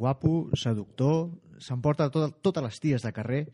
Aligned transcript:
guapo, 0.00 0.48
seductor, 0.56 1.28
s'emporta 1.60 2.08
tot, 2.10 2.40
totes 2.42 2.64
les 2.64 2.80
ties 2.80 3.04
de 3.04 3.12
carrer. 3.14 3.44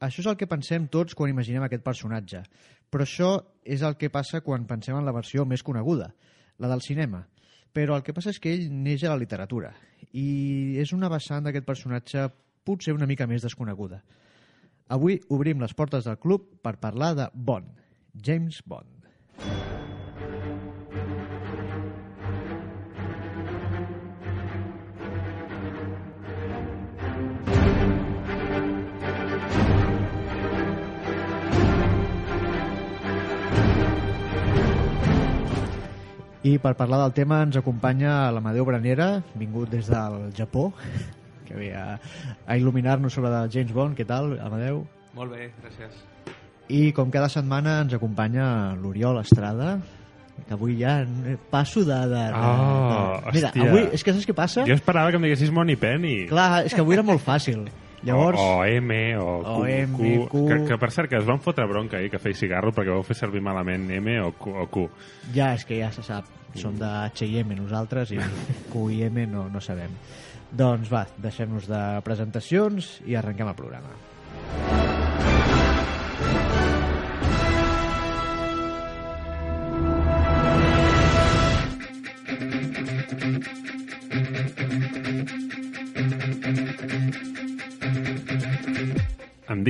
Això 0.00 0.22
és 0.22 0.30
el 0.30 0.38
que 0.40 0.48
pensem 0.48 0.86
tots 0.88 1.16
quan 1.18 1.32
imaginem 1.32 1.66
aquest 1.66 1.84
personatge. 1.84 2.44
Però 2.90 3.04
això 3.04 3.32
és 3.66 3.82
el 3.86 3.98
que 3.98 4.10
passa 4.10 4.40
quan 4.46 4.66
pensem 4.70 4.96
en 4.96 5.06
la 5.06 5.14
versió 5.14 5.44
més 5.44 5.66
coneguda, 5.66 6.12
la 6.58 6.70
del 6.70 6.82
cinema. 6.86 7.26
Però 7.74 7.98
el 7.98 8.06
que 8.06 8.14
passa 8.16 8.32
és 8.32 8.40
que 8.42 8.54
ell 8.54 8.70
neix 8.70 9.04
a 9.04 9.12
la 9.12 9.20
literatura 9.20 9.74
i 10.16 10.78
és 10.82 10.94
una 10.96 11.10
vessant 11.12 11.44
d'aquest 11.46 11.66
personatge 11.66 12.24
potser 12.66 12.94
una 12.96 13.06
mica 13.06 13.28
més 13.30 13.44
desconeguda. 13.46 14.00
Avui 14.90 15.20
obrim 15.30 15.60
les 15.62 15.74
portes 15.78 16.06
del 16.06 16.18
club 16.18 16.48
per 16.64 16.80
parlar 16.82 17.12
de 17.14 17.28
Bond, 17.34 17.68
James 18.14 18.58
Bond. 18.66 18.99
I 36.42 36.56
per 36.58 36.72
parlar 36.78 37.02
del 37.02 37.12
tema 37.12 37.42
ens 37.44 37.58
acompanya 37.60 38.30
l'Amadeu 38.32 38.64
Branera, 38.64 39.10
vingut 39.36 39.68
des 39.72 39.90
del 39.92 40.30
Japó, 40.36 40.70
que 41.46 41.54
ve 41.58 41.72
a, 41.76 41.98
a 42.46 42.56
il·luminar-nos 42.56 43.12
sobre 43.12 43.28
el 43.34 43.50
James 43.52 43.72
Bond. 43.76 43.96
Què 43.98 44.06
tal, 44.08 44.32
Amadeu? 44.40 44.84
Molt 45.16 45.34
bé, 45.34 45.50
gràcies. 45.60 45.98
I 46.70 46.92
com 46.96 47.10
cada 47.10 47.28
setmana 47.28 47.80
ens 47.84 47.92
acompanya 47.98 48.76
l'Oriol 48.78 49.18
Estrada, 49.20 49.74
que 50.46 50.54
avui 50.56 50.78
ja 50.80 51.00
passo 51.50 51.82
de... 51.84 51.98
de, 52.08 52.22
de, 52.30 52.40
Oh, 52.40 53.18
de... 53.26 53.32
Mira, 53.34 53.50
hòstia. 53.50 53.66
avui, 53.66 53.82
és 53.92 54.04
que 54.06 54.14
saps 54.14 54.28
què 54.30 54.36
passa? 54.38 54.64
Jo 54.64 54.76
esperava 54.78 55.10
que 55.12 55.18
em 55.20 55.26
diguessis 55.26 55.50
Money 55.52 55.76
Penny. 55.76 56.14
Clar, 56.30 56.62
és 56.64 56.72
que 56.72 56.80
avui 56.80 56.96
era 56.96 57.04
molt 57.04 57.20
fàcil. 57.20 57.66
Llavors, 58.02 58.40
O, 58.40 58.60
o 58.60 58.64
M, 58.64 59.16
o 59.20 59.42
Q. 59.44 59.50
O 59.50 59.66
M, 59.66 59.96
Q, 59.96 60.28
Q. 60.30 60.44
Que, 60.48 60.58
que, 60.70 60.78
per 60.80 60.90
cert, 60.94 61.10
que 61.10 61.18
es 61.20 61.26
van 61.28 61.40
fotre 61.44 61.66
bronca 61.68 61.98
ahir 61.98 62.10
que 62.12 62.20
feia 62.22 62.38
cigarro 62.38 62.72
perquè 62.72 62.94
vau 62.94 63.04
fer 63.04 63.18
servir 63.18 63.42
malament 63.44 63.90
M 63.98 64.16
o 64.24 64.32
Q. 64.32 64.54
O 64.64 64.66
Q. 64.72 64.88
ja 65.36 65.52
és 65.54 65.66
que 65.68 65.78
ja 65.82 65.92
se 65.92 66.04
sap, 66.06 66.28
som 66.56 66.76
de 66.78 66.88
H&M 66.88 67.56
nosaltres 67.58 68.14
i 68.16 68.20
Q 68.72 68.88
i 68.90 69.02
M 69.10 69.26
no, 69.30 69.48
no 69.52 69.60
sabem. 69.60 69.92
Doncs 70.50 70.90
va, 70.90 71.04
deixem-nos 71.20 71.68
de 71.70 71.82
presentacions 72.06 72.96
i 73.06 73.14
arrenquem 73.14 73.52
el 73.52 73.58
programa. 73.58 73.94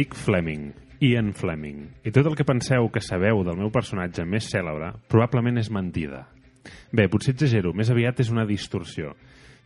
Dic 0.01 0.15
Fleming, 0.17 0.71
Ian 1.05 1.35
Fleming, 1.37 1.81
i 2.09 2.11
tot 2.15 2.25
el 2.31 2.37
que 2.39 2.47
penseu 2.49 2.87
que 2.93 3.03
sabeu 3.05 3.43
del 3.45 3.59
meu 3.59 3.69
personatge 3.75 4.25
més 4.25 4.47
cèlebre 4.49 4.95
probablement 5.13 5.61
és 5.61 5.69
mentida. 5.69 6.23
Bé, 6.93 7.05
potser 7.13 7.35
exagero, 7.35 7.75
més 7.77 7.91
aviat 7.93 8.23
és 8.25 8.31
una 8.33 8.47
distorsió. 8.49 9.13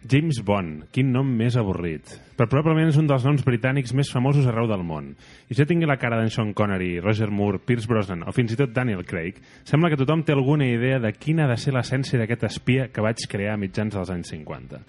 James 0.05 0.43
Bond, 0.45 0.83
quin 0.93 1.09
nom 1.15 1.25
més 1.25 1.55
avorrit. 1.57 2.05
Però 2.37 2.45
probablement 2.51 2.91
és 2.91 2.97
un 3.01 3.07
dels 3.09 3.23
noms 3.25 3.41
britànics 3.47 3.95
més 3.97 4.11
famosos 4.13 4.45
arreu 4.51 4.67
del 4.69 4.83
món. 4.85 5.13
I 5.49 5.55
si 5.55 5.63
jo 5.63 5.67
tingui 5.71 5.87
la 5.89 5.97
cara 5.97 6.19
d'en 6.21 6.29
Sean 6.29 6.51
Connery, 6.53 6.99
Roger 7.01 7.31
Moore, 7.33 7.61
Pierce 7.65 7.89
Brosnan 7.89 8.27
o 8.29 8.33
fins 8.37 8.53
i 8.53 8.59
tot 8.59 8.75
Daniel 8.75 9.05
Craig, 9.09 9.39
sembla 9.65 9.89
que 9.89 9.97
tothom 9.97 10.21
té 10.27 10.35
alguna 10.35 10.67
idea 10.69 10.99
de 11.01 11.13
quina 11.17 11.47
ha 11.47 11.53
de 11.55 11.57
ser 11.57 11.73
l'essència 11.73 12.19
d'aquest 12.21 12.45
espia 12.51 12.89
que 12.93 13.01
vaig 13.05 13.23
crear 13.31 13.55
a 13.55 13.61
mitjans 13.61 13.95
dels 13.97 14.11
anys 14.13 14.29
50. 14.35 14.83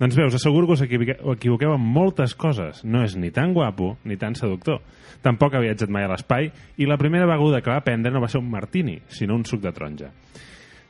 Doncs 0.00 0.16
bé, 0.16 0.26
us 0.28 0.36
asseguro 0.38 0.68
que 0.68 0.76
us 0.78 0.82
equivoque- 0.86 1.18
us 1.20 1.36
equivoqueu 1.36 1.74
en 1.74 1.80
moltes 1.82 2.34
coses. 2.34 2.84
No 2.84 3.02
és 3.02 3.16
ni 3.16 3.30
tan 3.30 3.52
guapo 3.52 3.96
ni 4.04 4.16
tan 4.16 4.34
seductor. 4.36 4.80
Tampoc 5.20 5.54
ha 5.54 5.60
viatjat 5.60 5.90
mai 5.90 6.04
a 6.04 6.12
l'espai 6.12 6.52
i 6.78 6.86
la 6.86 6.96
primera 6.96 7.26
beguda 7.26 7.60
que 7.60 7.70
va 7.74 7.82
prendre 7.82 8.12
no 8.12 8.20
va 8.22 8.28
ser 8.28 8.38
un 8.40 8.48
martini, 8.50 9.00
sinó 9.08 9.34
un 9.34 9.44
suc 9.44 9.60
de 9.60 9.72
taronja. 9.72 10.12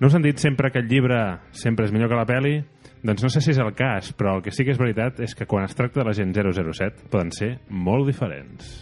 No 0.01 0.07
us 0.07 0.15
han 0.15 0.23
dit 0.23 0.37
sempre 0.37 0.71
que 0.71 0.79
el 0.81 0.89
llibre 0.89 1.39
sempre 1.51 1.87
és 1.87 1.93
millor 1.93 2.09
que 2.09 2.17
la 2.17 2.27
peli? 2.27 2.63
Doncs 3.01 3.23
no 3.25 3.31
sé 3.33 3.41
si 3.41 3.55
és 3.55 3.59
el 3.63 3.71
cas, 3.73 4.11
però 4.13 4.35
el 4.37 4.43
que 4.45 4.53
sí 4.53 4.67
que 4.67 4.75
és 4.75 4.81
veritat 4.81 5.23
és 5.25 5.33
que 5.33 5.47
quan 5.49 5.65
es 5.65 5.73
tracta 5.77 6.03
de 6.03 6.11
la 6.11 6.13
gent 6.13 6.35
007 6.37 7.09
poden 7.09 7.33
ser 7.33 7.55
molt 7.73 8.05
diferents. 8.11 8.75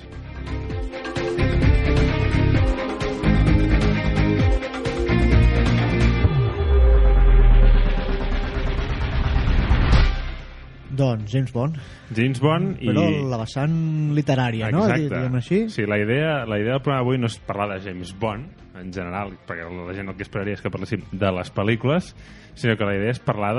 Doncs 10.98 11.30
James 11.30 11.52
Bond, 11.54 11.78
James 12.10 12.40
Bond 12.42 12.82
i... 12.82 12.88
però 12.90 13.04
la 13.30 13.38
vessant 13.38 13.76
literària, 14.18 14.72
no? 14.74 14.88
Exacte. 14.88 15.12
Diguem 15.14 15.38
així. 15.38 15.60
Sí, 15.70 15.86
la 15.86 16.00
idea, 16.02 16.40
la 16.42 16.58
idea 16.58 16.74
del 16.74 16.82
programa 16.82 17.06
avui 17.06 17.22
no 17.22 17.30
és 17.30 17.38
parlar 17.46 17.76
de 17.76 17.84
James 17.86 18.10
Bond, 18.18 18.66
en 18.80 18.92
general, 18.94 19.34
perquè 19.46 19.66
la 19.68 19.94
gent 19.96 20.08
el 20.12 20.16
que 20.16 20.24
esperaria 20.26 20.54
és 20.58 20.62
que 20.64 20.70
parléssim 20.70 21.02
de 21.12 21.30
les 21.36 21.50
pel·lícules, 21.54 22.12
sinó 22.58 22.76
que 22.76 22.84
la 22.88 22.96
idea 22.96 23.10
és 23.14 23.20
parlar 23.22 23.52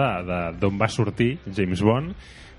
d'on 0.60 0.80
va 0.80 0.88
sortir 0.92 1.38
James 1.48 1.82
Bond 1.82 2.16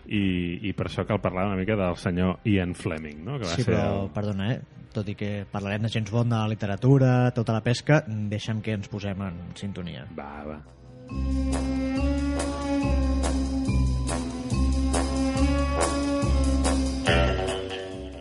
i, 0.06 0.59
i 0.69 0.72
per 0.75 0.88
això 0.88 1.04
cal 1.06 1.21
parlar 1.22 1.47
una 1.50 1.56
mica 1.60 1.76
del 1.78 1.97
senyor 2.00 2.38
Ian 2.44 2.75
Fleming, 2.75 3.25
no? 3.25 3.38
que 3.38 3.47
va 3.47 3.54
Sí, 3.56 3.62
ser 3.62 3.75
però, 3.75 4.04
el- 4.04 4.10
perdona, 4.16 4.53
eh? 4.54 4.60
tot 4.93 5.06
i 5.09 5.15
que 5.15 5.44
parlarem 5.50 5.84
de 5.87 5.93
James 5.93 6.10
Bond, 6.10 6.32
de 6.32 6.38
la 6.41 6.48
literatura, 6.50 7.12
tota 7.37 7.53
la 7.54 7.62
pesca, 7.62 8.03
deixa'm 8.09 8.59
que 8.60 8.75
ens 8.75 8.88
posem 8.91 9.22
en 9.22 9.38
sintonia. 9.54 10.09
Va, 10.19 10.32
va. 10.48 10.59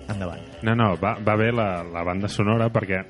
Endavant. 0.09 0.41
No, 0.63 0.75
no, 0.75 0.89
va, 1.00 1.13
va 1.25 1.35
bé 1.39 1.51
la, 1.56 1.83
la 1.83 2.03
banda 2.03 2.27
sonora 2.31 2.67
perquè 2.73 3.01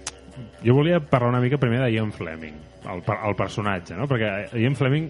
jo 0.66 0.76
volia 0.76 1.00
parlar 1.00 1.34
una 1.34 1.42
mica 1.42 1.58
primer 1.58 1.82
de 1.84 1.92
Ian 1.94 2.12
Fleming, 2.12 2.56
el, 2.86 3.04
el 3.04 3.36
personatge, 3.40 3.98
no? 3.98 4.08
Perquè 4.10 4.60
Ian 4.60 4.76
Fleming 4.80 5.10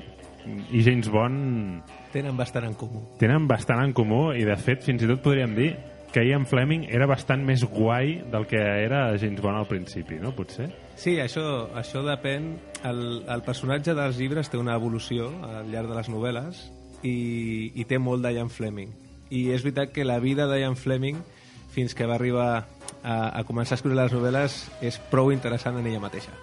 i 0.71 0.81
James 0.85 1.09
Bond 1.11 1.83
Tenen 2.13 2.37
bastant 2.37 2.65
en 2.65 2.73
comú. 2.73 3.03
tenen 3.19 3.47
bastant 3.47 3.83
en 3.83 3.93
comú 3.93 4.31
i 4.33 4.45
de 4.47 4.55
fet 4.57 4.85
fins 4.85 5.03
i 5.03 5.09
tot 5.09 5.21
podríem 5.21 5.53
dir 5.57 5.73
que 6.13 6.23
Ian 6.25 6.47
Fleming 6.49 6.87
era 6.89 7.05
bastant 7.05 7.43
més 7.45 7.61
guai 7.69 8.15
del 8.31 8.47
que 8.49 8.57
era 8.57 9.11
James 9.21 9.41
Bond 9.41 9.59
al 9.59 9.67
principi, 9.69 10.17
no? 10.17 10.31
Potser? 10.33 10.71
Sí, 10.97 11.19
això, 11.21 11.69
això 11.77 12.01
depèn. 12.01 12.55
El, 12.89 13.03
el 13.29 13.43
personatge 13.45 13.93
dels 13.93 14.17
llibres 14.17 14.49
té 14.49 14.57
una 14.57 14.73
evolució 14.79 15.29
al 15.45 15.69
llarg 15.69 15.91
de 15.91 15.99
les 15.99 16.09
novel·les 16.09 16.63
i, 17.05 17.13
i 17.75 17.85
té 17.85 17.99
molt 18.01 18.25
d'Ian 18.25 18.49
Fleming. 18.49 18.89
I 19.29 19.51
és 19.53 19.61
veritat 19.61 19.93
que 19.93 20.07
la 20.07 20.17
vida 20.23 20.49
d'Ian 20.49 20.79
Fleming 20.79 21.21
fins 21.69 21.93
que 21.93 22.07
va 22.09 22.17
arribar 22.17 22.65
a, 23.03 23.39
a 23.39 23.43
començar 23.47 23.75
a 23.75 23.79
escriure 23.79 23.97
les 23.97 24.13
novel·les 24.15 24.57
és 24.85 24.99
prou 25.11 25.31
interessant 25.33 25.79
en 25.79 25.87
ella 25.87 26.01
mateixa. 26.03 26.33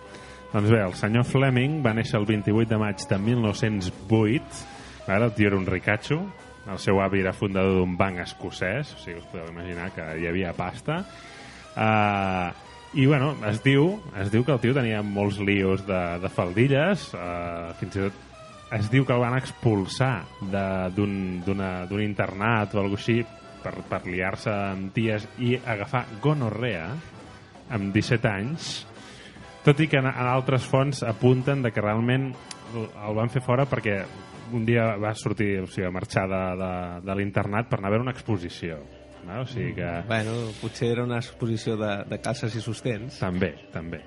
Doncs 0.53 0.71
bé, 0.71 0.81
el 0.81 0.95
senyor 0.97 1.27
Fleming 1.29 1.81
va 1.85 1.95
néixer 1.97 2.19
el 2.21 2.27
28 2.29 2.71
de 2.71 2.81
maig 2.81 3.07
de 3.11 3.19
1908. 3.19 4.61
Ara 5.07 5.29
el 5.29 5.35
tio 5.37 5.51
era 5.51 5.59
un 5.59 5.67
ricatxo. 5.67 6.21
El 6.67 6.79
seu 6.83 7.01
avi 7.03 7.21
era 7.23 7.35
fundador 7.37 7.79
d'un 7.79 7.97
banc 7.99 8.19
escocès, 8.25 8.95
o 8.97 9.03
sigui, 9.03 9.21
us 9.21 9.27
podeu 9.31 9.53
imaginar 9.53 9.93
que 9.95 10.07
hi 10.19 10.27
havia 10.27 10.55
pasta. 10.57 11.03
Uh, 11.77 12.51
I, 12.97 13.05
bueno, 13.07 13.35
es 13.47 13.61
diu, 13.63 14.01
es 14.19 14.33
diu 14.33 14.43
que 14.43 14.55
el 14.55 14.63
tio 14.63 14.75
tenia 14.75 15.03
molts 15.05 15.39
lios 15.39 15.85
de, 15.87 16.01
de 16.23 16.31
faldilles, 16.33 17.11
uh, 17.15 17.75
fins 17.79 17.99
i 18.01 18.07
tot 18.07 18.25
es 18.75 18.89
diu 18.91 19.05
que 19.07 19.15
el 19.15 19.23
van 19.23 19.37
expulsar 19.37 20.25
d'un 20.51 22.01
internat 22.03 22.75
o 22.75 22.81
alguna 22.83 22.99
així 22.99 23.21
per, 23.63 23.75
per 23.89 24.03
liar-se 24.07 24.53
amb 24.53 24.93
ties 24.97 25.27
i 25.43 25.57
agafar 25.59 26.07
gonorrea 26.23 26.91
amb 27.77 27.95
17 27.95 28.31
anys 28.31 28.75
tot 29.67 29.81
i 29.83 29.89
que 29.91 29.99
en, 29.99 30.07
en 30.07 30.29
altres 30.31 30.67
fonts 30.71 31.03
apunten 31.03 31.65
de 31.65 31.73
que 31.75 31.83
realment 31.83 32.31
el, 32.75 32.87
van 33.17 33.33
fer 33.33 33.43
fora 33.43 33.67
perquè 33.67 33.99
un 34.55 34.63
dia 34.67 34.93
va 35.03 35.11
sortir, 35.19 35.57
o 35.65 35.67
sigui, 35.67 35.89
va 35.89 35.97
marxar 35.97 36.29
de, 36.31 36.43
de, 36.61 36.71
de 37.09 37.17
l'internat 37.19 37.67
per 37.71 37.81
anar 37.81 37.91
a 37.91 37.95
veure 37.97 38.07
una 38.07 38.15
exposició. 38.15 38.79
No? 39.27 39.41
O 39.43 39.49
sigui 39.51 39.73
que... 39.81 39.89
Bueno, 40.07 40.37
potser 40.61 40.93
era 40.95 41.03
una 41.03 41.19
exposició 41.19 41.75
de, 41.81 41.93
de 42.07 42.21
calces 42.23 42.55
i 42.55 42.63
sostens. 42.63 43.19
També, 43.19 43.57
també. 43.75 44.05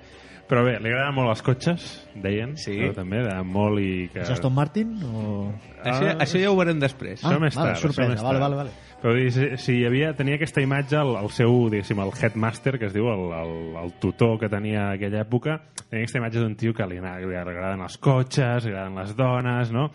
Però 0.50 0.64
bé, 0.66 0.72
li 0.82 0.90
agraden 0.90 1.14
molt 1.14 1.30
els 1.30 1.42
cotxes, 1.46 1.82
deien. 2.18 2.56
Sí. 2.58 2.72
Però 2.80 2.94
també, 2.96 3.20
de 3.22 3.34
molt 3.46 3.78
i 3.78 4.08
que... 4.10 4.24
És 4.24 4.30
Aston 4.34 4.50
Martin 4.56 4.96
o... 5.06 5.52
Això, 5.84 6.08
Ah. 6.10 6.16
això 6.24 6.40
ja 6.42 6.50
ho 6.50 6.56
veurem 6.58 6.80
després. 6.82 7.22
Això 7.22 7.36
Ah, 7.36 7.38
més 7.38 7.54
vale, 7.54 7.68
tard, 7.70 7.78
sorpresa, 7.84 8.10
més 8.16 8.22
vale, 8.26 8.40
vale, 8.42 8.56
vale. 8.58 8.70
Però 9.00 9.14
si, 9.32 9.46
si 9.62 9.76
hi 9.78 9.84
havia, 9.86 10.10
tenia 10.18 10.34
aquesta 10.36 10.60
imatge, 10.60 10.98
el, 10.98 11.14
el 11.22 11.30
seu, 11.32 11.54
diguéssim, 11.70 12.02
el 12.02 12.10
headmaster, 12.18 12.74
que 12.80 12.86
es 12.90 12.92
diu, 12.92 13.06
el, 13.08 13.22
el, 13.38 13.54
el 13.84 13.92
tutor 14.02 14.34
que 14.42 14.50
tenia 14.52 14.90
aquella 14.96 15.22
època, 15.22 15.60
tenia 15.86 16.02
aquesta 16.02 16.18
imatge 16.18 16.42
d'un 16.42 16.56
tio 16.58 16.74
que 16.74 16.84
li, 16.90 16.98
li 17.00 17.36
agraden 17.38 17.80
els 17.86 17.96
cotxes, 18.02 18.66
li 18.66 18.74
agraden 18.74 18.98
les 18.98 19.14
dones, 19.16 19.70
no? 19.72 19.86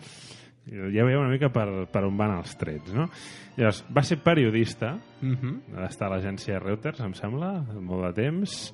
Ja 0.66 1.04
veieu 1.06 1.20
una 1.20 1.30
mica 1.30 1.52
per, 1.54 1.68
per 1.92 2.02
on 2.08 2.16
van 2.18 2.38
els 2.40 2.56
trets, 2.58 2.90
no? 2.96 3.06
Llavors, 3.56 3.84
va 3.94 4.02
ser 4.02 4.18
periodista, 4.24 4.96
Uh 5.22 5.32
-huh. 5.32 5.54
va 5.76 5.86
estar 5.86 6.08
a 6.08 6.16
l'agència 6.16 6.58
Reuters, 6.58 6.98
em 7.00 7.14
sembla, 7.14 7.52
molt 7.80 8.04
de 8.06 8.22
temps, 8.22 8.72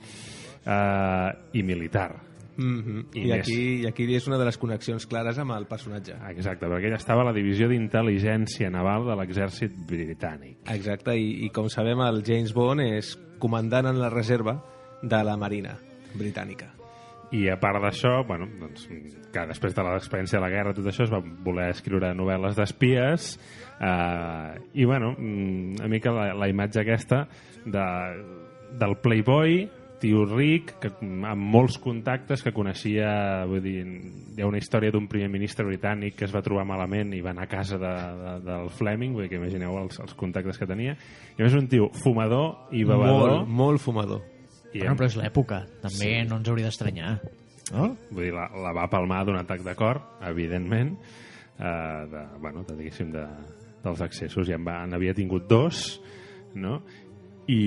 eh, 0.67 1.31
i 1.59 1.63
militar. 1.63 2.11
Mm 2.57 3.07
I 3.15 3.21
I, 3.21 3.23
I, 3.23 3.31
més. 3.31 3.41
aquí, 3.41 3.61
I 3.81 3.87
aquí 3.89 4.07
és 4.15 4.27
una 4.29 4.39
de 4.39 4.45
les 4.45 4.59
connexions 4.61 5.07
clares 5.09 5.39
amb 5.41 5.55
el 5.57 5.67
personatge. 5.71 6.19
Exacte, 6.31 6.69
perquè 6.69 6.91
ell 6.91 6.99
estava 6.99 7.25
a 7.25 7.31
la 7.31 7.37
divisió 7.37 7.69
d'intel·ligència 7.71 8.71
naval 8.71 9.09
de 9.09 9.17
l'exèrcit 9.17 9.73
britànic. 9.89 10.61
Exacte, 10.75 11.17
i, 11.17 11.47
i 11.47 11.51
com 11.55 11.71
sabem 11.73 12.05
el 12.05 12.23
James 12.27 12.53
Bond 12.53 12.85
és 12.85 13.17
comandant 13.43 13.89
en 13.89 13.99
la 13.99 14.13
reserva 14.13 14.61
de 15.03 15.25
la 15.25 15.37
Marina 15.41 15.75
britànica. 16.15 16.69
I 17.33 17.47
a 17.49 17.57
part 17.57 17.81
d'això, 17.81 18.19
bueno, 18.29 18.45
doncs, 18.61 18.85
que 19.33 19.45
després 19.49 19.73
de 19.73 19.83
l'experiència 19.87 20.37
de 20.37 20.45
la 20.45 20.51
guerra 20.53 20.75
tot 20.77 20.87
això 20.91 21.07
es 21.07 21.13
va 21.13 21.23
voler 21.25 21.71
escriure 21.73 22.13
novel·les 22.13 22.59
d'espies 22.59 23.31
eh, 23.81 24.51
i 24.77 24.85
bueno, 24.85 25.15
mm, 25.17 25.79
una 25.81 25.89
mica 25.89 26.13
la, 26.13 26.27
la 26.37 26.49
imatge 26.53 26.83
aquesta 26.83 27.25
de, 27.65 27.87
del 28.77 28.99
playboy 29.01 29.63
tio 30.03 30.25
ric, 30.27 30.75
que, 30.83 30.91
amb 31.01 31.47
molts 31.55 31.79
contactes 31.83 32.43
que 32.43 32.53
coneixia, 32.55 33.45
vull 33.49 33.63
dir, 33.63 33.83
hi 34.35 34.43
ha 34.43 34.49
una 34.49 34.59
història 34.59 34.93
d'un 34.95 35.07
primer 35.11 35.31
ministre 35.31 35.65
britànic 35.69 36.17
que 36.19 36.27
es 36.27 36.35
va 36.35 36.43
trobar 36.45 36.67
malament 36.69 37.15
i 37.15 37.23
va 37.25 37.31
anar 37.33 37.47
a 37.47 37.51
casa 37.53 37.79
de, 37.81 37.93
de, 38.19 38.35
del 38.49 38.71
Fleming, 38.75 39.15
vull 39.15 39.27
dir 39.27 39.33
que 39.33 39.41
imagineu 39.41 39.79
els, 39.81 40.01
els 40.03 40.17
contactes 40.19 40.59
que 40.59 40.69
tenia, 40.69 40.97
i 41.37 41.39
a 41.39 41.47
més 41.47 41.57
un 41.59 41.71
tio 41.71 41.89
fumador 42.03 42.75
i 42.75 42.83
bevedor, 42.89 43.39
Molt, 43.39 43.55
molt 43.63 43.85
fumador. 43.85 44.25
i 44.73 44.83
Bueno, 44.83 44.99
però 44.99 45.11
és 45.11 45.19
l'època. 45.21 45.63
També 45.85 46.11
sí. 46.11 46.29
no 46.29 46.41
ens 46.41 46.51
hauria 46.51 46.71
d'estranyar. 46.71 47.17
No? 47.73 47.93
Vull 48.11 48.27
dir, 48.27 48.33
la, 48.37 48.49
la 48.65 48.73
va 48.77 48.89
palmar 48.91 49.23
d'un 49.29 49.39
atac 49.39 49.63
de 49.65 49.77
cor, 49.79 50.03
evidentment, 50.29 50.97
eh, 51.59 52.01
de, 52.11 52.25
bueno, 52.43 52.67
de, 52.69 52.77
diguéssim, 52.81 53.13
de, 53.15 53.27
dels 53.85 54.03
accessos. 54.05 54.49
Ja 54.49 54.59
en, 54.59 54.67
va, 54.67 54.81
en 54.87 54.97
havia 54.97 55.15
tingut 55.15 55.47
dos, 55.51 56.01
no? 56.55 56.81
I, 57.51 57.63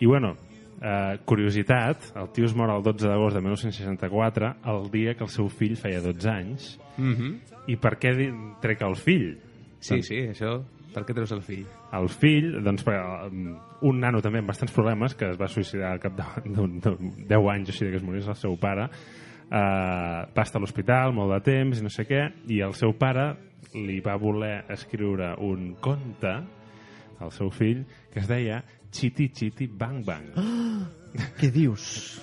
i 0.00 0.06
bueno, 0.06 0.34
eh, 0.80 1.18
curiositat, 1.24 2.12
el 2.16 2.28
tio 2.32 2.46
es 2.46 2.54
mor 2.56 2.70
el 2.70 2.82
12 2.82 3.06
d'agost 3.08 3.36
de 3.36 3.42
1964, 3.42 4.54
el 4.72 4.90
dia 4.90 5.14
que 5.14 5.24
el 5.24 5.30
seu 5.30 5.48
fill 5.48 5.76
feia 5.76 6.00
12 6.00 6.28
anys. 6.30 6.78
Mm 6.96 7.12
-hmm. 7.14 7.38
I 7.66 7.76
per 7.76 7.98
què 7.98 8.12
trec 8.60 8.82
el 8.82 8.96
fill? 8.96 9.38
Sí, 9.80 10.02
sí, 10.02 10.16
això... 10.28 10.62
Per 10.92 11.04
què 11.04 11.14
treus 11.14 11.30
el 11.30 11.42
fill? 11.42 11.66
El 11.92 12.08
fill, 12.08 12.64
doncs, 12.64 12.82
per, 12.82 12.96
un 13.82 14.00
nano 14.00 14.20
també 14.20 14.38
amb 14.40 14.48
bastants 14.48 14.72
problemes, 14.72 15.14
que 15.14 15.28
es 15.30 15.38
va 15.38 15.46
suïcidar 15.46 15.92
al 15.92 16.00
cap 16.00 16.16
de- 16.16 16.50
d'un 16.50 16.80
d'un 16.80 17.12
10 17.28 17.48
anys 17.48 17.68
així 17.68 17.86
que 17.90 17.96
es 17.96 18.02
morís 18.02 18.26
el 18.26 18.34
seu 18.34 18.56
pare, 18.56 18.88
eh, 19.50 20.26
va 20.36 20.42
estar 20.42 20.58
a 20.58 20.60
l'hospital 20.60 21.12
molt 21.12 21.32
de 21.32 21.40
temps 21.40 21.80
i 21.80 21.82
no 21.82 21.88
sé 21.88 22.06
què, 22.08 22.32
i 22.48 22.60
el 22.60 22.74
seu 22.74 22.92
pare 22.98 23.36
li 23.74 24.00
va 24.00 24.16
voler 24.16 24.64
escriure 24.68 25.36
un 25.38 25.74
conte 25.80 26.32
al 27.20 27.30
seu 27.30 27.50
fill 27.50 27.84
que 28.12 28.20
es 28.20 28.28
deia 28.28 28.64
Chiti 28.90 29.30
Chiti 29.34 29.66
Bang 29.66 30.04
Bang. 30.06 30.32
Què 31.40 31.50
dius? 31.54 32.20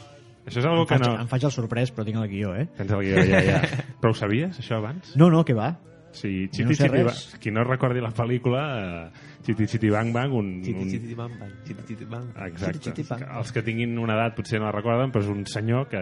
Això 0.47 0.61
és 0.61 0.65
algo 0.67 0.85
Em 0.85 0.87
que 0.87 0.95
faig, 0.95 1.07
no... 1.07 1.15
em 1.23 1.27
faig 1.27 1.43
el 1.43 1.51
sorprès, 1.51 1.91
però 1.91 2.05
tinc 2.07 2.21
el 2.21 2.29
guió, 2.31 2.53
eh? 2.55 2.69
Tens 2.77 2.93
el 2.95 3.03
guió, 3.03 3.23
ja, 3.27 3.41
ja. 3.43 3.57
Però 3.99 4.13
ho 4.13 4.15
sabies, 4.15 4.61
això, 4.61 4.79
abans? 4.79 5.11
No, 5.19 5.27
no, 5.33 5.43
que 5.43 5.55
va. 5.57 5.73
Sí, 6.15 6.47
No 6.47 6.53
Chiti 6.55 6.77
sé 6.77 6.87
Chiti 6.87 6.93
res. 6.93 7.07
Bang... 7.33 7.41
Qui 7.43 7.51
no 7.51 7.65
recordi 7.67 8.03
la 8.03 8.13
pel·lícula, 8.15 8.61
eh, 8.79 9.25
Chiti 9.43 9.67
Chiti 9.67 9.91
Bang 9.91 10.13
Bang, 10.15 10.37
un... 10.39 10.53
Chiti, 10.63 10.85
un... 10.85 10.93
chiti, 10.93 11.17
bam, 11.19 11.35
bam, 11.39 11.51
chiti, 11.67 11.83
chiti, 11.89 12.07
bam. 12.07 12.29
Exacte. 12.47 12.79
Chiti, 12.79 12.93
chiti, 12.93 13.07
bang. 13.09 13.25
Els 13.41 13.51
que 13.51 13.65
tinguin 13.67 13.99
una 13.99 14.15
edat 14.15 14.39
potser 14.39 14.61
no 14.63 14.69
la 14.69 14.75
recorden, 14.75 15.11
però 15.11 15.27
és 15.27 15.33
un 15.35 15.43
senyor 15.51 15.89
que 15.91 16.01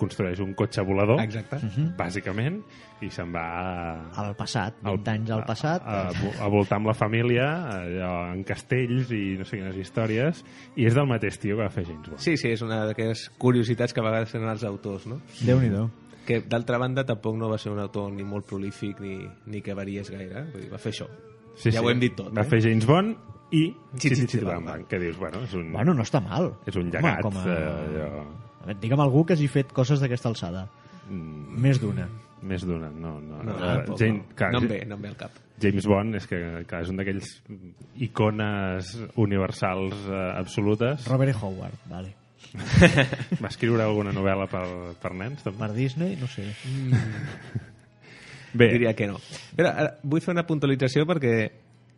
construeix 0.00 0.40
un 0.42 0.54
cotxe 0.58 0.82
volador, 0.86 1.20
Exacte. 1.22 1.58
bàsicament, 1.98 2.60
i 3.04 3.08
se'n 3.12 3.30
va 3.32 3.44
a, 3.60 3.94
Al 4.24 4.34
passat, 4.36 4.80
20 4.84 5.08
anys 5.12 5.30
al 5.36 5.44
passat. 5.48 5.84
a, 5.84 6.02
a, 6.10 6.32
a 6.44 6.48
voltar 6.52 6.80
amb 6.80 6.90
la 6.90 6.96
família 6.96 7.46
allò, 7.78 8.10
en 8.34 8.42
castells 8.48 9.12
i 9.16 9.36
no 9.40 9.44
sé 9.48 9.60
quines 9.60 9.76
històries 9.80 10.42
i 10.76 10.86
és 10.88 10.96
del 10.96 11.08
mateix 11.08 11.38
tio 11.40 11.56
que 11.56 11.62
va 11.64 11.70
fer 11.72 11.86
James 11.88 12.08
Bond 12.10 12.20
Sí, 12.24 12.36
sí, 12.40 12.50
és 12.56 12.62
una 12.66 12.82
d'aquelles 12.90 13.28
curiositats 13.40 13.92
que 13.96 14.00
a 14.02 14.08
vegades 14.08 14.32
tenen 14.34 14.50
els 14.52 14.64
autors, 14.68 15.06
no? 15.10 15.20
Déu-n'hi-do. 15.44 15.86
Que, 16.26 16.42
d'altra 16.46 16.76
banda, 16.78 17.02
tampoc 17.08 17.34
no 17.40 17.48
va 17.50 17.56
ser 17.58 17.72
un 17.72 17.80
autor 17.80 18.12
ni 18.12 18.22
molt 18.22 18.44
prolífic 18.46 19.00
ni, 19.00 19.16
ni 19.50 19.62
que 19.64 19.74
varies 19.74 20.10
gaire. 20.12 20.44
Vull 20.52 20.66
dir, 20.66 20.70
va 20.70 20.78
fer 20.78 20.92
això. 20.92 21.08
sí, 21.56 21.72
ja 21.74 21.80
ho 21.82 21.88
hem 21.90 21.98
dit 22.00 22.14
tot, 22.16 22.28
va 22.36 22.44
eh? 22.44 22.48
fer 22.52 22.60
James 22.62 22.86
Bond 22.86 23.16
i 23.50 23.64
Chiti, 23.96 23.98
Chiti 23.98 24.14
chiti, 24.20 24.26
Chiti 24.36 24.44
bang, 24.44 24.60
Bang 24.60 24.66
bang. 24.68 24.76
Bang 24.84 24.86
que 24.92 24.98
dius, 25.02 25.16
bueno, 25.18 25.40
és 25.42 25.54
un, 25.58 25.72
Bueno, 25.72 25.94
no 25.96 26.04
està 26.06 26.20
mal. 26.22 26.52
és 26.68 26.76
un 26.76 26.82
Home, 26.86 26.92
llegat 26.92 27.22
com 27.24 27.40
a... 27.40 27.42
eh, 27.48 27.72
allò, 27.88 28.22
Digue'm 28.80 29.00
algú 29.00 29.24
que 29.26 29.32
hagi 29.34 29.48
fet 29.48 29.72
coses 29.72 30.00
d'aquesta 30.02 30.28
alçada. 30.28 30.66
mm, 31.08 31.60
Més 31.60 31.80
d'una. 31.80 32.08
més 32.42 32.62
d'una 32.64 32.88
no, 32.90 33.18
no, 33.20 33.42
No, 33.44 33.52
eh, 33.52 33.74
tampoc, 33.84 33.98
James, 34.00 34.22
no. 34.28 34.34
clar, 34.36 34.52
no 34.52 34.58
em 34.62 34.68
ve, 34.68 34.84
no 34.88 34.94
em 34.96 35.02
ve 35.02 35.08
al 35.08 35.16
cap. 35.16 35.30
James 35.60 35.86
Bond 35.86 36.14
és 36.16 36.26
que 36.26 36.38
clar, 36.66 36.82
és 36.82 36.88
un 36.88 36.96
d'aquells 36.96 37.42
icones 38.00 38.94
universals 39.20 39.92
eh, 40.08 40.20
absolutes 40.38 41.04
Robert 41.10 41.34
E. 41.34 41.36
Howard, 41.42 41.74
vale. 41.90 42.14
va 43.42 43.48
escriure 43.50 43.82
alguna 43.84 44.12
novel·la 44.16 44.46
per, 44.50 44.64
per 45.02 45.12
nens 45.14 45.42
també? 45.44 45.58
Per 45.60 45.72
Disney, 45.76 46.16
no 46.16 46.26
sé. 46.32 46.46
bé, 48.54 48.70
Diria 48.72 48.94
que 48.96 49.06
no. 49.10 49.18
Però 49.56 49.70
ara, 49.70 49.92
vull 50.02 50.22
fer 50.24 50.32
una 50.34 50.46
puntualització 50.48 51.04
perquè... 51.06 51.34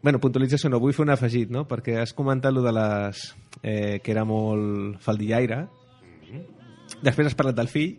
bueno, 0.02 0.18
puntualització 0.18 0.68
no, 0.70 0.80
vull 0.82 0.92
fer 0.92 1.04
un 1.06 1.14
afegit, 1.14 1.50
no? 1.54 1.62
Perquè 1.70 2.00
has 2.02 2.12
comentat 2.12 2.52
lo 2.52 2.62
de 2.66 2.72
les... 2.74 3.22
Eh, 3.62 4.00
que 4.02 4.10
era 4.12 4.24
molt 4.26 4.98
faldillaire. 5.00 5.62
Després 7.00 7.30
has 7.30 7.38
parlat 7.38 7.56
del 7.56 7.70
fill, 7.72 7.94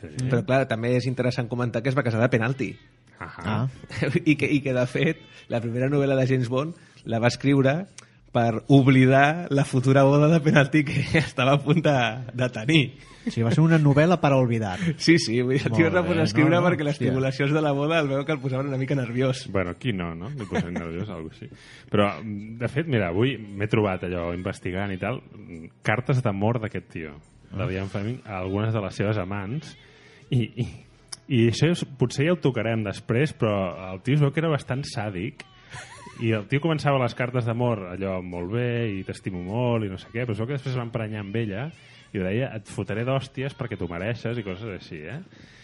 sí. 0.00 0.12
però 0.30 0.42
clar, 0.46 0.64
també 0.70 0.94
és 0.96 1.06
interessant 1.10 1.48
comentar 1.50 1.82
que 1.84 1.92
es 1.92 1.98
va 1.98 2.06
casar 2.06 2.22
de 2.22 2.30
penalti. 2.32 2.72
ah. 3.20 3.66
I 4.24 4.36
que, 4.40 4.48
I 4.48 4.62
que, 4.64 4.72
de 4.72 4.86
fet, 4.88 5.20
la 5.48 5.60
primera 5.60 5.90
novel·la 5.92 6.16
de 6.16 6.28
James 6.30 6.48
Bond 6.48 6.78
la 7.04 7.20
va 7.20 7.28
escriure 7.28 7.82
per 8.30 8.62
oblidar 8.68 9.48
la 9.50 9.64
futura 9.64 10.04
boda 10.06 10.28
de 10.30 10.38
penalti 10.40 10.84
que 10.84 11.02
estava 11.18 11.56
a 11.58 11.62
punt 11.62 11.82
de, 11.82 11.96
de 12.32 12.48
tenir. 12.54 12.82
o 13.26 13.30
sigui, 13.30 13.42
va 13.42 13.50
ser 13.52 13.64
una 13.64 13.78
novel·la 13.82 14.20
per 14.22 14.30
olvidar. 14.36 14.76
Sí, 15.02 15.18
sí, 15.18 15.40
vull 15.42 15.56
dir, 15.58 15.64
el 15.66 15.74
tio 15.74 15.88
es 15.88 15.94
va 15.96 16.04
posar 16.06 16.22
a 16.22 16.28
escriure 16.28 16.54
no, 16.54 16.60
no, 16.60 16.68
perquè 16.68 16.86
les 16.86 16.94
hòstia. 16.94 17.08
tribulacions 17.08 17.52
de 17.52 17.62
la 17.64 17.72
boda 17.76 17.98
el 18.00 18.08
veu 18.08 18.22
que 18.24 18.32
el 18.36 18.40
posaven 18.40 18.70
una 18.70 18.78
mica 18.78 18.94
nerviós. 18.94 19.48
Bueno, 19.50 19.74
aquí 19.74 19.92
no, 19.92 20.14
no? 20.14 20.30
Li 20.30 20.46
posem 20.46 20.70
nerviós, 20.76 21.10
alguna 21.10 21.34
així. 21.34 21.50
Però, 21.90 22.06
de 22.22 22.70
fet, 22.70 22.86
mira, 22.88 23.10
avui 23.10 23.34
m'he 23.36 23.68
trobat 23.68 24.06
allò 24.06 24.30
investigant 24.36 24.94
i 24.94 25.00
tal, 25.02 25.20
cartes 25.82 26.22
d'amor 26.22 26.62
d'aquest 26.62 26.88
tio, 26.94 27.16
de 27.50 27.72
Ian 27.74 27.88
Fleming, 27.90 28.20
a 28.26 28.38
algunes 28.40 28.72
de 28.74 28.80
les 28.84 28.94
seves 28.94 29.18
amants, 29.18 29.76
i, 30.30 30.44
i, 30.62 30.66
i 31.28 31.40
això 31.50 31.70
és- 31.72 31.84
potser 31.98 32.28
ja 32.28 32.34
ho 32.36 32.40
tocarem 32.42 32.84
després, 32.86 33.32
però 33.36 33.92
el 33.92 34.02
tio 34.06 34.14
es 34.14 34.20
veu 34.22 34.30
que 34.32 34.40
era 34.44 34.52
bastant 34.52 34.84
sàdic, 34.86 35.44
i 36.20 36.32
el 36.36 36.44
tio 36.50 36.60
començava 36.60 37.00
les 37.00 37.14
cartes 37.16 37.46
d'amor 37.48 37.86
allò 37.94 38.18
molt 38.22 38.52
bé, 38.52 38.68
i 38.98 39.04
t'estimo 39.08 39.40
molt, 39.42 39.86
i 39.86 39.90
no 39.92 39.98
sé 39.98 40.10
què, 40.12 40.22
però 40.26 40.34
es 40.36 40.42
veu 40.42 40.46
que 40.50 40.58
després 40.58 40.74
es 40.74 40.78
va 40.78 40.84
emprenyar 40.86 41.22
amb 41.24 41.36
ella, 41.40 41.70
i 42.12 42.18
deia, 42.18 42.48
et 42.58 42.66
fotré 42.70 43.04
d'hòsties 43.06 43.54
perquè 43.58 43.76
t'ho 43.78 43.86
mereixes, 43.90 44.38
i 44.38 44.42
coses 44.46 44.70
així, 44.74 44.98
eh? 45.06 45.20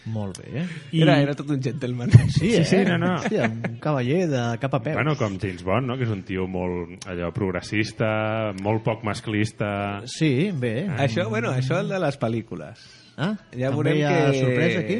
Molt 0.06 0.38
bé. 0.38 0.62
I... 0.94 1.00
Era, 1.02 1.16
era 1.18 1.32
tot 1.34 1.48
un 1.50 1.58
gentleman. 1.62 2.12
Sí, 2.14 2.28
Sí, 2.36 2.50
eh? 2.60 2.64
sí, 2.64 2.78
no, 2.86 2.94
no. 3.02 3.16
Hòstia, 3.16 3.48
un 3.50 3.78
cavaller 3.82 4.20
de 4.30 4.42
cap 4.62 4.76
a 4.78 4.80
peus. 4.84 4.94
Bueno, 5.00 5.16
com 5.18 5.34
James 5.42 5.64
Bond, 5.66 5.88
no? 5.90 5.96
que 5.98 6.06
és 6.06 6.12
un 6.14 6.22
tio 6.28 6.44
molt 6.46 7.08
allò 7.10 7.32
progressista, 7.34 8.52
molt 8.62 8.84
poc 8.86 9.02
masclista... 9.08 10.02
Sí, 10.06 10.52
bé. 10.54 10.86
Això, 11.02 11.26
bueno, 11.32 11.50
això 11.50 11.80
el 11.82 11.90
de 11.90 11.98
les 12.04 12.18
pel·lícules. 12.22 12.84
Ah, 13.16 13.32
Ja 13.56 13.72
també 13.74 13.96
hi 13.98 14.04
ha 14.06 14.12
que... 14.30 14.38
sorpresa 14.44 14.84
aquí? 14.84 14.98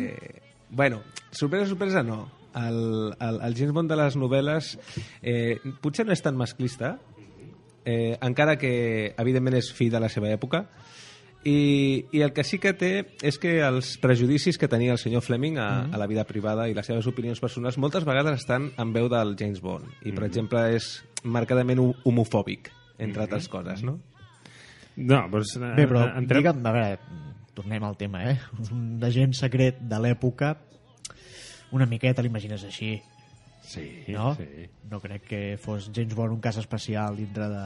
Bueno, 0.70 1.02
sorpresa, 1.30 1.68
sorpresa 1.70 2.02
no. 2.02 2.24
El, 2.56 3.12
el, 3.20 3.38
el 3.46 3.54
James 3.54 3.74
Bond 3.76 3.90
de 3.92 3.96
les 4.00 4.16
novel·les 4.18 4.72
eh, 5.22 5.60
potser 5.84 6.06
no 6.08 6.14
és 6.16 6.22
tan 6.24 6.34
masclista, 6.40 6.96
eh, 7.84 8.16
encara 8.24 8.56
que, 8.58 9.12
evidentment, 9.20 9.54
és 9.60 9.68
fill 9.76 9.92
de 9.92 10.00
la 10.02 10.08
seva 10.10 10.32
època, 10.32 10.64
i, 11.46 12.06
i 12.12 12.20
el 12.26 12.32
que 12.34 12.42
sí 12.44 12.58
que 12.58 12.72
té 12.74 12.90
és 13.22 13.38
que 13.38 13.60
els 13.62 13.92
prejudicis 14.02 14.58
que 14.58 14.66
tenia 14.68 14.92
el 14.96 14.98
senyor 14.98 15.22
Fleming 15.22 15.60
a, 15.62 15.68
a 15.86 16.00
la 16.00 16.08
vida 16.10 16.24
privada 16.26 16.66
i 16.68 16.74
les 16.74 16.86
seves 16.90 17.06
opinions 17.06 17.38
personals 17.40 17.78
moltes 17.78 18.04
vegades 18.08 18.40
estan 18.42 18.72
en 18.76 18.92
veu 18.96 19.06
del 19.12 19.36
James 19.38 19.62
Bond 19.62 19.86
i 20.08 20.12
per 20.16 20.26
exemple 20.26 20.64
és 20.74 20.90
marcadament 21.22 21.78
ho- 21.82 21.94
homofòbic 22.04 22.72
entre 22.98 23.22
altres 23.28 23.46
coses 23.52 23.84
no? 23.86 23.98
No, 24.96 25.22
doncs... 25.30 25.54
eh, 25.60 25.72
Bé, 25.76 25.84
però 25.86 26.06
entrem... 26.16 26.40
digue'm, 26.40 26.62
a 26.66 26.72
veure, 26.72 26.98
tornem 27.56 27.84
al 27.84 27.96
tema, 28.00 28.22
eh? 28.30 28.38
Un 28.72 28.96
agent 29.04 29.34
secret 29.36 29.76
de 29.84 29.98
l'època, 30.00 30.54
una 31.76 31.84
miqueta 31.90 32.24
l'imagines 32.24 32.64
així, 32.64 32.94
Sí, 33.66 33.82
no? 34.14 34.30
sí. 34.38 34.66
No 34.88 35.00
crec 35.02 35.24
que 35.26 35.40
fos 35.58 35.88
James 35.92 36.14
Bond 36.14 36.32
un 36.36 36.40
cas 36.40 36.56
especial 36.60 37.16
dintre 37.18 37.48
de... 37.50 37.64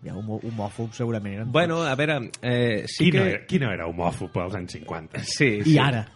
Ja, 0.00 0.14
homo 0.16 0.38
homòfob 0.40 0.94
segurament 0.96 1.34
eren 1.34 1.50
Bueno, 1.52 1.82
a 1.84 1.92
veure, 1.98 2.30
eh, 2.40 2.86
sí 2.88 3.04
Qui, 3.04 3.10
que... 3.10 3.18
no 3.18 3.26
era, 3.26 3.40
qui 3.46 3.58
no 3.60 3.72
era 3.72 3.86
homòfob 3.90 4.38
als 4.40 4.56
anys 4.56 4.78
50? 4.78 5.24
Sí, 5.28 5.50
sí. 5.60 5.74
I 5.74 5.78
ara? 5.82 6.06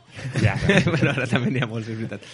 Ja, 0.40 0.54
bueno, 0.92 1.10
ara 1.12 1.26
també 1.28 1.50
n'hi 1.52 1.60
ha 1.64 1.68
molts, 1.68 1.90
és 1.92 1.98
veritat. 1.98 2.24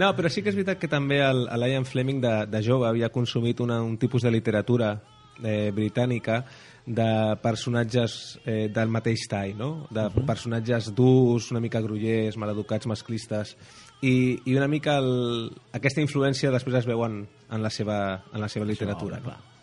No, 0.00 0.10
però 0.18 0.30
sí 0.32 0.42
que 0.42 0.50
és 0.50 0.56
veritat 0.58 0.80
que 0.82 0.90
també 0.90 1.20
el, 1.22 1.44
el 1.52 1.66
Ian 1.70 1.86
Fleming 1.86 2.22
de, 2.24 2.34
de 2.50 2.62
jove 2.64 2.88
havia 2.88 3.12
consumit 3.14 3.60
una, 3.62 3.78
un 3.84 3.98
tipus 4.02 4.26
de 4.26 4.32
literatura 4.34 4.96
eh, 5.44 5.70
britànica 5.74 6.42
de 6.86 7.08
personatges 7.42 8.38
eh, 8.46 8.68
del 8.72 8.90
mateix 8.90 9.26
tall, 9.30 9.56
no? 9.58 9.70
De 9.90 10.06
personatges 10.26 10.92
durs, 10.94 11.50
una 11.50 11.62
mica 11.62 11.82
grullers, 11.82 12.38
maleducats, 12.38 12.86
masclistes, 12.86 13.56
i, 14.02 14.38
i 14.44 14.54
una 14.56 14.68
mica 14.70 14.98
el, 15.02 15.50
aquesta 15.76 16.02
influència 16.02 16.54
després 16.54 16.80
es 16.82 16.88
veu 16.88 17.02
en, 17.06 17.20
en, 17.26 17.60
la, 17.62 17.70
seva, 17.70 17.98
en 18.32 18.42
la 18.42 18.50
seva 18.50 18.68
literatura. 18.68 19.20
Home, 19.20 19.30
clar. 19.30 19.55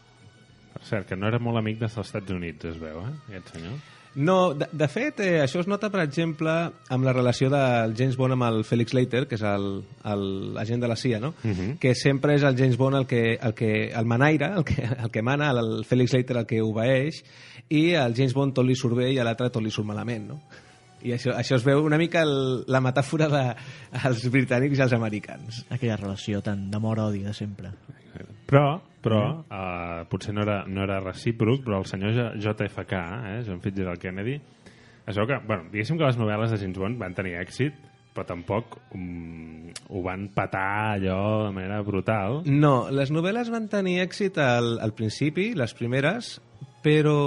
Per 0.74 0.84
cert, 0.88 1.10
que 1.10 1.18
no 1.20 1.30
era 1.30 1.40
molt 1.40 1.62
amic 1.62 1.82
dels 1.82 1.98
Estats 2.02 2.32
Units, 2.34 2.66
es 2.74 2.80
veu, 2.82 3.04
eh, 3.06 3.14
aquest 3.30 3.56
senyor? 3.56 3.82
No, 4.16 4.54
de, 4.54 4.68
de 4.72 4.88
fet, 4.88 5.20
eh, 5.26 5.40
això 5.42 5.64
es 5.64 5.68
nota, 5.68 5.90
per 5.90 6.04
exemple, 6.04 6.52
amb 6.94 7.06
la 7.06 7.14
relació 7.16 7.50
del 7.50 7.96
James 7.98 8.18
Bond 8.18 8.36
amb 8.36 8.46
el 8.46 8.60
Felix 8.68 8.94
Leiter, 8.94 9.24
que 9.28 9.40
és 9.40 9.46
el, 9.48 9.66
el 10.06 10.58
agent 10.62 10.84
de 10.84 10.90
la 10.92 10.98
CIA, 11.00 11.20
no? 11.24 11.34
Mhm. 11.42 11.78
que 11.82 11.96
sempre 11.98 12.36
és 12.36 12.44
el 12.46 12.58
James 12.58 12.78
Bond 12.78 13.02
el 13.02 13.08
que, 13.08 13.40
el 13.42 13.56
que 13.58 13.90
el 13.90 14.06
manaire, 14.06 14.52
el 14.58 14.64
que, 14.64 14.84
el 14.84 15.10
que 15.10 15.24
mana, 15.24 15.50
el 15.50 15.84
Felix 15.86 16.14
Leiter 16.14 16.38
el 16.38 16.46
que 16.46 16.62
obeeix, 16.62 17.24
i 17.70 17.96
al 17.96 18.14
James 18.14 18.36
Bond 18.38 18.54
tot 18.54 18.68
li 18.68 18.78
surt 18.78 19.00
bé 19.00 19.10
i 19.14 19.18
a 19.18 19.26
l'altre 19.26 19.50
tot 19.50 19.66
li 19.66 19.74
surt 19.74 19.90
malament, 19.90 20.30
no? 20.30 20.40
I 21.04 21.18
això, 21.18 21.34
això 21.36 21.58
es 21.58 21.66
veu 21.66 21.82
una 21.84 21.98
mica 22.00 22.22
el, 22.24 22.64
la 22.72 22.80
metàfora 22.80 23.28
dels 23.34 24.22
de, 24.24 24.30
britànics 24.32 24.80
i 24.80 24.86
els 24.86 24.94
americans. 24.96 25.66
Aquella 25.74 25.98
relació 26.00 26.40
tan 26.46 26.70
d'amor-odi 26.72 27.26
de 27.26 27.34
sempre. 27.36 27.74
Però, 28.48 28.78
però 29.04 29.22
uh, 29.44 30.04
potser 30.10 30.34
no 30.34 30.42
era, 30.46 30.62
no 30.68 30.84
era 30.86 31.02
recíproc, 31.04 31.64
però 31.66 31.82
el 31.84 31.88
senyor 31.90 32.14
J- 32.16 32.36
JFK, 32.40 32.94
eh, 33.34 33.40
John 33.48 33.60
Fitzgerald 33.62 34.00
Kennedy, 34.02 34.38
es 35.06 35.18
veu 35.20 35.28
que, 35.28 35.42
bueno, 35.46 35.66
diguéssim 35.74 35.98
que 36.00 36.08
les 36.08 36.18
novel·les 36.20 36.54
de 36.56 36.62
James 36.62 36.80
Bond 36.80 37.02
van 37.02 37.14
tenir 37.18 37.36
èxit, 37.42 37.76
però 38.14 38.24
tampoc 38.30 38.78
um, 38.96 39.72
ho 39.90 40.02
van 40.06 40.28
patar 40.36 40.94
allò 40.96 41.48
de 41.48 41.54
manera 41.56 41.82
brutal. 41.84 42.44
No, 42.46 42.88
les 42.94 43.12
novel·les 43.12 43.50
van 43.52 43.66
tenir 43.72 43.98
èxit 44.06 44.38
al, 44.40 44.78
al 44.86 44.94
principi, 44.96 45.52
les 45.58 45.74
primeres, 45.76 46.36
però 46.86 47.18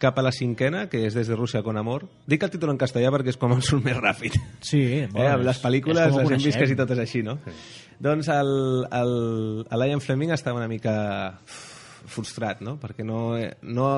cap 0.00 0.16
a 0.18 0.24
la 0.24 0.32
cinquena, 0.32 0.86
que 0.88 1.02
és 1.06 1.14
Des 1.14 1.28
de 1.28 1.36
Rússia 1.36 1.60
con 1.62 1.76
amor. 1.76 2.06
Dic 2.26 2.42
el 2.46 2.50
títol 2.50 2.72
en 2.72 2.80
castellà 2.80 3.12
perquè 3.12 3.34
és 3.34 3.38
com 3.40 3.52
em 3.52 3.60
surt 3.64 3.84
més 3.84 3.98
ràpid. 4.00 4.38
Sí, 4.64 4.80
eh, 5.04 5.26
amb 5.28 5.44
les 5.44 5.60
pel·lícules 5.60 6.16
les 6.16 6.32
hem 6.32 6.46
vist 6.46 6.58
quasi 6.58 6.78
totes 6.78 7.02
així, 7.04 7.22
no? 7.26 7.36
Sí. 7.44 7.54
Doncs 8.00 8.30
el, 8.32 8.50
el, 8.96 9.14
el 9.68 9.86
Ian 9.90 10.00
Fleming 10.00 10.32
estava 10.32 10.62
una 10.62 10.70
mica 10.72 10.94
frustrat, 11.44 12.64
no? 12.64 12.78
Perquè 12.80 13.04
no, 13.04 13.36
no 13.62 13.88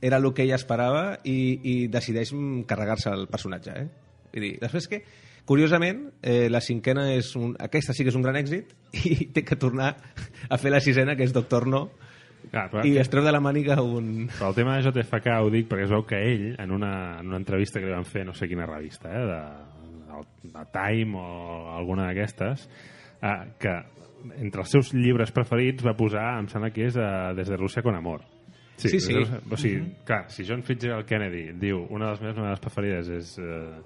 era 0.00 0.16
el 0.16 0.32
que 0.32 0.46
ell 0.46 0.56
esperava 0.56 1.18
i, 1.28 1.38
i 1.60 1.74
decideix 1.92 2.32
carregar-se 2.70 3.12
el 3.12 3.28
personatge, 3.28 3.76
eh? 3.76 3.88
Vull 4.32 4.44
dir, 4.44 4.52
després 4.62 4.88
que, 4.88 5.02
curiosament, 5.48 6.06
eh, 6.22 6.48
la 6.52 6.60
cinquena 6.64 7.08
és 7.12 7.34
un, 7.36 7.54
aquesta 7.60 7.92
sí 7.96 8.04
que 8.04 8.12
és 8.12 8.18
un 8.18 8.24
gran 8.24 8.40
èxit 8.40 8.72
i 9.04 9.30
té 9.34 9.44
que 9.44 9.60
tornar 9.60 9.94
a 10.48 10.60
fer 10.60 10.72
la 10.72 10.80
sisena, 10.84 11.16
que 11.16 11.28
és 11.28 11.36
Doctor 11.36 11.68
No, 11.68 11.88
Clar, 12.50 12.68
però, 12.70 12.84
i 12.86 12.96
es 12.98 13.08
treu 13.12 13.24
de 13.24 13.32
la 13.34 13.40
màniga 13.44 13.76
un... 13.82 14.28
però 14.38 14.48
el 14.50 14.54
tema 14.56 14.76
de 14.78 14.86
JFK 14.88 15.34
ho 15.44 15.50
dic 15.52 15.68
perquè 15.68 15.84
es 15.84 15.90
veu 15.92 16.04
que 16.08 16.16
ell, 16.32 16.46
en 16.58 16.70
una, 16.72 16.92
en 17.20 17.26
una 17.28 17.36
entrevista 17.40 17.80
que 17.80 17.86
li 17.86 17.92
van 17.92 18.06
fer 18.08 18.24
no 18.24 18.32
sé 18.34 18.48
quina 18.48 18.66
revista, 18.66 19.10
eh, 19.12 19.26
de, 19.28 20.22
de 20.54 20.64
Time 20.72 21.18
o 21.18 21.76
alguna 21.76 22.06
d'aquestes, 22.08 22.64
eh, 23.20 23.36
que 23.60 23.74
entre 24.40 24.62
els 24.64 24.72
seus 24.72 24.94
llibres 24.96 25.30
preferits 25.30 25.84
va 25.86 25.94
posar, 25.96 26.38
em 26.40 26.48
sembla 26.50 26.72
que 26.74 26.88
és 26.88 26.96
uh, 26.98 27.30
Des 27.38 27.46
de 27.48 27.56
Rússia 27.56 27.82
con 27.86 27.94
amor. 27.94 28.24
Sí, 28.78 28.88
sí. 29.00 29.12
des 29.14 29.30
de- 29.30 29.38
O 29.50 29.56
sigui, 29.58 29.92
clar, 30.06 30.24
si 30.30 30.44
John 30.46 30.62
Fitzgerald 30.62 31.06
Kennedy 31.06 31.52
diu 31.58 31.84
una 31.90 32.06
de 32.06 32.10
les 32.16 32.20
meves 32.22 32.36
novel·les 32.38 32.60
preferides 32.62 33.08
és 33.14 33.32
eh, 33.42 33.78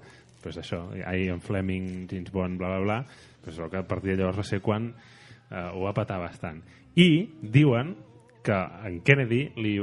pues 0.43 0.57
això, 0.59 0.83
Ian 0.97 1.39
Fleming, 1.41 2.07
James 2.09 2.31
Bond, 2.33 2.57
bla, 2.59 2.67
bla, 2.75 2.79
bla, 2.79 2.97
pues 3.43 3.57
el 3.59 3.69
que 3.69 3.77
a 3.77 3.87
partir 3.87 4.11
de 4.13 4.17
llavors 4.23 4.37
va 4.41 4.43
ser 4.47 4.59
quan 4.61 4.89
eh, 4.93 5.69
ho 5.73 5.83
va 5.85 5.93
patar 5.97 6.19
bastant. 6.21 6.59
I 6.95 7.07
diuen 7.41 7.95
que 8.43 8.53
en 8.87 8.99
Kennedy, 9.01 9.45
li, 9.55 9.77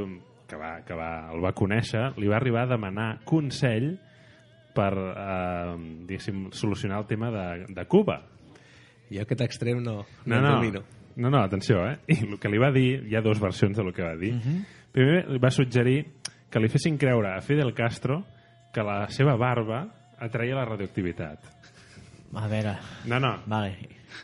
que, 0.47 0.55
va, 0.59 0.81
que 0.85 0.93
va, 0.97 1.09
el 1.33 1.41
va 1.43 1.51
conèixer, 1.57 2.11
li 2.21 2.27
va 2.29 2.37
arribar 2.37 2.63
a 2.67 2.71
demanar 2.75 3.09
consell 3.25 3.95
per, 4.75 4.91
eh, 4.95 6.17
solucionar 6.55 6.99
el 7.01 7.07
tema 7.07 7.31
de, 7.31 7.65
de 7.73 7.85
Cuba. 7.87 8.21
Jo 9.11 9.23
aquest 9.25 9.41
extrem 9.43 9.81
no, 9.83 9.97
no, 10.25 10.35
No, 10.35 10.41
no, 10.41 10.51
domino. 10.55 10.83
no, 11.15 11.29
no, 11.29 11.41
atenció, 11.43 11.81
eh? 11.89 11.97
I 12.07 12.19
el 12.29 12.37
que 12.39 12.49
li 12.49 12.59
va 12.61 12.71
dir, 12.71 13.03
hi 13.09 13.15
ha 13.17 13.21
dues 13.25 13.41
versions 13.41 13.75
de 13.77 13.83
lo 13.83 13.91
que 13.91 14.03
va 14.05 14.13
dir. 14.15 14.35
Primer, 14.93 15.25
li 15.27 15.39
va 15.41 15.51
suggerir 15.51 16.05
que 16.51 16.59
li 16.59 16.69
fessin 16.71 16.97
creure 16.99 17.33
a 17.35 17.41
Fidel 17.41 17.73
Castro 17.73 18.21
que 18.73 18.83
la 18.83 19.07
seva 19.11 19.35
barba 19.39 19.81
atreia 20.19 20.55
la 20.55 20.65
radioactivitat. 20.69 21.43
A 22.35 22.47
veure, 22.47 22.77
No, 23.07 23.19
no. 23.19 23.33
vale, 23.47 23.75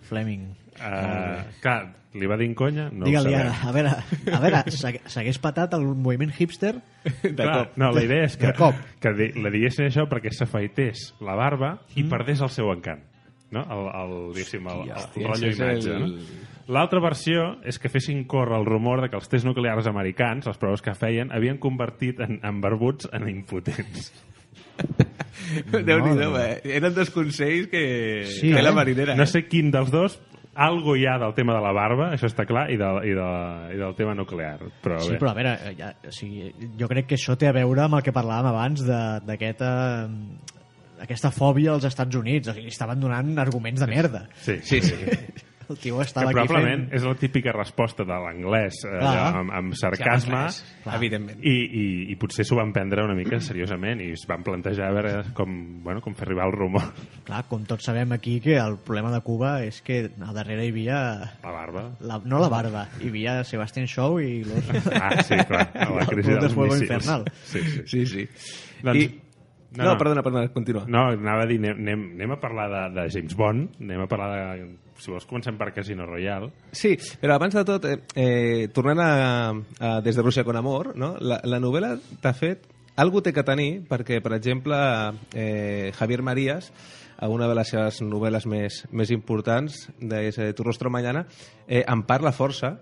Fleming. 0.07 0.45
Uh, 0.77 1.43
clar, 1.61 1.77
li 2.17 2.27
va 2.29 2.37
dir 2.37 2.47
en 2.49 2.55
conya? 2.57 2.87
No 2.93 3.05
ho 3.05 3.09
Digue-li 3.09 3.31
sabem. 3.33 3.47
ara, 3.47 3.53
a 3.65 3.71
veure, 3.73 3.93
a 4.33 4.39
veure, 4.43 4.63
s'hagués 5.09 5.39
patat 5.41 5.73
el 5.77 5.85
moviment 5.97 6.31
hipster? 6.37 6.75
De 7.23 7.33
Clar, 7.35 7.67
cop. 7.67 7.77
no, 7.81 7.91
la 7.95 8.03
idea 8.05 8.25
és 8.27 8.37
que, 8.37 8.53
que 9.01 9.13
li 9.17 9.31
diguessin 9.57 9.87
això 9.89 10.05
perquè 10.09 10.31
s'afaités 10.33 11.11
la 11.25 11.35
barba 11.39 11.77
i 11.95 12.03
perdés 12.09 12.41
el 12.45 12.49
seu 12.53 12.69
encant. 12.73 13.01
No? 13.49 13.61
El, 13.63 13.85
el, 13.95 14.13
diguéssim, 14.35 14.65
el, 14.67 14.81
el, 14.91 15.09
el 15.21 15.27
rotllo 15.31 15.51
imatge. 15.55 15.95
el- 15.95 16.07
No? 16.17 16.45
L'altra 16.75 16.99
versió 16.99 17.43
és 17.63 17.77
que 17.79 17.87
fessin 17.87 18.25
córrer 18.27 18.57
el 18.59 18.65
rumor 18.67 18.99
de 18.99 19.07
que 19.07 19.15
els 19.15 19.29
tests 19.31 19.45
nuclears 19.47 19.87
americans, 19.87 20.49
les 20.49 20.57
proves 20.59 20.81
que 20.83 20.91
feien, 20.99 21.31
havien 21.31 21.57
convertit 21.63 22.19
en, 22.19 22.41
en 22.43 22.59
barbuts 22.59 23.07
en 23.15 23.29
impotents. 23.31 24.09
Déu-n'hi-do, 25.71 26.31
Mare 26.33 26.57
eh? 26.63 26.75
Eren 26.77 26.93
dos 26.93 27.09
consells 27.15 27.69
que... 27.71 28.25
Sí, 28.27 28.51
que 28.51 28.61
la 28.61 28.69
eh? 28.69 28.75
marinera. 28.75 29.15
No 29.15 29.23
eh? 29.23 29.31
sé 29.31 29.45
quin 29.47 29.71
dels 29.71 29.91
dos, 29.93 30.19
algo 30.57 30.95
hi 30.97 31.05
ha 31.05 31.17
del 31.21 31.33
tema 31.37 31.53
de 31.55 31.61
la 31.61 31.71
barba, 31.75 32.09
això 32.15 32.25
està 32.29 32.45
clar, 32.49 32.65
i, 32.73 32.77
de, 32.81 32.87
i, 33.05 33.13
de, 33.17 33.29
i 33.75 33.77
del 33.77 33.95
tema 33.97 34.15
nuclear. 34.17 34.57
Però 34.83 34.97
Sí, 35.05 35.11
bé. 35.13 35.19
però 35.21 35.31
a 35.31 35.37
veure, 35.37 35.55
ja, 35.77 35.91
o 36.09 36.11
sigui, 36.11 36.51
jo 36.79 36.87
crec 36.89 37.07
que 37.11 37.15
això 37.19 37.37
té 37.37 37.47
a 37.49 37.55
veure 37.55 37.85
amb 37.85 37.99
el 37.99 38.05
que 38.05 38.13
parlàvem 38.15 38.49
abans 38.51 38.83
de- 38.87 39.19
d'aquest... 39.29 39.61
Eh, 39.61 40.55
aquesta 40.97 41.29
fòbia 41.29 41.75
als 41.75 41.85
Estats 41.85 42.15
Units, 42.17 42.49
o 42.49 42.53
sigui, 42.57 42.71
estaven 42.73 42.99
donant 42.99 43.35
arguments 43.37 43.79
de 43.83 43.87
merda. 43.91 44.23
Sí, 44.41 44.55
Sí, 44.65 44.81
sí. 44.81 44.95
El 45.69 45.77
tio 45.83 45.97
que 45.97 46.03
estava 46.07 46.29
aquí 46.31 46.37
probablement 46.39 46.85
fent... 46.87 46.95
és 46.95 47.03
la 47.03 47.13
típica 47.19 47.51
resposta 47.51 48.05
de 48.07 48.15
l'anglès 48.23 48.77
eh, 48.87 48.99
amb, 49.03 49.51
amb 49.51 49.73
sarcasme 49.75 50.45
Sí, 50.55 50.63
clar, 50.85 50.95
evidentment. 50.95 51.41
i, 51.43 51.55
i, 51.65 51.85
i 52.13 52.15
potser 52.21 52.45
s'ho 52.47 52.55
van 52.59 52.71
prendre 52.75 53.03
una 53.03 53.15
mica 53.17 53.39
seriosament 53.43 53.99
i 54.05 54.13
es 54.15 54.23
van 54.29 54.45
plantejar 54.47 54.87
a 54.87 54.95
veure 54.95 55.11
com, 55.35 55.57
bueno, 55.83 55.99
com 56.05 56.15
fer 56.15 56.27
arribar 56.29 56.47
el 56.47 56.55
rumor 56.55 56.87
Clar, 57.27 57.43
com 57.51 57.65
tots 57.67 57.83
sabem 57.89 58.15
aquí 58.15 58.37
que 58.39 58.55
el 58.61 58.77
problema 58.79 59.11
de 59.11 59.19
Cuba 59.27 59.57
és 59.67 59.81
que 59.83 60.05
al 60.07 60.33
darrere 60.37 60.65
hi 60.65 60.71
havia... 60.71 61.01
la 61.43 61.51
barba 61.51 61.85
La, 61.99 62.21
no 62.23 62.39
la 62.39 62.47
barba, 62.53 62.87
hi 63.03 63.11
havia 63.11 63.37
Sebastián 63.43 63.87
Shaw 63.91 64.19
i 64.23 64.43
los... 64.47 64.71
ah, 64.95 65.19
sí, 65.21 65.35
clar, 65.51 65.67
a 65.75 65.91
la 65.99 66.07
crisi 66.13 66.31
dels 66.39 66.55
míssils 66.55 66.87
Infernal. 66.87 67.27
sí, 67.43 67.59
sí. 67.67 67.83
Sí, 67.91 68.05
sí. 68.07 68.27
Doncs- 68.83 69.03
I... 69.03 69.07
no, 69.77 69.83
No, 69.83 69.91
no. 69.91 69.97
perdona, 69.99 70.23
perdona, 70.23 70.47
continua. 70.55 70.85
No, 70.87 71.09
anava 71.11 71.43
a 71.43 71.47
dir, 71.49 71.57
anem, 71.59 72.05
anem 72.15 72.31
a 72.33 72.37
parlar 72.39 72.69
de, 72.71 72.83
de 72.95 73.03
James 73.13 73.35
Bond, 73.35 73.75
anem 73.83 73.99
a 74.01 74.07
parlar 74.09 74.29
de... 74.55 74.69
Si 74.97 75.11
vols, 75.13 75.27
comencem 75.29 75.57
per 75.59 75.71
Casino 75.75 76.07
Royale. 76.07 76.49
Sí, 76.71 76.95
però 77.21 77.35
abans 77.37 77.53
de 77.53 77.63
tot, 77.67 77.85
eh, 77.85 77.99
eh, 78.15 78.67
tornant 78.73 79.01
a, 79.03 79.11
a 79.79 79.91
Des 80.01 80.17
de 80.17 80.25
Rússia 80.25 80.43
con 80.43 80.57
amor, 80.57 80.95
no? 80.97 81.15
la, 81.19 81.41
la 81.43 81.61
novel·la 81.63 81.95
t'ha 82.23 82.33
fet... 82.37 82.73
Algú 82.97 83.19
té 83.21 83.29
que 83.29 83.43
tenir, 83.45 83.83
perquè, 83.85 84.17
per 84.25 84.31
exemple, 84.33 84.73
eh, 85.37 85.91
Javier 85.93 86.23
Marías, 86.25 86.71
a 87.21 87.27
una 87.29 87.45
de 87.45 87.53
les 87.53 87.69
seves 87.69 87.99
novel·les 88.01 88.47
més, 88.49 88.79
més 88.89 89.11
importants, 89.13 89.83
de 90.01 90.23
eh, 90.31 90.47
Tu 90.57 90.65
rostro 90.65 90.89
mañana, 90.89 91.27
eh, 91.67 91.83
en 91.85 92.01
parla 92.09 92.33
força, 92.33 92.79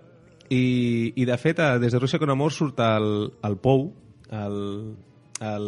i, 0.48 1.12
i 1.20 1.26
de 1.28 1.36
fet, 1.36 1.60
a, 1.60 1.76
des 1.82 1.92
de 1.92 2.00
Rússia 2.00 2.20
con 2.22 2.32
amor 2.32 2.54
surt 2.56 2.80
el, 2.80 3.10
el 3.44 3.58
Pou, 3.60 3.90
el, 4.32 4.96
el, 5.40 5.66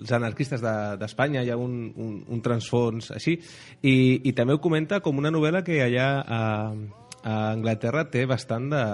els 0.00 0.12
anarquistes 0.12 0.60
de- 0.62 0.96
d'Espanya, 1.00 1.42
hi 1.44 1.50
ha 1.52 1.56
un, 1.60 1.92
un, 1.96 2.16
un 2.28 2.40
transfons 2.42 3.10
així, 3.14 3.36
i, 3.82 3.94
i 4.26 4.32
també 4.34 4.54
ho 4.56 4.60
comenta 4.64 5.00
com 5.04 5.18
una 5.22 5.30
novel·la 5.30 5.62
que 5.66 5.80
allà 5.84 6.08
a, 6.20 6.40
a 7.22 7.36
Anglaterra 7.52 8.04
té 8.10 8.26
bastant 8.26 8.68
de, 8.72 8.84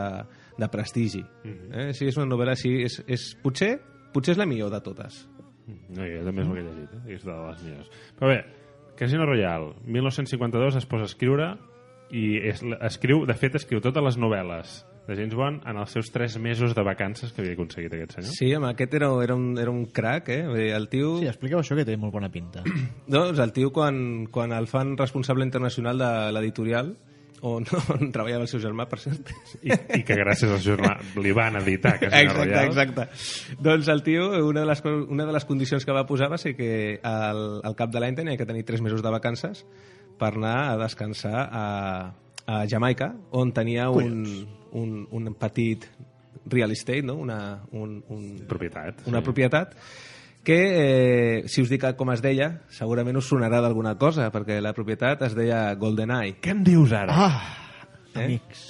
de 0.61 0.69
prestigi. 0.69 1.23
eh? 1.45 1.91
Sí, 1.97 2.07
és 2.11 2.17
una 2.21 2.29
novel·la 2.31 2.53
així, 2.59 2.75
és, 2.85 3.00
és, 3.09 3.31
potser, 3.43 3.79
potser 4.12 4.37
és 4.37 4.43
la 4.43 4.47
millor 4.50 4.71
de 4.75 4.81
totes. 4.85 5.23
No, 5.71 6.03
jo 6.05 6.23
també 6.27 6.43
és 6.43 6.49
el 6.49 6.55
que 6.55 6.61
he 6.61 6.69
llegit, 6.69 6.95
eh? 6.99 7.15
és 7.15 7.25
de 7.25 7.35
les 7.47 7.65
millors. 7.65 7.91
Però 8.19 8.31
bé, 8.33 8.39
Casino 8.99 9.25
Royale, 9.25 9.73
1952 9.87 10.77
es 10.83 10.87
posa 10.91 11.07
a 11.07 11.11
escriure 11.11 11.53
i 12.12 12.37
és, 12.50 12.61
escriu, 12.83 13.23
de 13.25 13.37
fet, 13.39 13.55
escriu 13.57 13.81
totes 13.81 14.03
les 14.05 14.19
novel·les 14.19 14.81
de 15.11 15.19
James 15.19 15.35
Bond 15.35 15.67
en 15.67 15.81
els 15.83 15.90
seus 15.90 16.12
tres 16.14 16.38
mesos 16.38 16.75
de 16.76 16.85
vacances 16.87 17.35
que 17.35 17.43
havia 17.43 17.57
aconseguit 17.59 17.93
aquest 17.97 18.17
senyor. 18.17 18.35
Sí, 18.37 18.52
home, 18.55 18.71
aquest 18.71 18.95
era, 18.95 19.11
era, 19.25 19.35
un, 19.35 19.59
era 19.59 19.73
un 19.75 19.85
crac, 19.90 20.31
eh? 20.31 20.45
Vull 20.47 20.62
dir, 20.62 20.71
El 20.79 20.88
tio... 20.93 21.17
Sí, 21.19 21.29
expliqueu 21.31 21.61
això 21.61 21.76
que 21.79 21.85
té 21.88 21.99
molt 21.99 22.14
bona 22.14 22.31
pinta. 22.31 22.62
Doncs 23.11 23.43
el 23.43 23.55
tio, 23.57 23.73
quan, 23.75 24.29
quan 24.31 24.55
el 24.55 24.71
fan 24.71 24.95
responsable 25.00 25.47
internacional 25.49 25.99
de 25.99 26.11
l'editorial, 26.37 26.95
on, 27.43 27.67
on 27.97 28.12
treballava 28.12 28.47
el 28.47 28.50
seu 28.52 28.62
germà, 28.62 28.87
per 28.90 29.00
cert, 29.02 29.35
I, 29.64 29.75
I 29.99 30.02
que 30.07 30.17
gràcies 30.19 30.55
al 30.55 30.62
jornal 30.64 31.02
li 31.19 31.35
van 31.37 31.59
editar 31.61 31.97
Casino 31.99 32.31
exacte, 32.31 32.47
Royale. 32.47 32.71
exacte. 32.71 33.57
Doncs 33.67 33.90
el 33.90 34.05
tio, 34.07 34.31
una 34.47 34.62
de, 34.62 34.67
les, 34.71 34.85
una 34.87 35.26
de 35.26 35.37
les 35.37 35.49
condicions 35.49 35.87
que 35.87 35.97
va 35.97 36.07
posar 36.07 36.31
va 36.33 36.38
ser 36.38 36.55
que 36.59 37.00
al, 37.02 37.47
al 37.67 37.79
cap 37.79 37.90
de 37.90 38.02
l'any 38.02 38.19
tenia 38.23 38.38
que 38.38 38.47
tenir 38.47 38.67
tres 38.69 38.85
mesos 38.85 39.02
de 39.02 39.11
vacances 39.11 39.64
per 40.21 40.35
anar 40.37 40.57
a 40.69 40.76
descansar 40.83 41.49
a, 41.49 41.64
a 42.50 42.64
Jamaica, 42.66 43.12
on 43.30 43.52
tenia 43.54 43.88
un, 43.95 44.25
un, 44.75 44.95
un 45.14 45.35
petit 45.38 45.87
real 46.50 46.73
estate, 46.75 47.02
no? 47.07 47.14
una, 47.23 47.62
un, 47.71 48.00
un, 48.11 48.25
Propietat. 48.50 49.04
una 49.07 49.21
sí. 49.21 49.25
propietat 49.28 49.76
que, 50.42 50.57
eh, 50.57 51.49
si 51.52 51.62
us 51.62 51.69
dic 51.71 51.85
com 51.99 52.11
es 52.14 52.23
deia, 52.25 52.62
segurament 52.73 53.21
us 53.21 53.28
sonarà 53.28 53.61
d'alguna 53.62 53.95
cosa, 54.00 54.30
perquè 54.33 54.57
la 54.64 54.73
propietat 54.75 55.23
es 55.28 55.37
deia 55.37 55.66
GoldenEye. 55.78 56.38
Què 56.40 56.54
em 56.57 56.64
dius 56.66 56.95
ara? 56.97 57.14
Ah, 57.14 57.57
Eh? 58.14 58.25
amics. 58.25 58.62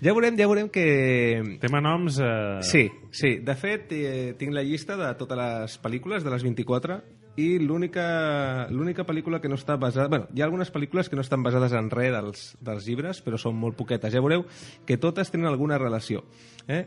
Ja 0.00 0.14
veurem, 0.16 0.34
ja 0.38 0.46
veurem 0.48 0.70
que... 0.72 1.58
Tema 1.60 1.82
noms... 1.84 2.16
Eh... 2.24 2.62
Sí, 2.64 2.86
sí. 3.12 3.36
De 3.44 3.54
fet, 3.54 3.92
eh, 3.92 4.32
tinc 4.40 4.54
la 4.56 4.64
llista 4.64 4.96
de 4.96 5.10
totes 5.20 5.38
les 5.38 5.76
pel·lícules, 5.82 6.24
de 6.24 6.32
les 6.32 6.42
24, 6.46 6.96
i 7.40 7.58
l'única 7.62 9.06
pel·lícula 9.08 9.40
que 9.40 9.48
no 9.48 9.56
està 9.58 9.76
basada... 9.80 10.08
Bueno, 10.12 10.28
hi 10.34 10.42
ha 10.42 10.48
algunes 10.48 10.72
pel·lícules 10.72 11.08
que 11.08 11.16
no 11.18 11.24
estan 11.24 11.44
basades 11.46 11.72
en 11.76 11.88
res 11.92 12.12
dels, 12.14 12.42
dels 12.60 12.88
llibres, 12.88 13.22
però 13.24 13.40
són 13.40 13.56
molt 13.60 13.78
poquetes. 13.78 14.12
Ja 14.12 14.22
veureu 14.22 14.44
que 14.86 14.98
totes 15.00 15.32
tenen 15.32 15.48
alguna 15.50 15.78
relació. 15.80 16.24
Eh? 16.68 16.84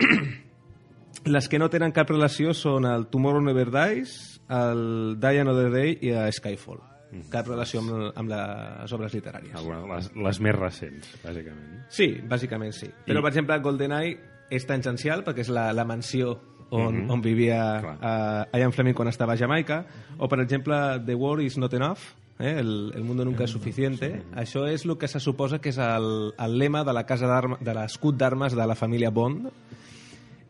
Les 1.24 1.48
que 1.48 1.58
no 1.60 1.70
tenen 1.72 1.94
cap 1.96 2.10
relació 2.10 2.52
són 2.56 2.84
el 2.84 3.06
Tomorrow 3.12 3.40
Never 3.44 3.70
Dies, 3.72 4.16
el 4.52 5.16
Die 5.22 5.40
Another 5.40 5.70
Day 5.72 5.96
i 6.04 6.12
a 6.12 6.26
Skyfall. 6.32 6.82
Cap 7.30 7.46
relació 7.48 7.80
amb, 7.80 7.92
amb 8.18 8.30
les 8.32 8.92
obres 8.92 9.14
literàries. 9.14 9.54
Ah, 9.54 9.62
bueno, 9.62 9.86
les, 9.92 10.10
les 10.18 10.40
més 10.42 10.56
recents, 10.56 11.12
bàsicament. 11.22 11.84
Sí, 11.94 12.08
bàsicament 12.28 12.74
sí. 12.74 12.90
Però, 13.06 13.22
per 13.22 13.30
exemple, 13.30 13.58
GoldenEye 13.62 14.16
és 14.52 14.66
tangencial 14.68 15.22
perquè 15.24 15.44
és 15.46 15.52
la, 15.54 15.68
la 15.72 15.86
mansió 15.88 16.34
on, 16.74 17.04
Mhm. 17.04 17.10
on 17.10 17.22
vivia 17.22 17.60
uh, 18.50 18.58
Ian 18.58 18.72
Fleming 18.72 18.94
quan 18.94 19.08
estava 19.08 19.34
a 19.34 19.36
Jamaica. 19.36 19.84
O, 20.18 20.28
per 20.28 20.40
exemple, 20.40 20.74
The 21.06 21.14
War 21.14 21.40
is 21.40 21.56
not 21.58 21.72
enough, 21.74 22.00
eh? 22.38 22.56
el, 22.58 22.92
el 22.94 23.04
mundo 23.04 23.24
nunca 23.24 23.44
es 23.44 23.50
suficiente. 23.50 24.22
Això 24.34 24.66
és 24.68 24.84
el 24.84 24.96
que 24.98 25.06
se 25.08 25.20
suposa 25.20 25.60
que 25.60 25.68
és 25.70 25.78
el, 25.78 26.32
el 26.38 26.58
lema 26.58 26.82
de 26.84 26.92
la 26.92 27.04
casa 27.06 27.26
d'arma- 27.30 27.58
de 27.60 27.74
l'escut 27.74 28.16
d'armes 28.16 28.54
de 28.56 28.66
la 28.66 28.74
família 28.74 29.10
Bond. 29.10 29.48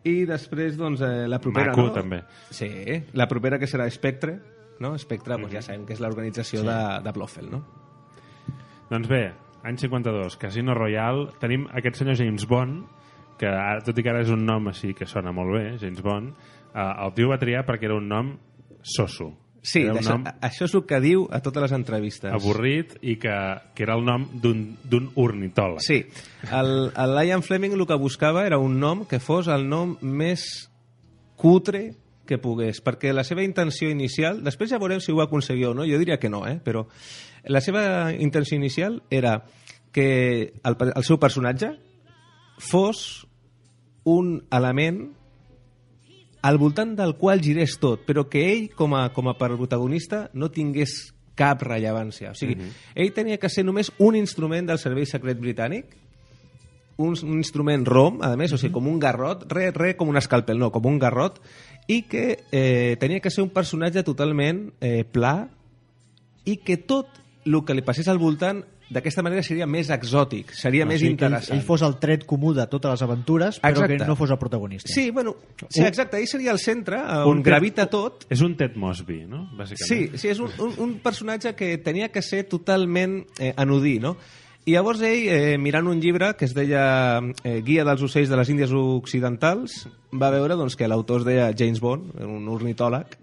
I 0.04 0.25
després, 0.28 0.76
doncs, 0.76 1.00
eh, 1.00 1.26
la 1.28 1.38
propera... 1.40 1.71
Maco, 1.73 1.87
no? 1.88 1.93
també. 1.93 2.23
Sí, 2.50 2.69
la 3.14 3.26
propera 3.26 3.59
que 3.59 3.66
serà 3.66 3.87
Spectre, 3.90 4.38
no? 4.81 4.97
Spectre, 4.99 5.35
doncs 5.38 5.47
Mhm. 5.49 5.54
ja 5.54 5.62
sabem 5.62 5.87
que 5.87 5.95
és 5.95 6.00
l'organització 6.00 6.62
de, 6.62 7.02
de 7.04 7.12
Blofeld, 7.12 7.50
no? 7.52 7.62
Doncs 8.90 9.09
bé, 9.09 9.33
any 9.64 9.78
52, 9.81 10.37
Casino 10.37 10.75
Royale, 10.75 11.31
tenim 11.40 11.66
aquest 11.73 11.97
senyor 11.97 12.16
James 12.21 12.45
Bond, 12.47 12.85
que 13.38 13.49
ara, 13.50 13.81
tot 13.85 13.99
i 13.99 14.05
que 14.05 14.12
ara 14.12 14.25
és 14.25 14.33
un 14.33 14.45
nom 14.47 14.69
així 14.71 14.93
que 14.97 15.09
sona 15.11 15.33
molt 15.35 15.55
bé, 15.57 15.64
James 15.81 16.03
Bond, 16.05 16.35
eh, 16.75 16.91
el 17.07 17.14
tio 17.17 17.31
va 17.33 17.41
triar 17.41 17.64
perquè 17.67 17.91
era 17.91 17.99
un 17.99 18.09
nom 18.09 18.35
soso. 18.83 19.33
Sí, 19.64 19.81
era 19.81 19.95
un 19.95 20.03
això, 20.03 20.12
nom 20.19 20.26
això 20.45 20.67
és 20.67 20.75
el 20.76 20.83
que 20.85 20.99
diu 21.00 21.23
a 21.33 21.41
totes 21.41 21.64
les 21.64 21.73
entrevistes. 21.73 22.33
avorrit 22.37 22.99
i 23.00 23.17
que, 23.17 23.35
que 23.75 23.87
era 23.87 23.95
el 23.97 24.05
nom 24.05 24.26
d'un 24.43 24.61
d'un 24.85 25.09
ornitòleg. 25.17 25.81
Sí, 25.81 26.03
el, 26.53 26.93
el 26.93 27.21
Ian 27.31 27.43
Fleming 27.43 27.73
el 27.73 27.87
que 27.88 27.97
buscava 27.97 28.45
era 28.47 28.59
un 28.61 28.76
nom 28.79 29.07
que 29.09 29.23
fos 29.25 29.49
el 29.49 29.64
nom 29.69 29.97
més 30.03 30.69
cutre 31.41 31.95
que 32.29 32.38
pogués, 32.41 32.81
perquè 32.85 33.12
la 33.12 33.25
seva 33.25 33.45
intenció 33.45 33.88
inicial, 33.93 34.43
després 34.45 34.71
ja 34.73 34.81
veurem 34.81 35.00
si 35.00 35.12
ho 35.12 35.21
aconseguia 35.25 35.71
o 35.71 35.75
no, 35.76 35.85
jo 35.88 35.99
diria 36.00 36.19
que 36.21 36.31
no, 36.33 36.45
eh? 36.49 36.59
però 36.64 36.87
la 37.45 37.61
seva 37.61 38.12
intenció 38.12 38.57
inicial 38.57 39.03
era 39.11 39.45
que 39.93 40.55
el, 40.64 40.76
el 40.88 41.05
seu 41.05 41.21
personatge 41.21 41.75
fos 42.59 43.27
un 44.05 44.45
element 44.53 45.07
al 46.45 46.59
voltant 46.61 46.93
del 46.97 47.17
qual 47.17 47.41
girés 47.41 47.79
tot, 47.81 48.03
però 48.05 48.27
que 48.29 48.43
ell, 48.53 48.67
com 48.77 48.93
a, 48.95 49.09
com 49.17 49.31
a 49.31 49.37
protagonista, 49.41 50.29
no 50.37 50.51
tingués 50.53 51.15
cap 51.35 51.63
rellevància. 51.65 52.35
O 52.35 52.39
sigui, 52.39 52.69
ell 52.95 53.15
tenia 53.17 53.41
que 53.41 53.49
ser 53.49 53.65
només 53.65 53.91
un 53.99 54.19
instrument 54.19 54.69
del 54.69 54.81
servei 54.83 55.09
secret 55.09 55.41
britànic, 55.41 55.97
un, 57.01 57.17
un 57.17 57.41
instrument 57.41 57.87
rom, 57.89 58.21
a 58.23 58.35
més, 58.37 58.53
o 58.53 58.61
sigui, 58.61 58.75
com 58.77 58.93
un 58.93 59.01
garrot, 59.03 59.49
res 59.51 59.73
re 59.75 59.95
com 59.97 60.13
un 60.13 60.21
escalpel, 60.21 60.61
no, 60.61 60.69
com 60.75 60.85
un 60.87 61.01
garrot, 61.01 61.41
i 61.89 62.03
que 62.13 62.45
eh, 62.53 62.97
tenia 63.01 63.25
que 63.25 63.33
ser 63.33 63.43
un 63.43 63.51
personatge 63.55 64.05
totalment 64.05 64.67
eh, 64.85 65.03
pla 65.05 65.49
i 66.45 66.59
que 66.61 66.77
tot 66.77 67.09
el 67.45 67.61
que 67.65 67.77
li 67.77 67.85
passés 67.85 68.09
al 68.09 68.21
voltant 68.21 68.63
d'aquesta 68.91 69.23
manera 69.25 69.43
seria 69.43 69.67
més 69.67 69.88
exòtic, 69.91 70.53
seria 70.53 70.85
O 70.85 70.88
més 70.88 71.00
sigui, 71.00 71.17
que 71.17 71.25
ell, 71.25 71.33
interessant. 71.33 71.59
ell 71.59 71.64
fos 71.64 71.83
el 71.83 71.97
tret 72.03 72.26
comú 72.29 72.53
de 72.55 72.67
totes 72.69 72.91
les 72.93 73.03
aventures, 73.03 73.61
però 73.62 73.71
Exacte. 73.73 73.97
que 73.97 74.07
no 74.07 74.17
fos 74.17 74.31
el 74.31 74.38
protagonista. 74.38 74.93
Sí, 74.93 75.11
bueno, 75.11 75.37
sí, 75.69 75.83
exacte, 75.83 76.19
ell 76.21 76.26
seria 76.29 76.53
el 76.53 76.59
centre 76.59 76.99
Un 77.00 77.31
on 77.31 77.43
Ted- 77.43 77.50
gravita 77.50 77.87
tot. 77.91 78.26
És 78.29 78.41
un 78.45 78.57
Ted 78.57 78.76
Mosby, 78.76 79.25
no? 79.26 79.49
Sí, 79.50 79.57
Bàsicament. 79.57 80.17
sí, 80.19 80.29
és 80.29 80.38
un, 80.41 80.50
un, 80.59 80.75
un 80.79 80.95
personatge 81.00 81.55
que 81.55 81.79
tenia 81.79 82.11
que 82.11 82.23
ser 82.23 82.45
totalment 82.45 83.25
eh, 83.38 83.55
anodí, 83.57 83.99
no? 84.00 84.17
I 84.67 84.73
llavors 84.73 85.03
ell, 85.05 85.26
eh, 85.29 85.59
mirant 85.59 85.87
un 85.88 86.00
llibre 86.00 86.31
que 86.38 86.47
es 86.47 86.55
deia 86.57 87.21
eh, 87.45 87.61
Guia 87.61 87.85
dels 87.85 88.00
ocells 88.03 88.31
de 88.31 88.37
les 88.37 88.49
Índies 88.49 88.71
Occidentals, 88.73 89.88
va 90.12 90.31
veure 90.33 90.57
doncs, 90.57 90.75
que 90.76 90.88
l'autor 90.88 91.21
es 91.21 91.26
deia 91.26 91.51
James 91.57 91.81
Bond, 91.81 92.14
un 92.25 92.49
ornitòleg, 92.49 93.18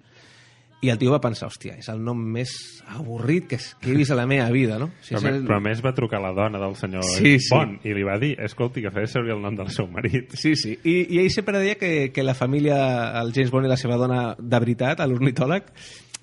i 0.81 0.89
el 0.89 0.97
tio 0.97 1.11
va 1.13 1.19
pensar, 1.21 1.47
hòstia, 1.51 1.75
és 1.77 1.87
el 1.93 1.99
nom 2.03 2.17
més 2.17 2.51
avorrit 2.89 3.45
que, 3.51 3.59
que 3.79 3.91
he 3.91 3.95
vist 3.95 4.11
a 4.11 4.17
la 4.17 4.25
meva 4.25 4.47
vida, 4.49 4.79
no? 4.81 4.87
O 4.89 5.03
sigui, 5.05 5.21
Però, 5.21 5.33
el- 5.35 5.43
però 5.45 5.57
a 5.59 5.63
més 5.67 5.81
va 5.85 5.93
trucar 5.93 6.19
la 6.23 6.31
dona 6.33 6.57
del 6.59 6.75
senyor 6.75 7.03
Sí, 7.05 7.37
sí. 7.39 7.53
Bond 7.53 7.85
i 7.85 7.93
li 7.93 8.03
va 8.07 8.17
dir, 8.17 8.33
escolti, 8.41 8.81
que 8.81 8.89
feia 8.91 9.05
servir 9.07 9.35
el 9.35 9.41
nom 9.43 9.55
del 9.55 9.69
seu 9.69 9.85
marit. 9.87 10.33
Sí, 10.33 10.55
sí. 10.55 10.77
I, 10.83 10.95
I 11.13 11.19
ell 11.21 11.29
sempre 11.29 11.59
deia 11.61 11.75
que, 11.77 12.09
que 12.11 12.23
la 12.25 12.33
família, 12.33 12.79
el 13.21 13.31
James 13.33 13.51
Bond 13.53 13.69
i 13.69 13.69
la 13.69 13.77
seva 13.77 13.97
dona 14.01 14.31
de 14.39 14.59
veritat, 14.65 14.99
a 14.99 15.07
l'ornitòleg, 15.07 15.69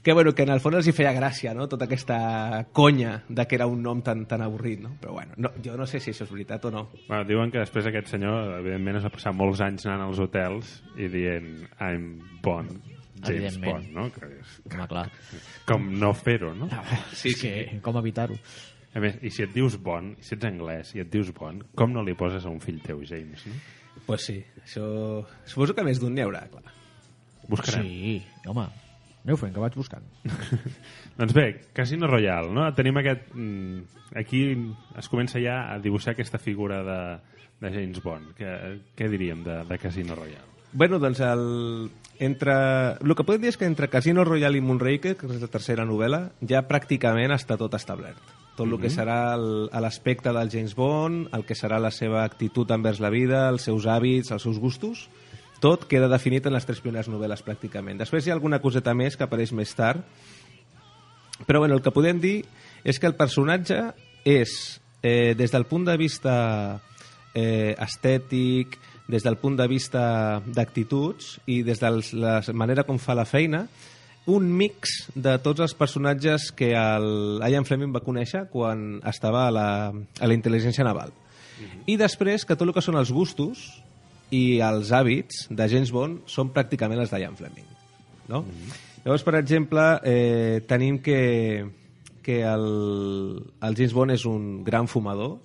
que, 0.02 0.12
bueno, 0.14 0.32
que 0.34 0.42
en 0.46 0.50
el 0.54 0.60
fons 0.62 0.78
els 0.78 0.86
hi 0.88 0.92
feia 0.94 1.10
gràcia, 1.12 1.52
no?, 1.54 1.66
tota 1.68 1.84
aquesta 1.86 2.66
conya 2.72 3.22
de 3.28 3.44
que 3.46 3.56
era 3.58 3.66
un 3.70 3.82
nom 3.82 4.02
tan, 4.02 4.26
tan 4.26 4.40
avorrit, 4.42 4.80
no? 4.80 4.94
Però, 5.02 5.12
bueno, 5.18 5.34
no, 5.36 5.50
jo 5.62 5.76
no 5.76 5.86
sé 5.90 6.00
si 6.00 6.10
això 6.14 6.24
és 6.26 6.30
veritat 6.32 6.64
o 6.66 6.70
no. 6.74 6.88
Bueno, 7.08 7.24
diuen 7.28 7.50
que 7.54 7.58
després 7.62 7.86
aquest 7.90 8.08
senyor, 8.14 8.58
evidentment, 8.60 8.96
es 8.98 9.04
va 9.06 9.10
passar 9.14 9.34
molts 9.36 9.60
anys 9.60 9.86
anant 9.86 10.06
als 10.08 10.18
hotels 10.22 10.78
i 10.96 11.10
dient 11.12 11.50
I'm 11.78 12.08
Bond, 12.42 12.78
James. 13.26 13.58
Bond, 13.62 13.90
no? 13.94 14.06
Que 14.14 14.26
és, 14.38 14.56
Home, 14.68 14.86
clar. 14.90 15.06
com 15.66 15.86
no 15.98 16.12
fer-ho, 16.14 16.54
no? 16.54 16.68
Sí, 17.12 17.32
és 17.34 17.40
que 17.40 17.80
com 17.84 17.98
evitar-ho? 18.00 18.36
A 18.96 19.02
més, 19.04 19.18
i 19.22 19.30
si 19.30 19.42
et 19.44 19.52
dius 19.54 19.76
Bond, 19.84 20.16
i 20.18 20.24
si 20.24 20.34
ets 20.36 20.46
anglès 20.48 20.94
i 20.96 21.02
et 21.04 21.10
dius 21.12 21.28
Bond, 21.36 21.66
com 21.76 21.92
no 21.92 22.02
li 22.06 22.14
poses 22.18 22.46
a 22.46 22.50
un 22.52 22.60
fill 22.64 22.80
teu, 22.84 23.02
James, 23.06 23.44
no? 23.46 23.54
Pues 24.06 24.24
sí, 24.30 24.38
això... 24.62 24.84
Suposo 25.44 25.74
que 25.76 25.84
més 25.84 25.98
d'un 26.00 26.14
n'hi 26.14 26.22
haurà, 26.24 26.44
clar. 26.48 26.62
Buscarem. 27.48 27.84
Sí, 27.84 28.18
home. 28.48 28.64
Aneu 29.24 29.36
fent, 29.36 29.52
que 29.52 29.60
vaig 29.60 29.74
buscant. 29.76 30.04
Doncs 31.18 31.34
bé, 31.36 31.46
Casino 31.76 32.06
Royale, 32.08 32.52
no? 32.54 32.68
Tenim 32.76 32.96
aquest... 33.02 33.32
mm, 33.34 33.82
Aquí 34.16 34.40
es 34.96 35.08
comença 35.12 35.36
ja 35.42 35.58
a 35.74 35.78
dibuixar 35.84 36.14
aquesta 36.14 36.38
figura 36.40 36.78
de, 36.86 37.00
de 37.60 37.72
James 37.74 38.00
Bond. 38.00 38.30
Què, 38.38 38.54
què 38.96 39.08
diríem 39.12 39.42
de, 39.44 39.58
de 39.68 39.78
Casino 39.82 40.16
Royale? 40.16 40.57
Bueno, 40.72 40.98
doncs 40.98 41.20
el, 41.24 41.90
entre, 42.18 42.54
el 43.00 43.14
que 43.16 43.24
podem 43.24 43.40
dir 43.42 43.52
és 43.54 43.56
que 43.56 43.64
entre 43.68 43.88
Casino 43.88 44.24
Royale 44.26 44.58
i 44.58 44.64
Moonraker, 44.64 45.14
que 45.16 45.28
és 45.30 45.40
la 45.40 45.48
tercera 45.50 45.86
novel·la, 45.88 46.28
ja 46.48 46.60
pràcticament 46.68 47.32
està 47.34 47.56
tot 47.56 47.74
establert. 47.78 48.18
Tot 48.58 48.66
el 48.66 48.74
que 48.82 48.90
serà 48.90 49.34
el- 49.36 49.70
l'aspecte 49.70 50.32
del 50.34 50.50
James 50.50 50.74
Bond, 50.74 51.28
el 51.32 51.44
que 51.46 51.54
serà 51.54 51.78
la 51.80 51.92
seva 51.94 52.24
actitud 52.24 52.68
envers 52.74 52.98
la 53.00 53.08
vida, 53.10 53.48
els 53.48 53.62
seus 53.62 53.86
hàbits, 53.86 54.32
els 54.34 54.42
seus 54.42 54.58
gustos, 54.58 55.08
tot 55.60 55.86
queda 55.88 56.08
definit 56.10 56.46
en 56.46 56.52
les 56.52 56.66
tres 56.66 56.80
primeres 56.80 57.08
novel·les 57.08 57.42
pràcticament. 57.46 57.98
Després 57.98 58.26
hi 58.26 58.30
ha 58.30 58.34
alguna 58.34 58.60
coseta 58.60 58.94
més 58.94 59.16
que 59.16 59.24
apareix 59.24 59.52
més 59.52 59.72
tard, 59.74 60.02
però 61.46 61.60
bueno, 61.60 61.74
el 61.78 61.82
que 61.82 61.94
podem 61.94 62.20
dir 62.20 62.44
és 62.84 62.98
que 62.98 63.06
el 63.06 63.14
personatge 63.14 63.94
és, 64.24 64.80
eh, 65.02 65.34
des 65.38 65.50
del 65.54 65.64
punt 65.66 65.84
de 65.86 65.96
vista 65.96 66.80
eh, 67.34 67.76
estètic, 67.78 68.76
des 69.08 69.24
del 69.24 69.38
punt 69.40 69.56
de 69.56 69.66
vista 69.68 70.40
d'actituds 70.44 71.38
i 71.48 71.62
des 71.64 71.80
de 71.80 71.90
la 72.20 72.40
manera 72.52 72.84
com 72.84 73.00
fa 73.00 73.16
la 73.16 73.24
feina, 73.24 73.64
un 74.28 74.50
mix 74.52 75.08
de 75.16 75.38
tots 75.40 75.64
els 75.64 75.72
personatges 75.74 76.50
que 76.52 76.74
el 76.76 77.40
Ian 77.48 77.64
Fleming 77.64 77.94
va 77.94 78.04
conèixer 78.04 78.44
quan 78.52 79.00
estava 79.08 79.46
a 79.48 79.54
la, 79.54 79.68
a 79.88 80.28
la 80.28 80.36
intel·ligència 80.36 80.84
naval. 80.84 81.14
I 81.88 81.96
després 81.98 82.44
que 82.44 82.54
tot 82.54 82.68
el 82.68 82.74
que 82.76 82.84
són 82.84 83.00
els 83.00 83.10
gustos 83.10 83.64
i 84.30 84.60
els 84.60 84.92
hàbits 84.92 85.46
de 85.48 85.66
James 85.72 85.90
Bond 85.94 86.28
són 86.28 86.52
pràcticament 86.52 87.00
els 87.00 87.10
d'Ian 87.10 87.36
Fleming. 87.38 87.66
No? 88.28 88.44
Llavors, 89.06 89.24
per 89.24 89.38
exemple, 89.38 89.84
eh, 90.04 90.60
tenim 90.68 91.00
que, 91.00 91.64
que 92.22 92.42
el, 92.44 92.66
el 93.64 93.78
James 93.78 93.96
Bond 93.96 94.12
és 94.12 94.28
un 94.28 94.62
gran 94.66 94.90
fumador, 94.92 95.38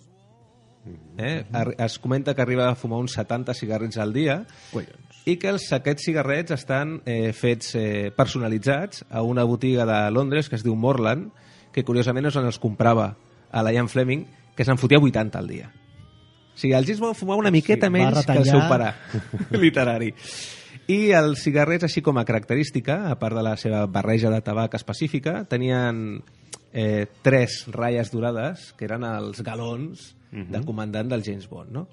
Eh? 1.17 1.45
Ar- 1.53 1.75
Es 1.79 1.97
comenta 1.99 2.33
que 2.35 2.41
arriba 2.41 2.69
a 2.69 2.75
fumar 2.75 2.99
uns 2.99 3.13
70 3.15 3.53
cigarrets 3.53 3.97
al 3.97 4.11
dia 4.11 4.45
Collons. 4.71 5.21
i 5.25 5.37
que 5.39 5.47
els, 5.53 5.69
aquests 5.71 6.03
cigarrets 6.09 6.51
estan 6.51 6.97
eh, 7.05 7.31
fets 7.31 7.75
eh, 7.79 8.11
personalitzats 8.15 9.05
a 9.09 9.21
una 9.23 9.45
botiga 9.47 9.85
de 9.85 9.99
Londres 10.11 10.49
que 10.49 10.55
es 10.59 10.63
diu 10.65 10.75
Morland, 10.75 11.29
que 11.71 11.85
curiosament 11.87 12.27
és 12.27 12.35
on 12.35 12.45
els 12.49 12.59
comprava 12.59 13.13
a 13.51 13.63
la 13.63 13.71
Ian 13.71 13.87
Fleming, 13.87 14.25
que 14.57 14.65
se'n 14.65 14.77
fotia 14.77 14.99
80 14.99 15.39
al 15.39 15.47
dia. 15.47 15.69
O 16.53 16.57
sigui, 16.59 16.73
el 16.77 16.85
James 16.85 16.99
Bond 16.99 17.15
fumava 17.17 17.39
una 17.39 17.51
miqueta 17.53 17.87
va 17.87 17.93
menys 17.95 18.25
que 18.25 18.35
el 18.37 18.43
seu 18.45 18.59
retallar. 18.59 18.93
pare 18.99 19.57
literari. 19.63 20.11
I 20.91 21.13
els 21.15 21.39
cigarrets, 21.45 21.85
així 21.87 22.01
com 22.03 22.17
a 22.19 22.25
característica, 22.27 23.07
a 23.09 23.15
part 23.17 23.37
de 23.39 23.43
la 23.45 23.55
seva 23.57 23.85
barreja 23.87 24.29
de 24.29 24.41
tabac 24.43 24.75
específica, 24.75 25.45
tenien 25.47 26.19
eh, 26.73 27.07
tres 27.23 27.63
ratlles 27.71 28.11
dorades, 28.11 28.73
que 28.77 28.85
eren 28.89 29.05
els 29.07 29.39
galons 29.47 30.11
del 30.51 30.65
comandant 30.65 31.09
del 31.09 31.23
James 31.23 31.47
Bond, 31.49 31.71
no? 31.71 31.87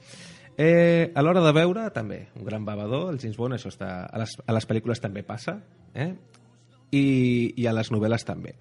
Eh, 0.57 1.13
a 1.15 1.23
l'hora 1.23 1.41
de 1.41 1.53
veure, 1.57 1.91
també, 1.95 2.29
un 2.37 2.45
gran 2.45 2.65
bevedor, 2.65 3.13
el 3.13 3.21
James 3.21 3.37
Bond, 3.37 3.55
això 3.57 3.71
està, 3.73 4.07
a, 4.07 4.19
les, 4.21 4.35
a 4.45 4.53
les 4.53 4.67
pel·lícules 4.69 5.01
també 5.01 5.23
passa, 5.23 5.59
eh? 5.95 6.15
I, 6.93 7.05
i 7.57 7.67
a 7.67 7.73
les 7.73 7.91
novel·les 7.95 8.27
també. 8.27 8.57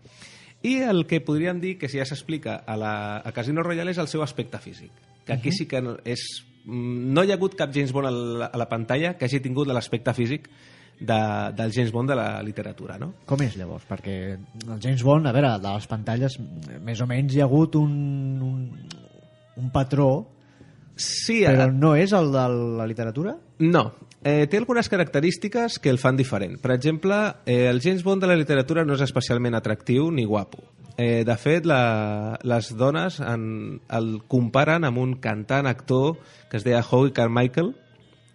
I 0.61 0.77
el 0.83 1.05
que 1.07 1.21
podríem 1.23 1.59
dir 1.59 1.77
que 1.79 1.87
si 1.89 1.97
ja 1.99 2.05
s'explica 2.05 2.61
a, 2.67 2.75
la, 2.77 2.93
a 3.23 3.31
Casino 3.31 3.63
Royale 3.63 3.91
és 3.91 3.99
el 3.99 4.07
seu 4.11 4.23
aspecte 4.23 4.59
físic, 4.59 4.91
que 5.25 5.33
aquí 5.33 5.51
sí 5.51 5.65
que 5.67 5.81
no, 5.81 5.97
és... 6.03 6.23
mm, 6.65 7.13
No 7.15 7.23
hi 7.23 7.31
ha 7.31 7.37
hagut 7.39 7.55
cap 7.55 7.71
James 7.73 7.91
Bond 7.95 8.07
a 8.07 8.11
la, 8.11 8.49
a 8.51 8.57
la 8.59 8.69
pantalla 8.69 9.15
que 9.17 9.25
hagi 9.25 9.39
tingut 9.39 9.67
l'aspecte 9.67 10.13
físic 10.13 10.49
de, 10.99 11.19
del 11.55 11.71
James 11.71 11.91
Bond 11.91 12.11
de 12.11 12.15
la 12.19 12.43
literatura, 12.43 12.97
no? 12.99 13.13
Com 13.25 13.41
és, 13.45 13.55
llavors? 13.55 13.85
Perquè 13.87 14.15
el 14.35 14.79
James 14.83 15.03
Bond, 15.03 15.27
a 15.27 15.35
veure, 15.35 15.55
de 15.63 15.75
les 15.77 15.87
pantalles, 15.87 16.35
més 16.83 16.99
o 16.99 17.07
menys 17.07 17.35
hi 17.35 17.41
ha 17.43 17.47
hagut 17.47 17.79
un, 17.79 17.93
un, 18.43 18.65
un 19.59 19.71
patró, 19.75 20.27
Sí, 20.99 21.45
però 21.45 21.63
a- 21.63 21.71
no 21.71 21.93
és 21.95 22.11
el 22.11 22.31
de 22.33 22.41
la 22.77 22.85
literatura? 22.85 23.37
No. 23.59 23.93
Eh, 24.21 24.47
té 24.51 24.57
algunes 24.59 24.89
característiques 24.91 25.79
que 25.79 25.89
el 25.89 25.97
fan 25.97 26.17
diferent. 26.17 26.57
Per 26.59 26.73
exemple, 26.73 27.15
eh, 27.45 27.69
el 27.69 27.79
James 27.79 28.03
Bond 28.03 28.21
de 28.21 28.27
la 28.27 28.35
literatura 28.35 28.83
no 28.83 28.97
és 28.97 29.01
especialment 29.05 29.55
atractiu 29.55 30.09
ni 30.11 30.25
guapo. 30.25 30.59
Eh, 30.97 31.23
de 31.23 31.37
fet, 31.39 31.63
la, 31.65 32.37
les 32.43 32.73
dones 32.75 33.21
en, 33.23 33.79
el 33.87 34.09
comparen 34.27 34.83
amb 34.83 34.99
un 34.99 35.13
cantant 35.23 35.69
actor 35.71 36.17
que 36.51 36.57
es 36.59 36.65
deia 36.67 36.83
Howie 36.83 37.13
Carmichael, 37.15 37.71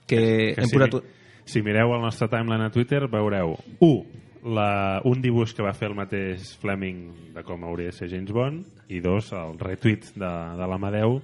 que, 0.07 0.55
que 0.57 0.63
hem 0.63 0.71
si, 0.71 0.79
posat... 0.79 1.05
si 1.45 1.61
mireu 1.61 1.93
el 1.93 2.01
nostre 2.01 2.31
timeline 2.33 2.65
a 2.65 2.73
Twitter 2.73 3.05
veureu, 3.13 3.59
u, 3.85 4.07
la, 4.45 5.01
un 5.05 5.23
dibuix 5.25 5.55
que 5.57 5.63
va 5.65 5.73
fer 5.73 5.89
el 5.91 5.97
mateix 5.97 6.55
Fleming 6.61 7.33
de 7.35 7.43
com 7.47 7.65
hauria 7.65 7.91
de 7.91 7.97
ser 7.97 8.11
James 8.13 8.33
Bond 8.33 8.91
i 8.93 9.01
dos, 9.01 9.33
el 9.33 9.59
retweet 9.59 10.11
de, 10.15 10.33
de 10.59 10.67
l'Amadeu 10.69 11.21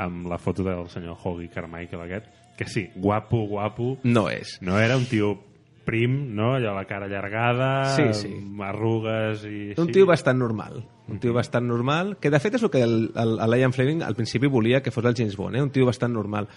amb 0.00 0.26
la 0.26 0.38
foto 0.40 0.64
del 0.66 0.88
senyor 0.90 1.18
Hoggy 1.22 1.48
Carmichael 1.52 2.02
aquest, 2.06 2.26
que 2.58 2.66
sí, 2.66 2.88
guapo, 2.96 3.44
guapo 3.46 3.98
No 4.04 4.28
és. 4.30 4.56
no 4.62 4.78
era 4.80 4.96
un 4.96 5.04
tio 5.06 5.36
prim, 5.84 6.34
no? 6.34 6.54
Allò, 6.56 6.72
la 6.74 6.86
cara 6.88 7.04
allargada, 7.06 7.94
Sí, 7.94 8.06
sí. 8.16 8.30
arrugues 8.64 9.42
i 9.44 9.74
Un 9.76 9.84
així. 9.84 9.92
tio 9.92 10.06
bastant 10.08 10.38
normal. 10.40 10.80
Un 11.12 11.18
tio 11.20 11.34
bastant 11.34 11.66
normal, 11.68 12.16
que 12.16 12.30
de 12.32 12.40
fet 12.40 12.54
és 12.56 12.62
el 12.64 12.70
que 12.72 12.80
el, 12.80 13.10
el, 13.14 13.34
el 13.44 13.58
Ian 13.60 13.74
Fleming 13.76 14.00
al 14.02 14.16
principi 14.16 14.48
volia 14.48 14.80
que 14.82 14.90
fos 14.90 15.04
el 15.04 15.14
James 15.14 15.36
Bond, 15.36 15.56
eh? 15.56 15.62
un 15.62 15.68
tio 15.70 15.84
bastant 15.84 16.14
normal. 16.14 16.48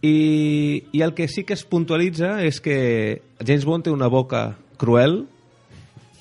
I, 0.00 0.84
I 0.92 1.02
el 1.02 1.12
que 1.14 1.28
sí 1.28 1.44
que 1.44 1.52
es 1.54 1.64
puntualitza 1.64 2.38
és 2.44 2.60
que 2.64 3.22
James 3.44 3.64
Bond 3.68 3.84
té 3.84 3.92
una 3.92 4.08
boca 4.08 4.56
cruel 4.80 5.26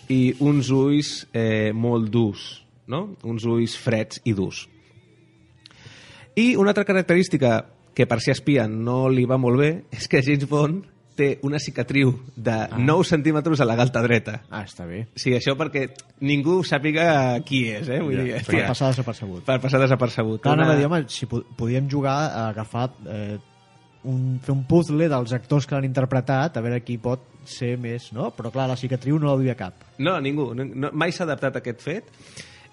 i 0.10 0.34
uns 0.40 0.70
ulls 0.72 1.28
eh, 1.34 1.72
molt 1.74 2.10
durs, 2.12 2.64
no? 2.88 3.16
uns 3.24 3.46
ulls 3.46 3.78
freds 3.80 4.22
i 4.26 4.34
durs. 4.34 4.68
I 6.36 6.56
una 6.58 6.72
altra 6.74 6.86
característica 6.86 7.66
que 7.94 8.08
per 8.10 8.20
ser 8.26 8.34
espia 8.34 8.66
no 8.68 9.06
li 9.10 9.26
va 9.30 9.38
molt 9.38 9.60
bé 9.62 9.70
és 9.94 10.08
que 10.10 10.24
James 10.26 10.48
Bond 10.50 10.88
té 11.14 11.36
una 11.46 11.60
cicatriu 11.62 12.16
de 12.34 12.56
9 12.74 13.04
centímetres 13.06 13.62
a 13.62 13.68
la 13.70 13.76
galta 13.78 14.02
dreta. 14.02 14.40
Ah, 14.50 14.64
està 14.66 14.88
bé. 14.90 15.04
Sí, 15.14 15.30
això 15.38 15.54
perquè 15.60 15.84
ningú 16.26 16.64
sàpiga 16.66 17.38
qui 17.46 17.68
és, 17.70 17.86
eh? 17.86 18.00
Vull 18.02 18.16
Ja, 18.18 18.24
dir, 18.24 18.40
per 18.48 18.64
passar 18.72 18.90
desapercebut. 18.90 19.44
per 19.46 19.60
passar 19.62 19.80
desapercebut. 19.84 20.42
Clar, 20.42 20.56
Una- 20.58 20.74
dir, 20.76 20.88
home, 20.90 21.04
si 21.14 21.28
po- 21.30 21.44
podíem 21.56 21.86
jugar 21.88 22.16
a 22.32 22.48
agafar 22.50 22.96
eh, 23.06 23.38
un, 24.10 24.40
fer 24.44 24.54
un 24.56 24.64
puzzle 24.70 25.08
dels 25.12 25.34
actors 25.36 25.66
que 25.68 25.76
l'han 25.76 25.86
interpretat, 25.88 26.58
a 26.58 26.62
veure 26.66 26.82
qui 26.84 26.98
pot 27.02 27.24
ser 27.46 27.76
més, 27.78 28.12
no? 28.16 28.32
Però 28.36 28.52
clar, 28.52 28.70
la 28.72 28.78
cicatriu 28.80 29.18
no 29.20 29.30
la 29.32 29.38
duia 29.40 29.56
cap. 29.60 29.74
No, 30.00 30.20
ningú. 30.24 30.54
No, 30.56 30.64
no, 30.66 30.90
mai 30.94 31.12
s'ha 31.12 31.26
adaptat 31.28 31.58
a 31.60 31.64
aquest 31.64 31.82
fet. 31.84 32.12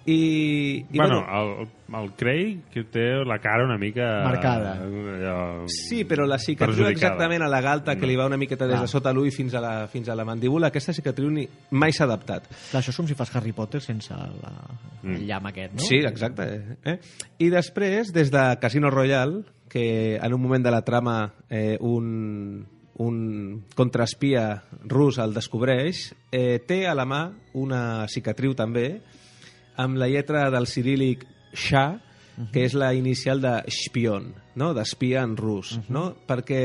I, 0.07 0.87
i 0.91 0.97
bueno, 0.97 1.19
el, 1.29 1.69
el 1.99 2.07
Craig 2.17 2.63
que 2.73 2.87
té 2.89 3.03
la 3.29 3.37
cara 3.39 3.67
una 3.67 3.77
mica... 3.79 4.07
Marcada. 4.25 4.73
Allò, 4.81 5.67
Sí, 5.69 6.07
però 6.09 6.25
la 6.27 6.39
cicatriu 6.41 6.87
exactament 6.89 7.45
a 7.45 7.51
la 7.53 7.61
galta 7.61 7.95
que 8.01 8.09
li 8.09 8.17
va 8.17 8.25
una 8.31 8.39
miqueta 8.41 8.67
des 8.67 8.81
de 8.81 8.89
sota 8.89 9.13
l'ull 9.13 9.29
fins, 9.31 9.53
a 9.55 9.61
la, 9.61 9.75
fins 9.93 10.09
a 10.09 10.17
la 10.17 10.25
mandíbula, 10.25 10.71
aquesta 10.73 10.95
cicatriu 10.97 11.29
ni, 11.31 11.45
mai 11.77 11.93
s'ha 11.93 12.07
adaptat. 12.09 12.49
Clar, 12.71 12.81
això 12.81 12.95
és 12.95 13.01
com 13.03 13.11
si 13.11 13.19
fas 13.19 13.35
Harry 13.37 13.53
Potter 13.53 13.83
sense 13.85 14.17
la, 14.17 14.55
Mm. 15.01 15.15
el 15.17 15.23
llamp 15.31 15.47
aquest, 15.49 15.73
no? 15.79 15.81
Sí, 15.81 15.97
exacte. 16.05 16.45
Eh? 16.85 16.99
I 17.41 17.47
després, 17.49 18.11
des 18.13 18.29
de 18.29 18.43
Casino 18.61 18.91
Royale, 18.93 19.39
que 19.71 20.17
en 20.19 20.35
un 20.35 20.43
moment 20.43 20.65
de 20.67 20.71
la 20.75 20.83
trama 20.85 21.33
eh, 21.49 21.79
un, 21.81 22.67
un 23.01 23.65
contraespia 23.79 24.65
rus 24.85 25.19
el 25.23 25.33
descobreix, 25.33 26.11
eh, 26.35 26.59
té 26.67 26.83
a 26.91 26.95
la 26.99 27.07
mà 27.09 27.23
una 27.55 28.05
cicatriu 28.11 28.53
també 28.59 29.01
amb 29.81 29.97
la 29.97 30.11
lletra 30.11 30.51
del 30.53 30.67
cirílic 30.69 31.25
Sha, 31.55 32.01
que 32.53 32.65
és 32.65 32.75
la 32.75 32.93
inicial 32.95 33.41
de 33.41 33.57
Spion, 33.69 34.31
no? 34.57 34.73
d'espia 34.75 35.23
en 35.27 35.37
rus, 35.37 35.75
no? 35.93 36.11
perquè 36.27 36.63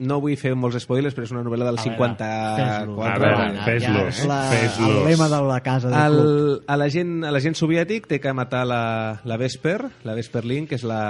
no 0.00 0.16
vull 0.22 0.36
fer 0.40 0.54
molts 0.56 0.78
spoilers, 0.84 1.12
però 1.16 1.26
és 1.26 1.32
una 1.34 1.42
novel·la 1.44 1.66
del 1.68 1.78
A 1.80 1.82
veure, 1.84 1.96
54. 2.16 2.56
fes-lo. 2.56 3.02
A 3.04 3.16
veure, 3.20 3.48
Ja, 3.58 3.64
fes-los, 3.66 4.20
és 4.22 4.28
la, 4.30 4.38
fes-los. 4.48 4.94
el 4.96 5.08
lema 5.10 5.28
de 5.28 5.40
la 5.48 5.60
casa 5.60 5.90
del 5.92 6.14
club. 6.14 6.24
El, 6.24 6.62
a 6.66 6.76
l'agent 6.80 7.12
a 7.28 7.32
l'agent 7.34 7.58
soviètic 7.58 8.08
té 8.08 8.20
que 8.22 8.32
matar 8.32 8.64
la, 8.68 8.82
la 9.24 9.36
Vesper, 9.40 9.78
la 10.08 10.16
Vesper 10.16 10.44
Link, 10.48 10.70
que 10.70 10.78
és 10.80 10.86
la, 10.88 11.02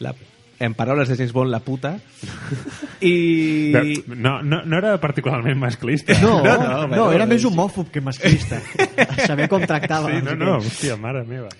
la 0.00 0.14
en 0.58 0.72
paraules 0.74 1.08
de 1.08 1.16
James 1.16 1.32
Bond, 1.32 1.50
la 1.50 1.60
puta. 1.60 1.98
I... 3.00 4.02
No, 4.06 4.42
no, 4.42 4.62
no 4.64 4.78
era 4.78 4.98
particularment 5.00 5.58
masclista. 5.58 6.16
No, 6.22 6.42
No, 6.42 6.56
no, 6.56 6.86
no, 6.88 7.10
era 7.12 7.26
més 7.28 7.44
homòfob 7.44 7.90
que 7.92 8.00
masclista. 8.00 8.62
Saber 9.28 9.50
com 9.52 9.64
tractava. 9.68 10.08
Sí, 10.14 10.22
no, 10.24 10.36
no, 10.38 10.56
hòstia, 10.62 10.96
mare 11.00 11.24
meva. 11.28 11.50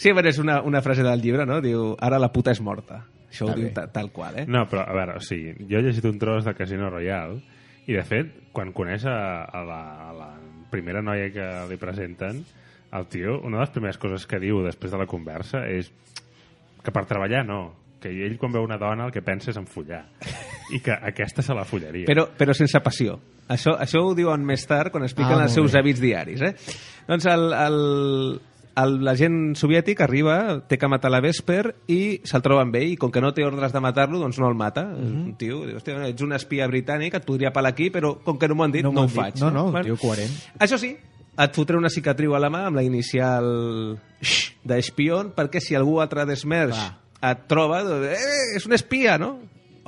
Sí, 0.00 0.10
però 0.16 0.30
és 0.32 0.40
una, 0.42 0.60
una 0.66 0.80
frase 0.82 1.04
del 1.06 1.22
llibre, 1.22 1.46
no? 1.46 1.60
Diu, 1.62 1.92
ara 2.00 2.18
la 2.18 2.32
puta 2.32 2.50
és 2.54 2.60
morta. 2.64 3.04
Això 3.30 3.46
ho 3.46 3.54
diu 3.54 3.70
tal 3.70 4.10
qual, 4.10 4.40
eh? 4.42 4.46
No, 4.50 4.64
però, 4.66 4.82
a 4.88 4.96
veure, 4.96 5.18
o 5.20 5.22
sigui, 5.22 5.52
jo 5.70 5.78
he 5.78 5.84
llegit 5.84 6.06
un 6.08 6.18
tros 6.18 6.46
de 6.48 6.54
Casino 6.58 6.90
Royale 6.90 7.38
i, 7.86 7.94
de 7.94 8.02
fet, 8.06 8.32
quan 8.56 8.72
coneix 8.74 9.06
a, 9.06 9.44
a, 9.46 9.62
la, 9.66 9.80
a 10.08 10.14
la 10.16 10.30
primera 10.72 11.02
noia 11.04 11.30
que 11.34 11.46
li 11.70 11.78
presenten, 11.78 12.42
el 12.96 13.06
tio, 13.06 13.38
una 13.46 13.60
de 13.60 13.62
les 13.62 13.74
primeres 13.76 14.00
coses 14.02 14.26
que 14.26 14.40
diu 14.42 14.64
després 14.66 14.90
de 14.90 14.98
la 14.98 15.06
conversa 15.06 15.62
és 15.70 15.92
que 16.82 16.92
per 16.92 17.04
treballar 17.06 17.44
no, 17.46 17.74
que 18.00 18.08
ell 18.08 18.38
quan 18.40 18.52
veu 18.52 18.62
una 18.64 18.78
dona 18.80 19.06
el 19.06 19.12
que 19.12 19.20
pensa 19.22 19.50
és 19.50 19.56
en 19.60 19.66
follar 19.66 20.06
i 20.72 20.78
que 20.80 20.92
aquesta 20.92 21.42
se 21.42 21.52
la 21.54 21.64
follaria. 21.68 22.06
Però, 22.06 22.28
però 22.36 22.54
sense 22.56 22.80
passió. 22.80 23.18
Això, 23.50 23.74
això 23.78 24.00
ho 24.06 24.14
diuen 24.14 24.44
més 24.46 24.64
tard 24.66 24.92
quan 24.92 25.02
expliquen 25.04 25.40
Ah, 25.40 25.44
els 25.44 25.52
seus 25.52 25.72
bé. 25.72 25.80
hàbits 25.80 26.00
diaris. 26.00 26.40
Eh? 26.40 26.54
Doncs 27.08 27.26
el, 27.26 27.52
el, 27.52 27.76
el, 28.80 28.94
l'agent 29.04 29.56
soviètic 29.58 30.00
arriba, 30.00 30.60
té 30.70 30.78
que 30.78 30.88
matar 30.88 31.10
la 31.10 31.20
Vesper 31.20 31.74
i 31.90 32.20
se'l 32.24 32.40
troba 32.46 32.62
amb 32.62 32.76
ell 32.78 32.92
i 32.92 32.96
com 32.96 33.10
que 33.10 33.20
no 33.20 33.32
té 33.34 33.44
ordres 33.44 33.74
de 33.74 33.80
matar-lo, 33.82 34.20
doncs 34.22 34.38
no 34.38 34.48
el 34.48 34.54
mata. 34.54 34.84
Mm 34.84 34.94
Mhm. 35.00 35.10
-hmm. 35.10 35.24
Un 35.26 35.34
tio, 35.36 35.66
diu, 35.66 35.76
hòstia, 35.76 36.06
ets 36.08 36.22
un 36.22 36.32
espia 36.32 36.68
britànic, 36.68 37.14
et 37.14 37.24
podria 37.26 37.52
pelar 37.52 37.70
aquí, 37.72 37.90
però 37.90 38.16
com 38.22 38.38
que 38.38 38.48
no 38.48 38.54
m'ho 38.54 38.64
han 38.64 38.72
dit, 38.72 38.82
no, 38.84 38.92
m'ho 38.92 39.02
ho 39.02 39.06
dit. 39.06 39.16
faig. 39.16 39.34
No, 39.40 39.50
no, 39.50 39.64
un 39.66 39.82
tio 39.82 39.96
coherent. 39.96 40.30
Això 40.58 40.78
sí, 40.78 40.96
et 41.40 41.56
fotré 41.56 41.78
una 41.78 41.90
cicatriu 41.92 42.34
a 42.36 42.40
la 42.42 42.50
mà 42.52 42.66
amb 42.68 42.80
la 42.80 42.84
inicial 42.84 43.46
d'espion, 44.64 45.32
perquè 45.36 45.62
si 45.64 45.76
algú 45.78 45.98
altre 46.02 46.26
d'Esmerge 46.28 46.90
et 47.20 47.48
troba, 47.48 47.82
doncs, 47.84 48.06
eh, 48.12 48.56
és 48.56 48.66
un 48.68 48.76
espia, 48.76 49.16
no? 49.20 49.34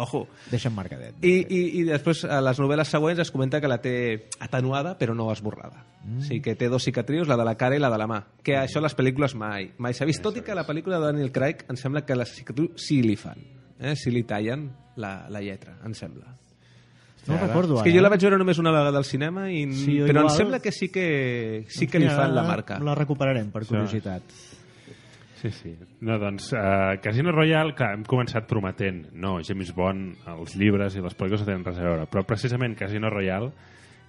Ojo. 0.02 0.24
Deixa'm 0.50 0.74
marcadet. 0.74 1.16
I, 1.20 1.32
i, 1.44 1.60
I 1.80 1.82
després, 1.86 2.24
a 2.24 2.40
les 2.44 2.58
novel·les 2.60 2.88
següents, 2.88 3.20
es 3.22 3.30
comenta 3.32 3.60
que 3.60 3.70
la 3.70 3.78
té 3.84 3.94
atenuada, 4.40 4.94
però 4.98 5.14
no 5.16 5.28
esborrada. 5.32 5.84
Mm. 6.02 6.18
O 6.18 6.26
sigui 6.26 6.40
que 6.46 6.56
té 6.58 6.68
dos 6.72 6.84
cicatrius, 6.88 7.28
la 7.28 7.36
de 7.38 7.46
la 7.46 7.54
cara 7.60 7.76
i 7.76 7.82
la 7.82 7.92
de 7.92 8.00
la 8.00 8.08
mà. 8.10 8.22
Que 8.44 8.56
això 8.58 8.80
a 8.80 8.86
les 8.86 8.96
pel·lícules 8.98 9.36
mai 9.38 9.70
mai 9.78 9.96
s'ha 9.96 10.08
vist. 10.08 10.24
Tot 10.24 10.40
i 10.40 10.44
que 10.44 10.54
a 10.54 10.58
la 10.58 10.66
pel·lícula 10.68 10.98
de 10.98 11.12
Daniel 11.12 11.32
Craig 11.34 11.66
em 11.68 11.78
sembla 11.80 12.06
que 12.08 12.16
les 12.16 12.32
cicatrius 12.38 12.88
sí 12.88 13.02
li 13.04 13.18
fan. 13.20 13.44
Eh? 13.78 13.94
Sí 13.98 14.14
li 14.14 14.24
tallen 14.28 14.70
la, 14.96 15.28
la 15.32 15.44
lletra, 15.44 15.76
em 15.84 15.94
sembla. 15.96 16.36
No 17.28 17.34
ho 17.36 17.38
recordo 17.38 17.76
És 17.76 17.82
que 17.84 17.90
ara. 17.90 17.96
jo 17.98 18.02
la 18.02 18.08
vaig 18.10 18.22
veure 18.26 18.38
només 18.40 18.58
una 18.58 18.72
vegada 18.74 18.98
al 18.98 19.04
cinema, 19.06 19.44
i, 19.50 19.66
Sí, 19.72 19.98
però 20.00 20.22
em 20.22 20.26
igual. 20.26 20.30
sembla 20.36 20.58
que 20.60 20.72
sí 20.72 20.88
que, 20.88 21.64
sí 21.68 21.86
que 21.86 22.00
li 22.02 22.08
fan 22.08 22.34
la 22.34 22.42
marca. 22.42 22.80
La 22.82 22.94
recuperarem, 22.98 23.50
per 23.52 23.64
curiositat. 23.66 24.22
Sí, 25.42 25.50
sí. 25.50 25.74
No, 26.00 26.18
doncs, 26.22 26.52
uh, 26.52 27.00
Casino 27.02 27.32
Royale, 27.34 27.74
que 27.74 27.84
hem 27.84 28.04
començat 28.06 28.46
prometent, 28.46 29.08
no, 29.18 29.40
James 29.42 29.72
Bond, 29.74 30.20
els 30.36 30.54
llibres 30.54 30.94
i 30.94 31.02
les 31.02 31.16
pel·lícules 31.18 31.42
no 31.42 31.48
tenen 31.48 31.64
res 31.66 31.78
a 31.80 31.86
veure, 31.88 32.04
però 32.10 32.22
precisament 32.26 32.76
Casino 32.78 33.10
Royale 33.10 33.50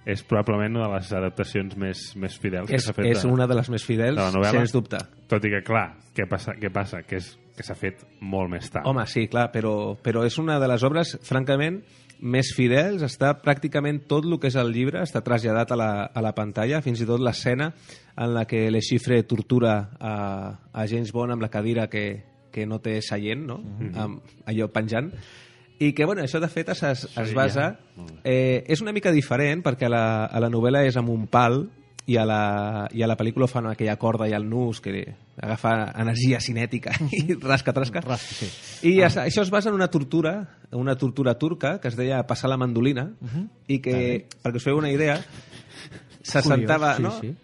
és 0.06 0.22
probablement 0.28 0.76
una 0.76 0.86
de 0.92 0.94
les 1.00 1.10
adaptacions 1.16 1.74
més, 1.80 2.04
més 2.20 2.36
fidels 2.38 2.68
que 2.70 2.76
És, 2.76 2.84
s'ha 2.86 2.92
fet 2.94 3.06
és 3.08 3.22
de, 3.24 3.32
una 3.32 3.48
de 3.50 3.54
les 3.56 3.70
més 3.72 3.82
fidels, 3.88 4.14
de 4.18 4.22
la 4.22 4.30
novel·la. 4.30 4.60
sens 4.60 4.74
dubte. 4.76 4.98
Tot 5.32 5.44
i 5.48 5.50
que, 5.56 5.62
clar, 5.66 5.86
què 6.14 6.26
passa? 6.30 6.54
Què 6.60 6.70
passa? 6.70 7.02
Que 7.08 7.16
és 7.18 7.32
que 7.56 7.62
s'ha 7.66 7.74
fet 7.78 8.04
molt 8.20 8.50
més 8.50 8.70
tard. 8.70 8.86
Home, 8.86 9.06
sí, 9.10 9.26
clar, 9.30 9.48
però, 9.54 9.96
però 10.02 10.22
és 10.26 10.38
una 10.42 10.60
de 10.60 10.68
les 10.70 10.82
obres, 10.86 11.16
francament, 11.22 11.80
més 12.24 12.50
fidels. 12.56 13.04
Està 13.04 13.34
pràcticament 13.44 14.02
tot 14.10 14.26
el 14.26 14.38
que 14.40 14.48
és 14.50 14.58
el 14.60 14.72
llibre, 14.74 15.02
està 15.04 15.22
traslladat 15.24 15.74
a 15.74 15.78
la, 15.78 15.90
a 16.08 16.24
la 16.24 16.34
pantalla, 16.36 16.80
fins 16.84 17.02
i 17.04 17.08
tot 17.08 17.22
l'escena 17.22 17.70
en 18.16 18.34
la 18.34 18.44
que 18.48 18.66
Le 18.72 18.82
Chiffre 18.82 19.22
tortura 19.28 19.76
a, 20.00 20.14
a 20.72 20.86
James 20.90 21.12
Bond 21.12 21.36
amb 21.36 21.44
la 21.44 21.52
cadira 21.52 21.88
que, 21.92 22.06
que 22.54 22.66
no 22.66 22.80
té 22.82 23.00
seient, 23.04 23.44
no? 23.48 23.60
amb 24.00 24.36
allò 24.48 24.70
penjant. 24.72 25.12
I 25.82 25.90
que, 25.92 26.06
bueno, 26.06 26.22
això 26.22 26.38
de 26.40 26.48
fet 26.48 26.70
es, 26.70 26.82
es, 26.86 27.08
es 27.18 27.32
basa... 27.34 27.74
Eh, 28.24 28.64
és 28.70 28.80
una 28.82 28.94
mica 28.94 29.12
diferent 29.12 29.60
perquè 29.62 29.88
a 29.88 29.92
la, 29.92 30.04
a 30.26 30.40
la 30.42 30.50
novel·la 30.50 30.84
és 30.86 30.96
amb 30.96 31.10
un 31.12 31.26
pal 31.30 31.64
i 32.06 32.16
a 32.20 32.24
la, 32.28 32.88
i 32.92 33.02
a 33.02 33.08
la 33.08 33.16
pel·lícula 33.16 33.46
fan 33.48 33.70
aquella 33.70 33.96
corda 34.00 34.26
i 34.28 34.34
el 34.36 34.44
nus 34.48 34.82
que 34.84 34.92
agafa 35.40 35.72
energia 36.02 36.40
cinètica 36.40 36.92
i 37.16 37.38
rasca, 37.40 37.72
trasca. 37.72 38.02
Rasca, 38.04 38.34
sí. 38.36 38.50
I 38.90 38.98
ah. 39.02 39.08
això 39.24 39.44
es 39.44 39.52
basa 39.52 39.70
en 39.70 39.78
una 39.78 39.88
tortura, 39.88 40.34
una 40.72 40.96
tortura 41.00 41.38
turca 41.38 41.78
que 41.80 41.88
es 41.88 41.96
deia 41.96 42.22
passar 42.28 42.52
la 42.52 42.60
mandolina 42.60 43.08
i 43.68 43.80
que, 43.80 44.26
perquè 44.42 44.60
us 44.60 44.68
feu 44.68 44.76
una 44.80 44.92
idea, 44.92 45.16
se 46.20 46.40
Curiós, 46.40 46.50
sentava, 46.52 46.96
sí, 46.96 47.02
no? 47.02 47.16
sí. 47.20 47.34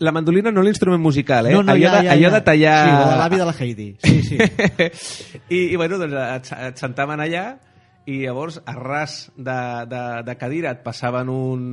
La 0.00 0.14
mandolina 0.16 0.48
no 0.54 0.62
l'instrument 0.64 1.02
musical, 1.02 1.50
eh? 1.50 1.52
No, 1.52 1.60
no, 1.62 1.74
allò, 1.74 1.90
ja, 1.90 1.96
de, 1.98 2.06
ja, 2.06 2.12
allò 2.14 2.28
ja. 2.30 2.34
de 2.38 2.40
tallar... 2.46 2.76
Sí, 2.78 2.92
de 3.10 3.16
l'avi 3.20 3.40
de 3.40 3.48
la 3.48 3.54
Heidi. 3.58 3.88
Sí, 4.00 4.22
sí. 4.22 4.38
I, 5.56 5.58
I, 5.58 5.76
bueno, 5.76 5.98
doncs 6.00 6.14
et, 6.16 6.52
et 6.70 6.80
sentaven 6.80 7.20
allà 7.20 7.42
i 8.08 8.22
llavors 8.22 8.62
a 8.64 8.72
ras 8.78 9.18
de, 9.36 9.58
de, 9.90 10.02
de 10.24 10.36
cadira 10.40 10.72
et 10.72 10.80
passaven 10.86 11.28
un, 11.28 11.66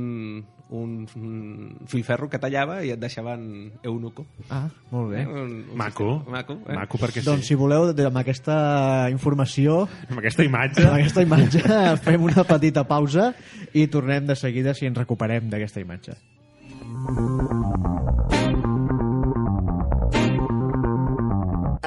un, 0.70 1.06
un 1.14 1.76
filferro 1.86 2.28
que 2.28 2.38
tallava 2.42 2.80
i 2.84 2.90
et 2.90 2.98
deixaven 2.98 3.72
eunuco. 3.86 4.24
Ah, 4.50 4.64
molt 4.90 5.12
bé. 5.12 5.22
Eh? 5.22 5.26
Un, 5.26 5.52
un 5.70 5.76
Maco. 5.78 6.08
sistema 6.18 6.36
Maco, 6.38 6.58
eh? 6.66 6.74
Maco 6.74 6.98
perquè 6.98 7.22
Doncs 7.24 7.42
sí. 7.46 7.52
si 7.52 7.54
voleu, 7.54 7.92
de- 7.94 8.06
amb 8.10 8.18
aquesta 8.18 9.08
informació, 9.12 9.84
Amb 10.10 10.18
aquesta 10.18 10.44
imatge... 10.44 10.82
amb 10.86 10.98
aquesta 10.98 11.22
imatge, 11.22 11.62
fem 12.06 12.22
una 12.26 12.44
petita 12.44 12.84
pausa 12.88 13.32
i 13.74 13.86
tornem 13.86 14.26
de 14.26 14.34
seguida 14.36 14.74
si 14.74 14.86
ens 14.90 14.98
recuperem 14.98 15.48
d'aquesta 15.50 15.80
imatge. 15.84 16.16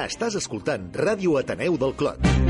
Estàs 0.00 0.36
escoltant 0.40 0.88
Ràdio 0.96 1.36
Ateneu 1.40 1.76
del 1.80 1.92
Clot. 2.00 2.49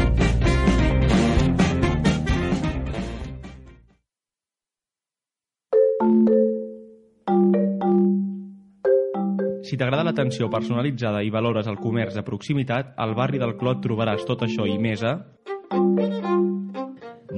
Si 9.70 9.76
t'agrada 9.78 10.02
l'atenció 10.02 10.48
personalitzada 10.50 11.20
i 11.22 11.28
valores 11.30 11.68
el 11.70 11.76
comerç 11.78 12.16
de 12.18 12.24
proximitat, 12.26 12.88
al 12.98 13.14
barri 13.14 13.38
del 13.38 13.52
Clot 13.54 13.78
trobaràs 13.84 14.24
tot 14.26 14.42
això 14.42 14.66
i 14.66 14.74
més 14.82 15.04
a... 15.06 15.12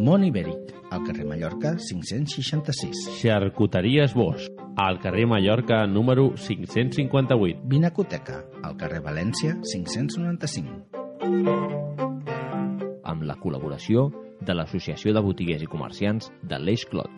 Mont 0.01 0.25
Ibèric, 0.25 0.73
al 0.89 1.05
carrer 1.05 1.27
Mallorca 1.29 1.75
566. 1.77 3.21
Xarcuteries 3.21 4.17
Bosch, 4.17 4.49
al 4.81 4.97
carrer 5.05 5.27
Mallorca 5.29 5.85
número 5.85 6.33
558. 6.33 7.69
Vinacoteca, 7.69 8.49
al 8.65 8.81
carrer 8.81 9.05
València 9.05 9.61
595. 9.61 10.89
amb 13.13 13.29
la 13.29 13.37
col·laboració 13.37 14.09
de 14.41 14.57
l'Associació 14.57 15.13
de 15.13 15.21
Botiguers 15.21 15.63
i 15.67 15.69
Comerciants 15.69 16.33
de 16.49 16.57
l'Eix 16.65 16.89
Clot. 16.89 17.13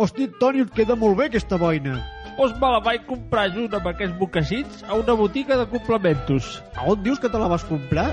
Hosti, 0.00 0.30
Toni, 0.40 0.62
et 0.64 0.70
queda 0.72 0.94
molt 0.96 1.18
bé 1.18 1.26
aquesta 1.28 1.58
boina. 1.60 1.98
Doncs 2.38 2.54
me 2.56 2.68
la 2.72 2.78
vaig 2.80 3.02
comprar 3.04 3.50
junt 3.52 3.74
amb 3.76 3.88
aquests 3.90 4.14
bocassits 4.16 4.78
a 4.88 4.96
una 4.96 5.12
botiga 5.18 5.58
de 5.60 5.66
complementos. 5.68 6.48
A 6.72 6.86
on 6.88 7.02
dius 7.04 7.20
que 7.20 7.28
te 7.28 7.36
la 7.36 7.50
vas 7.52 7.66
comprar? 7.68 8.06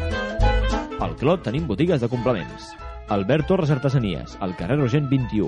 Al 1.00 1.15
Clot 1.21 1.45
tenim 1.45 1.63
botigues 1.69 2.04
de 2.04 2.10
complements. 2.12 2.73
Albert 3.08 3.47
Torres 3.47 3.71
Artesanies, 3.71 4.36
al 4.43 4.58
carrer 4.60 4.82
Rogent 4.82 5.08
21. 5.08 5.47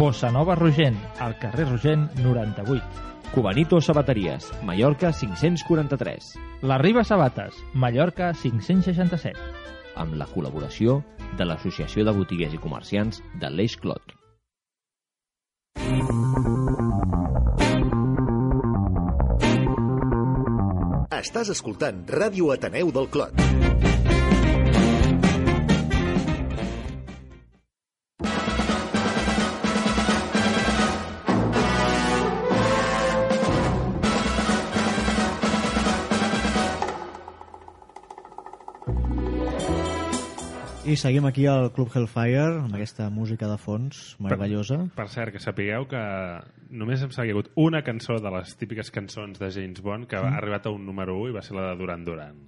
Bossa 0.00 0.32
Nova 0.34 0.58
Rogent, 0.58 0.98
al 1.22 1.38
carrer 1.38 1.68
Rogent 1.70 2.10
98. 2.18 2.82
Cubanito 3.30 3.78
Sabateries, 3.80 4.50
Mallorca 4.66 5.12
543. 5.12 6.34
La 6.66 6.82
Riba 6.82 7.06
Sabates, 7.06 7.62
Mallorca 7.74 8.34
567. 8.34 9.38
Amb 9.94 10.18
la 10.18 10.26
col·laboració 10.34 11.04
de 11.38 11.46
l'Associació 11.46 12.02
de 12.02 12.18
Botiguers 12.18 12.58
i 12.58 12.64
Comerciants 12.66 13.22
de 13.38 13.54
l'Eix 13.54 13.78
Clot. 13.78 14.16
Estàs 21.16 21.50
escoltant 21.52 22.04
Ràdio 22.08 22.52
Ateneu 22.54 22.92
del 22.94 23.10
Clot. 23.12 23.65
I 40.96 40.98
seguim 40.98 41.26
aquí 41.28 41.42
al 41.44 41.66
Club 41.76 41.90
Hellfire 41.92 42.62
amb 42.62 42.72
aquesta 42.72 43.10
música 43.12 43.50
de 43.50 43.58
fons 43.60 44.14
meravellosa. 44.24 44.78
Per 44.96 45.04
cert, 45.12 45.34
que 45.34 45.42
sapigueu 45.44 45.84
que 45.90 46.00
només 46.72 47.02
em 47.04 47.10
sabia 47.12 47.34
hagut 47.34 47.50
una 47.60 47.82
cançó 47.84 48.14
de 48.16 48.30
les 48.32 48.54
típiques 48.56 48.88
cançons 48.94 49.36
de 49.36 49.50
James 49.52 49.82
Bond 49.84 50.08
que 50.08 50.16
ha 50.16 50.30
arribat 50.38 50.64
a 50.64 50.72
un 50.72 50.86
número 50.88 51.18
1 51.20 51.28
i 51.28 51.34
va 51.36 51.42
ser 51.44 51.58
la 51.58 51.66
de 51.66 51.74
Duran 51.82 52.06
Duran. 52.06 52.38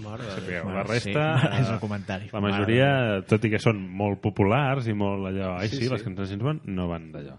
Mare. 0.00 0.24
Sapigueu, 0.38 0.70
la 0.72 0.86
resta... 0.88 1.26
sí, 1.42 1.50
és 1.60 1.72
el 1.74 1.82
comentari. 1.82 2.30
La 2.32 2.40
majoria, 2.46 2.88
tot 3.28 3.44
i 3.44 3.50
que 3.52 3.60
són 3.60 3.82
molt 4.00 4.24
populars 4.24 4.88
i 4.88 4.96
molt 4.96 5.28
allò... 5.34 5.58
Ai, 5.58 5.68
sí, 5.68 5.76
Sí, 5.76 5.82
sí, 5.84 5.92
les 5.92 6.06
cançons 6.06 6.22
de 6.22 6.30
James 6.32 6.46
Bond 6.48 6.64
no 6.78 6.88
van 6.88 7.10
d'allò. 7.12 7.36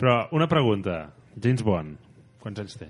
Però 0.00 0.22
una 0.40 0.48
pregunta. 0.48 1.02
James 1.36 1.66
Bond, 1.68 2.00
quants 2.40 2.64
anys 2.64 2.80
té? 2.80 2.88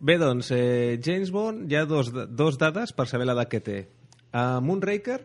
Bé, 0.00 0.16
doncs, 0.16 0.48
eh, 0.56 0.96
James 1.04 1.28
Bond, 1.32 1.68
hi 1.68 1.76
ha 1.76 1.84
dos, 1.84 2.08
dos 2.32 2.56
dades 2.56 2.96
per 2.96 3.04
saber 3.12 3.28
l'edat 3.28 3.52
que 3.52 3.60
té. 3.60 3.78
A 4.32 4.60
Moonraker, 4.60 5.20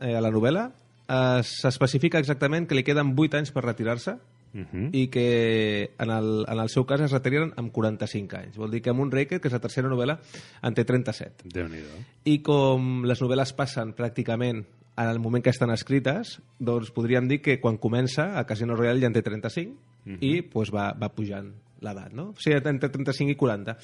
eh, 0.00 0.14
a 0.16 0.20
la 0.20 0.30
novel·la, 0.30 0.70
eh, 1.06 1.40
s'especifica 1.42 2.18
exactament 2.18 2.66
que 2.68 2.74
li 2.74 2.84
queden 2.84 3.14
8 3.16 3.38
anys 3.38 3.52
per 3.52 3.64
retirar-se 3.64 4.18
Uh 4.52 4.66
-huh. 4.66 4.88
i 4.92 5.06
que 5.06 5.92
en 5.96 6.10
el, 6.10 6.44
en 6.48 6.58
el 6.58 6.68
seu 6.68 6.84
cas 6.84 7.00
es 7.00 7.12
retiren 7.12 7.52
amb 7.56 7.70
45 7.70 8.36
anys. 8.36 8.56
Vol 8.56 8.72
dir 8.72 8.82
que 8.82 8.92
Moonraker, 8.92 9.40
que 9.40 9.46
és 9.46 9.52
la 9.52 9.60
tercera 9.60 9.88
novel·la, 9.88 10.18
en 10.60 10.74
té 10.74 10.84
37. 10.84 11.44
Déu-n'hi-do. 11.44 11.86
I 12.24 12.42
com 12.42 13.04
les 13.04 13.22
novel·les 13.22 13.52
passen 13.52 13.94
pràcticament 13.94 14.66
en 14.96 15.08
el 15.08 15.18
moment 15.18 15.42
que 15.42 15.50
estan 15.50 15.70
escrites, 15.70 16.40
doncs 16.58 16.90
podríem 16.90 17.28
dir 17.28 17.40
que 17.40 17.60
quan 17.60 17.78
comença 17.78 18.38
a 18.38 18.44
Casino 18.44 18.74
Royale 18.76 19.00
ja 19.00 19.06
en 19.06 19.12
té 19.12 19.22
35 19.22 19.76
i 20.20 20.40
doncs 20.42 20.72
va, 20.74 20.92
va 20.98 21.08
pujant 21.14 21.52
l'edat, 21.84 22.12
no? 22.16 22.30
O 22.34 22.42
sigui, 22.42 22.58
entre 22.58 22.90
35 22.92 23.34
i 23.34 23.38
40. 23.40 23.76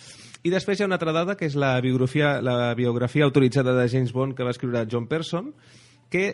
I 0.44 0.52
després 0.52 0.78
hi 0.78 0.84
ha 0.84 0.88
una 0.90 0.98
altra 0.98 1.14
dada, 1.16 1.36
que 1.36 1.48
és 1.48 1.56
la 1.58 1.74
biografia, 1.84 2.36
la 2.44 2.74
biografia 2.78 3.24
autoritzada 3.24 3.74
de 3.76 3.88
James 3.88 4.12
Bond 4.12 4.36
que 4.36 4.44
va 4.46 4.54
escriure 4.54 4.86
John 4.90 5.08
Person, 5.10 5.52
que 6.12 6.26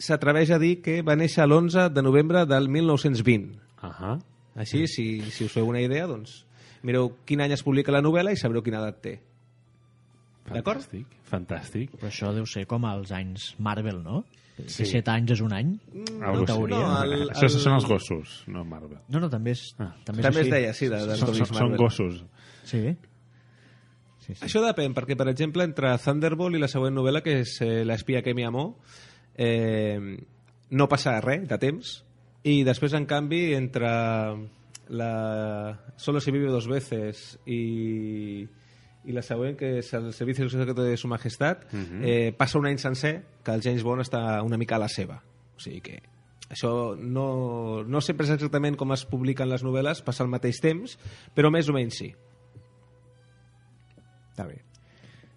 s'atreveix 0.00 0.50
a 0.54 0.60
dir 0.62 0.78
que 0.84 1.00
va 1.06 1.16
néixer 1.18 1.44
l'11 1.46 1.90
de 1.92 2.02
novembre 2.02 2.46
del 2.48 2.68
1920. 2.68 3.58
Uh 3.82 3.90
-huh. 3.90 4.18
Així, 4.56 4.86
si, 4.86 5.20
si 5.30 5.44
us 5.44 5.52
feu 5.52 5.68
una 5.68 5.80
idea, 5.80 6.06
doncs 6.06 6.44
mireu 6.82 7.12
quin 7.26 7.40
any 7.40 7.52
es 7.52 7.62
publica 7.62 7.92
la 7.92 8.02
novel·la 8.02 8.32
i 8.32 8.36
sabreu 8.36 8.62
quina 8.62 8.80
edat 8.80 9.00
té. 9.02 9.20
D'acord? 10.50 10.80
Fantàstic, 10.80 11.06
fantàstic. 11.30 11.90
Però 12.00 12.08
això 12.08 12.32
deu 12.34 12.46
ser 12.46 12.66
com 12.66 12.84
els 12.84 13.12
anys 13.12 13.54
Marvel, 13.58 14.02
no? 14.02 14.24
Sí. 14.66 14.84
Sí. 14.84 14.90
7 14.92 15.10
anys 15.10 15.30
és 15.32 15.40
un 15.40 15.52
any? 15.52 15.70
Algo 16.20 16.42
així. 16.42 16.46
teoria. 16.52 16.78
No, 16.78 17.02
el- 17.04 17.30
Això 17.30 17.44
el- 17.48 17.50
són 17.50 17.74
els 17.74 17.86
gossos, 17.86 18.44
no 18.48 18.64
Marvel. 18.64 18.98
No, 19.08 19.20
no, 19.20 19.28
també 19.30 19.52
és, 19.52 19.74
Ah. 19.78 19.94
també 20.04 20.20
és 20.20 20.26
També 20.26 20.40
es 20.40 20.46
així. 20.46 20.50
deia, 20.50 20.72
sí, 20.74 20.88
de, 20.88 21.06
de 21.06 21.16
Són, 21.16 21.34
són, 21.34 21.46
són 21.46 21.76
gossos. 21.76 22.24
Sí. 22.64 22.96
sí, 24.18 24.34
sí. 24.34 24.44
Això 24.44 24.60
depèn, 24.64 24.94
perquè, 24.94 25.16
per 25.16 25.28
exemple, 25.28 25.64
entre 25.64 25.96
Thunderbolt 25.98 26.54
i 26.56 26.58
la 26.60 26.68
següent 26.68 26.94
novel·la, 26.94 27.22
que 27.22 27.40
és 27.40 27.60
eh, 27.62 27.84
L'espia 27.84 28.22
que 28.22 28.34
mi 28.34 28.44
amó, 28.44 28.78
eh, 29.36 29.98
no 30.70 30.88
passa 30.88 31.20
res 31.20 31.48
de 31.48 31.58
temps, 31.58 32.04
i 32.44 32.62
després, 32.64 32.92
en 32.94 33.06
canvi, 33.06 33.54
entre 33.54 33.88
la 34.88 35.78
Solo 35.96 36.20
se 36.20 36.30
vive 36.32 36.48
dos 36.50 36.66
veces 36.66 37.38
i, 37.46 38.46
i 39.08 39.12
la 39.16 39.22
següent, 39.22 39.56
que 39.56 39.78
és 39.80 39.92
el 39.96 40.12
Servicio 40.12 40.48
Secreto 40.52 40.82
de 40.84 40.96
Su 41.00 41.08
Majestat, 41.08 41.66
eh, 42.02 42.32
passa 42.36 42.58
un 42.58 42.66
any 42.68 42.78
sencer 42.78 43.22
que 43.42 43.52
el 43.54 43.62
James 43.64 43.82
Bond 43.82 44.02
està 44.04 44.42
una 44.44 44.58
mica 44.60 44.76
a 44.76 44.82
la 44.82 44.88
seva. 44.92 45.22
O 45.56 45.60
sigui 45.60 45.80
que 45.80 46.00
això 46.50 46.96
no, 46.98 47.82
no 47.86 48.00
sempre 48.04 48.26
és 48.26 48.32
exactament 48.34 48.76
com 48.76 48.92
es 48.92 49.04
publiquen 49.06 49.48
les 49.48 49.62
novel·les, 49.64 50.02
passa 50.04 50.22
al 50.24 50.28
mateix 50.32 50.60
temps, 50.60 50.98
però 51.34 51.50
més 51.54 51.68
o 51.70 51.72
menys 51.76 51.96
sí. 52.02 52.10
Està 54.32 54.46
bé. 54.48 54.60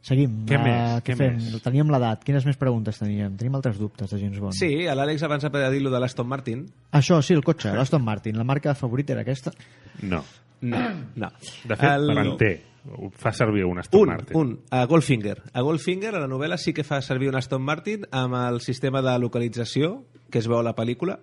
Seguim. 0.03 0.41
Què 0.49 0.57
Uh, 0.59 0.63
més? 0.65 1.03
Què 1.05 1.13
Què 1.13 1.15
fem? 1.15 1.37
més? 1.39 1.61
Teníem 1.63 1.91
l'edat. 1.93 2.23
Quines 2.27 2.43
més 2.45 2.57
preguntes 2.59 2.97
teníem? 2.99 3.37
Tenim 3.39 3.55
altres 3.55 3.77
dubtes 3.79 4.11
de 4.11 4.19
James 4.19 4.39
Bond. 4.43 4.57
Sí, 4.57 4.85
a 4.91 4.95
l'Àlex 4.99 5.23
abans 5.23 5.45
ha 5.47 5.69
dit 5.71 5.81
lo 5.81 5.89
de 5.93 5.99
l'Aston 6.03 6.27
Martin. 6.27 6.65
Això, 6.91 7.21
sí, 7.23 7.33
el 7.33 7.43
cotxe, 7.47 7.71
l'Aston 7.71 8.03
Martin. 8.03 8.35
La 8.37 8.43
marca 8.43 8.75
favorita 8.75 9.13
era 9.15 9.21
aquesta? 9.23 9.53
No. 10.01 10.19
No, 10.63 10.79
no. 11.15 11.29
De 11.63 11.75
fet, 11.75 11.89
El- 11.89 12.17
el... 12.17 12.35
Ho 12.83 13.09
Fa 13.15 13.31
servir 13.31 13.63
un 13.65 13.79
Aston 13.79 14.01
Un, 14.01 14.07
Martin. 14.09 14.37
un, 14.37 14.59
a 14.69 14.85
Goldfinger. 14.85 15.37
A 15.53 15.61
Goldfinger, 15.61 16.15
a 16.15 16.23
la 16.23 16.27
novel·la, 16.27 16.57
sí 16.59 16.73
que 16.75 16.83
fa 16.83 17.01
servir 17.01 17.29
un 17.29 17.37
Aston 17.39 17.63
Martin 17.63 18.03
amb 18.11 18.35
el 18.41 18.59
sistema 18.61 19.01
de 19.01 19.13
localització 19.19 20.03
que 20.29 20.41
es 20.41 20.49
veu 20.49 20.59
a 20.59 20.65
la 20.65 20.75
pel·lícula, 20.75 21.19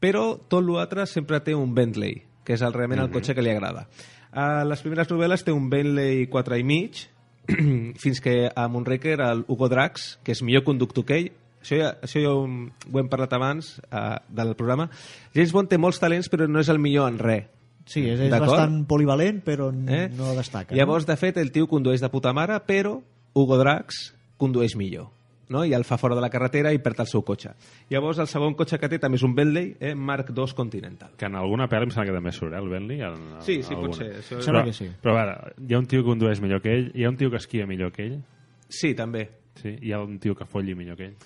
però 0.00 0.24
tot 0.48 0.64
l'altre 0.64 1.06
sempre 1.06 1.40
té 1.44 1.54
un 1.54 1.74
Bentley, 1.76 2.16
que 2.44 2.56
és 2.56 2.62
el, 2.64 2.72
realment 2.72 3.04
el 3.04 3.12
cotxe 3.12 3.36
que 3.36 3.44
li 3.44 3.52
agrada. 3.52 3.86
A 4.32 4.64
les 4.64 4.82
primeres 4.82 5.10
novel·les 5.10 5.44
té 5.44 5.52
un 5.52 5.68
Bentley 5.70 6.26
4 6.32 6.58
i 6.58 6.64
mig, 6.66 7.04
fins 8.02 8.20
que 8.24 8.48
a 8.48 8.66
Moonraker 8.68 9.20
el 9.26 9.44
Hugo 9.46 9.68
Drax, 9.68 10.18
que 10.24 10.32
és 10.32 10.42
millor 10.42 10.64
conductor 10.64 11.04
que 11.06 11.18
ell, 11.20 11.30
això 11.60 11.76
ja, 11.76 11.94
això 12.00 12.22
ja 12.24 12.32
ho, 12.32 12.44
ho 12.46 12.98
hem 12.98 13.08
parlat 13.12 13.34
abans 13.36 13.74
uh, 13.92 14.16
del 14.32 14.54
programa, 14.56 14.88
James 15.34 15.52
Bond 15.52 15.68
té 15.70 15.78
molts 15.78 16.00
talents 16.00 16.30
però 16.32 16.48
no 16.48 16.62
és 16.64 16.72
el 16.72 16.80
millor 16.80 17.10
en 17.12 17.20
res. 17.20 17.48
Sí, 17.86 18.04
és, 18.08 18.20
és 18.20 18.30
bastant 18.30 18.84
polivalent, 18.86 19.42
però 19.44 19.70
Eh? 19.88 20.08
no 20.16 20.34
destaca. 20.36 20.74
Llavors, 20.74 21.06
de 21.06 21.16
fet, 21.16 21.36
el 21.38 21.50
tio 21.52 21.66
condueix 21.66 22.00
de 22.00 22.08
puta 22.10 22.32
mare, 22.32 22.60
però 22.66 23.00
Hugo 23.34 23.58
Drax 23.58 24.14
condueix 24.36 24.76
millor. 24.76 25.08
no? 25.50 25.64
i 25.66 25.72
el 25.74 25.82
fa 25.82 25.96
fora 25.98 26.14
de 26.14 26.20
la 26.22 26.28
carretera 26.30 26.70
i 26.72 26.78
perd 26.78 27.00
el 27.00 27.08
seu 27.10 27.24
cotxe. 27.26 27.50
Llavors, 27.90 28.20
el 28.22 28.28
segon 28.30 28.54
cotxe 28.54 28.78
que 28.78 28.88
té 28.88 29.00
també 29.02 29.16
és 29.18 29.24
un 29.26 29.32
Bentley 29.34 29.72
eh, 29.80 29.96
Mark 29.96 30.28
II 30.30 30.52
Continental. 30.54 31.10
Que 31.18 31.26
en 31.26 31.34
alguna 31.34 31.66
pel·li 31.66 31.88
em 31.88 31.90
sembla 31.90 32.06
que 32.06 32.14
també 32.14 32.30
surt, 32.30 32.52
eh, 32.54 32.58
el 32.62 32.68
Bentley. 32.70 33.00
En, 33.02 33.16
en, 33.34 33.42
Sí, 33.42 33.56
sí, 33.64 33.74
alguna. 33.74 33.88
pot 33.88 33.96
ser. 33.98 34.12
Això... 34.20 34.38
Sembla 34.46 34.60
Però, 34.62 34.64
que 34.68 34.72
sí. 34.72 34.86
però 35.02 35.10
a 35.10 35.24
veure, 35.24 35.54
hi 35.66 35.74
ha 35.74 35.78
un 35.82 35.86
tio 35.90 36.04
que 36.04 36.08
condueix 36.12 36.40
millor 36.40 36.62
que 36.62 36.70
ell, 36.76 36.92
hi 36.94 37.02
ha 37.04 37.08
un 37.10 37.16
tio 37.16 37.30
que 37.32 37.36
esquia 37.42 37.66
millor 37.66 37.90
que 37.90 38.06
ell, 38.06 38.20
Sí, 38.68 38.94
també. 38.94 39.24
sí? 39.60 39.74
hi 39.82 39.90
ha 39.90 39.98
un 40.00 40.20
tio 40.20 40.36
que 40.36 40.46
folli 40.46 40.76
millor 40.76 40.96
que 40.96 41.06
ell. 41.08 41.16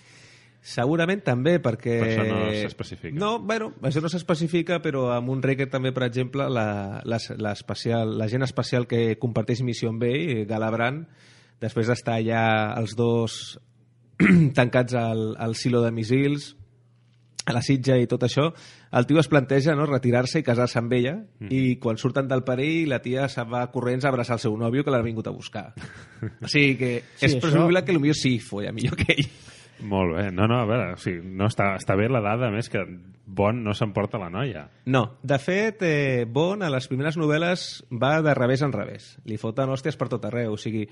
Segurament 0.64 1.20
també, 1.20 1.59
perquè... 1.61 1.98
Per 2.00 2.07
això 2.09 2.22
no 2.24 2.38
s'especifica. 2.57 3.18
No, 3.20 3.35
bueno, 3.44 3.74
això 3.85 4.00
no 4.00 4.09
s'especifica, 4.09 4.79
però 4.81 5.11
amb 5.12 5.29
un 5.35 5.42
també, 5.68 5.92
per 5.92 6.07
exemple, 6.07 6.46
la, 6.48 7.03
la, 7.05 7.18
la, 7.37 7.53
especial, 7.53 8.16
la 8.16 8.29
gent 8.33 8.46
especial 8.46 8.87
que 8.88 9.18
comparteix 9.20 9.61
missió 9.61 9.92
amb 9.92 10.07
ell, 10.09 10.46
Galabran, 10.48 11.03
després 11.61 11.92
d'estar 11.92 12.16
ja 12.24 12.72
els 12.79 12.96
dos 12.96 13.59
tancats 14.59 14.96
al, 14.96 15.35
al 15.37 15.55
silo 15.55 15.83
de 15.85 15.92
missils, 15.92 16.55
a 17.44 17.53
la 17.53 17.61
sitja 17.61 17.98
i 18.00 18.09
tot 18.09 18.24
això, 18.24 18.48
el 18.96 19.05
tio 19.05 19.20
es 19.20 19.29
planteja 19.29 19.74
no, 19.77 19.85
retirar-se 19.85 20.40
i 20.40 20.46
casar-se 20.46 20.79
amb 20.81 20.92
ella 20.96 21.18
mm. 21.18 21.50
i 21.53 21.77
quan 21.83 21.98
surten 22.00 22.29
del 22.31 22.40
perill 22.46 22.88
la 22.88 23.03
tia 23.05 23.29
se'n 23.29 23.50
va 23.53 23.66
corrents 23.74 24.07
a 24.07 24.12
abraçar 24.14 24.38
el 24.38 24.44
seu 24.46 24.57
nòvio 24.57 24.85
que 24.85 24.94
l'ha 24.94 25.05
vingut 25.05 25.29
a 25.29 25.35
buscar. 25.35 25.74
o 26.44 26.48
sigui 26.48 26.79
que 26.81 26.92
Sí, 27.18 27.27
és 27.27 27.35
això- 27.35 27.42
presumible 27.44 27.85
que 27.85 27.98
potser 27.98 28.16
sí 28.16 28.38
folla 28.40 28.72
millor 28.72 28.96
que 28.96 29.12
ell. 29.12 29.29
Molt 29.81 30.15
bé. 30.17 30.31
No, 30.33 30.47
no, 30.47 30.61
a 30.63 30.69
veure, 30.69 30.93
o 30.95 31.01
sigui, 31.01 31.25
no 31.25 31.49
està, 31.51 31.75
està 31.79 31.97
bé 31.99 32.07
la 32.09 32.23
dada, 32.25 32.49
a 32.49 32.55
més, 32.55 32.71
que 32.71 32.85
Bon 33.27 33.63
no 33.65 33.73
s'emporta 33.73 34.19
la 34.21 34.29
noia. 34.29 34.67
No, 34.85 35.17
de 35.25 35.39
fet, 35.41 35.83
eh, 35.83 36.25
Bond 36.29 36.63
a 36.63 36.69
les 36.71 36.87
primeres 36.91 37.17
novel·les 37.17 37.63
va 37.91 38.19
de 38.23 38.35
revés 38.37 38.63
en 38.63 38.75
revés. 38.75 39.15
Li 39.25 39.39
foten 39.41 39.73
hòsties 39.73 39.97
per 39.97 40.11
tot 40.13 40.27
arreu. 40.29 40.53
O 40.55 40.61
sigui, 40.61 40.85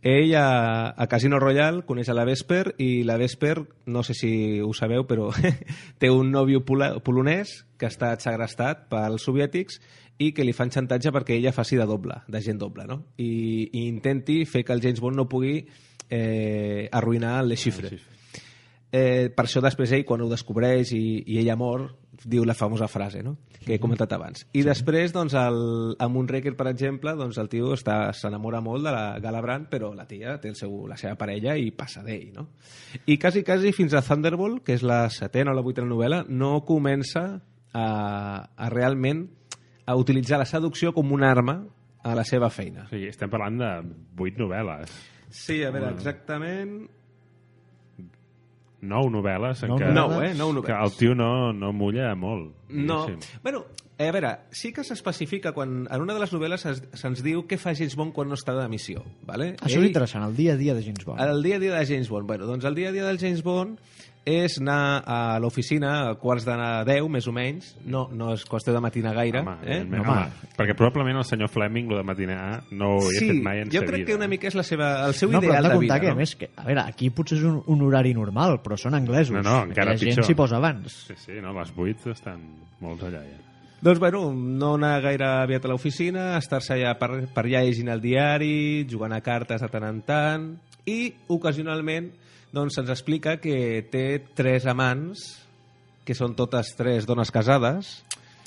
ell 0.00 0.32
a, 0.40 0.94
a 0.96 1.06
Casino 1.06 1.38
Royale 1.42 1.84
coneix 1.84 2.08
a 2.08 2.16
la 2.16 2.24
Vesper 2.24 2.74
i 2.80 3.04
la 3.04 3.18
Vesper, 3.20 3.58
no 3.92 4.02
sé 4.06 4.16
si 4.16 4.32
ho 4.64 4.72
sabeu, 4.72 5.04
però 5.04 5.28
té 6.00 6.10
un 6.10 6.32
nòvio 6.32 6.64
pola, 6.64 6.94
polonès 7.04 7.58
que 7.76 7.90
està 7.92 8.14
segrestat 8.24 8.88
pels 8.88 9.28
soviètics 9.28 9.80
i 10.16 10.32
que 10.32 10.44
li 10.48 10.56
fan 10.56 10.72
xantatge 10.72 11.12
perquè 11.12 11.36
ella 11.36 11.52
faci 11.52 11.76
de 11.76 11.84
doble, 11.84 12.22
de 12.26 12.40
gent 12.40 12.60
doble, 12.60 12.88
no? 12.88 13.02
I, 13.20 13.68
i 13.68 13.86
intenti 13.86 14.44
fer 14.48 14.64
que 14.64 14.72
el 14.72 14.80
James 14.80 15.04
Bond 15.04 15.20
no 15.20 15.28
pugui 15.28 15.58
eh, 16.08 16.88
arruïnar 16.92 17.40
el 17.42 17.52
Le 17.52 17.60
Chiffre. 17.60 17.92
Eh, 18.96 19.28
per 19.34 19.44
això 19.44 19.60
després 19.64 19.92
ell, 19.92 20.06
quan 20.08 20.22
ho 20.24 20.28
descobreix 20.30 20.94
i, 20.96 21.04
i 21.26 21.40
ella 21.42 21.56
mor, 21.58 21.88
diu 22.24 22.44
la 22.48 22.54
famosa 22.56 22.88
frase 22.88 23.22
no? 23.22 23.36
que 23.64 23.74
he 23.74 23.80
comentat 23.82 24.12
abans. 24.16 24.44
I 24.52 24.62
sí. 24.62 24.66
després, 24.68 25.12
doncs, 25.12 25.34
el, 25.36 25.58
amb 26.02 26.16
un 26.16 26.28
Reker, 26.30 26.54
per 26.56 26.68
exemple, 26.70 27.12
doncs, 27.18 27.38
el 27.42 27.50
tio 27.52 27.72
està- 27.74 28.12
s'enamora 28.16 28.62
molt 28.64 28.86
de 28.86 28.94
la 28.94 29.04
Galabran, 29.22 29.66
però 29.70 29.92
la 29.94 30.06
tia 30.08 30.36
té 30.40 30.52
el 30.52 30.56
seu, 30.58 30.72
la 30.88 30.96
seva 30.96 31.16
parella 31.18 31.56
i 31.58 31.72
passa 31.76 32.04
d'ell. 32.06 32.30
No? 32.34 32.48
I 33.06 33.18
quasi, 33.18 33.42
quasi 33.46 33.74
fins 33.76 33.94
a 33.94 34.04
Thunderbolt, 34.06 34.62
que 34.66 34.78
és 34.78 34.86
la 34.86 35.04
setena 35.12 35.52
o 35.52 35.58
la 35.58 35.64
vuitena 35.66 35.90
novel·la, 35.90 36.24
no 36.28 36.60
comença 36.66 37.26
a, 37.72 37.86
a 38.56 38.70
realment 38.72 39.26
a 39.86 39.96
utilitzar 39.98 40.40
la 40.40 40.48
seducció 40.48 40.94
com 40.94 41.12
una 41.14 41.30
arma 41.30 41.60
a 42.06 42.14
la 42.14 42.24
seva 42.26 42.50
feina. 42.54 42.86
Sigui, 42.90 43.10
estem 43.10 43.30
parlant 43.30 43.58
de 43.60 43.70
vuit 44.18 44.38
novel·les. 44.38 44.94
Sí, 45.30 45.60
a 45.66 45.72
veure, 45.74 45.90
exactament... 45.94 46.78
Nou 48.82 49.08
novel·les 49.10 49.62
en 49.64 49.68
Nou 49.72 49.78
què, 49.80 49.86
Nou, 49.92 50.10
eh? 50.22 50.34
Nou 50.36 50.50
que 50.62 50.72
el 50.72 50.76
novel·les. 50.78 50.96
tio 50.98 51.14
no, 51.14 51.52
no 51.52 51.72
mulla 51.72 52.14
molt. 52.14 52.52
No, 52.68 53.06
diguéssim. 53.06 53.40
bueno, 53.42 53.64
eh, 53.98 54.08
a 54.08 54.12
veure, 54.12 54.32
sí 54.50 54.72
que 54.72 54.84
s'especifica 54.84 55.52
quan 55.52 55.88
en 55.90 56.00
una 56.02 56.12
de 56.14 56.20
les 56.20 56.32
novel·les 56.34 56.66
es- 56.66 56.82
se'ns 56.92 57.22
diu 57.24 57.46
què 57.48 57.56
fa 57.58 57.74
James 57.74 57.96
Bond 57.96 58.12
quan 58.12 58.28
no 58.28 58.34
està 58.34 58.54
de 58.60 58.68
missió, 58.68 59.02
¿vale? 59.24 59.54
Això 59.56 59.80
és 59.80 59.86
interessant, 59.86 60.24
el 60.28 60.36
dia 60.36 60.52
a 60.52 60.56
dia 60.56 60.74
de 60.74 60.82
James 60.82 61.04
Bond. 61.04 61.20
El 61.20 61.42
dia 61.42 61.56
a 61.56 61.58
dia 61.58 61.72
de 61.74 61.86
James 61.86 62.08
Bond. 62.10 62.26
Bueno, 62.26 62.46
doncs 62.46 62.64
el 62.64 62.74
dia 62.74 62.90
a 62.90 62.92
dia 62.92 63.04
del 63.06 63.18
James 63.18 63.42
Bond 63.42 63.78
és 64.26 64.56
anar 64.58 65.04
a 65.06 65.16
l'oficina 65.38 65.92
a 66.10 66.14
quarts 66.18 66.42
de 66.48 66.54
10, 66.88 67.04
més 67.14 67.28
o 67.30 67.32
menys. 67.32 67.68
No, 67.86 68.08
no 68.10 68.32
és 68.34 68.42
qüestió 68.50 68.72
de 68.74 68.80
matinar 68.82 69.12
gaire. 69.14 69.38
Home, 69.44 69.54
eh? 69.62 69.78
Home. 69.86 70.00
home, 70.02 70.50
perquè 70.58 70.74
probablement 70.74 71.20
el 71.20 71.24
senyor 71.28 71.48
Fleming, 71.52 71.86
lo 71.92 72.00
de 72.00 72.02
matinar, 72.08 72.64
no 72.74 72.96
ho 72.96 73.04
ha 73.06 73.12
Sí, 73.14 73.28
fet 73.30 73.42
mai 73.46 73.62
en 73.62 73.70
jo 73.70 73.84
crec 73.86 74.02
vida. 74.02 74.06
que 74.10 74.16
una 74.18 74.26
mica 74.26 74.50
és 74.50 74.58
la 74.58 74.64
seva, 74.66 74.90
el 75.06 75.14
seu 75.14 75.30
no, 75.30 75.38
ideal 75.38 75.70
de 75.70 75.78
vida. 75.78 76.00
que, 76.02 76.10
a 76.10 76.16
no? 76.16 76.16
més, 76.18 76.34
que, 76.34 76.50
a 76.56 76.64
veure, 76.66 76.82
aquí 76.90 77.10
potser 77.14 77.38
és 77.38 77.44
un, 77.46 77.62
un 77.70 77.86
horari 77.86 78.12
normal, 78.18 78.58
però 78.66 78.76
són 78.76 78.98
anglesos. 78.98 79.36
No, 79.38 79.46
no, 79.46 79.62
encara 79.70 79.92
la 79.94 79.96
gent 79.96 80.10
pitjor. 80.16 80.26
s'hi 80.26 80.34
posa 80.34 80.58
abans. 80.58 80.90
Sí, 81.06 81.14
sí, 81.22 81.38
no, 81.40 81.54
les 81.54 81.70
8 81.76 82.10
estan 82.10 82.42
molts 82.82 83.06
allà 83.06 83.22
ja. 83.22 83.38
Doncs, 83.78 84.00
bueno, 84.00 84.32
no 84.34 84.74
anar 84.74 85.02
gaire 85.04 85.26
aviat 85.44 85.64
a 85.64 85.68
l'oficina, 85.68 86.32
estar-se 86.40 86.74
allà 86.74 86.96
per, 86.98 87.28
per 87.30 87.44
allà 87.46 87.60
llegint 87.62 87.92
el 87.94 88.00
diari, 88.02 88.86
jugant 88.90 89.12
a 89.14 89.20
cartes 89.22 89.60
de 89.62 89.68
tant 89.70 89.84
en 89.86 90.00
tant, 90.02 90.46
i 90.88 91.12
ocasionalment 91.28 92.10
doncs, 92.56 92.78
se'ns 92.78 92.90
explica 92.94 93.36
que 93.42 93.84
té 93.92 94.06
tres 94.34 94.64
amants, 94.70 95.26
que 96.06 96.14
són 96.16 96.34
totes 96.38 96.72
tres 96.78 97.04
dones 97.06 97.30
casades, 97.34 97.98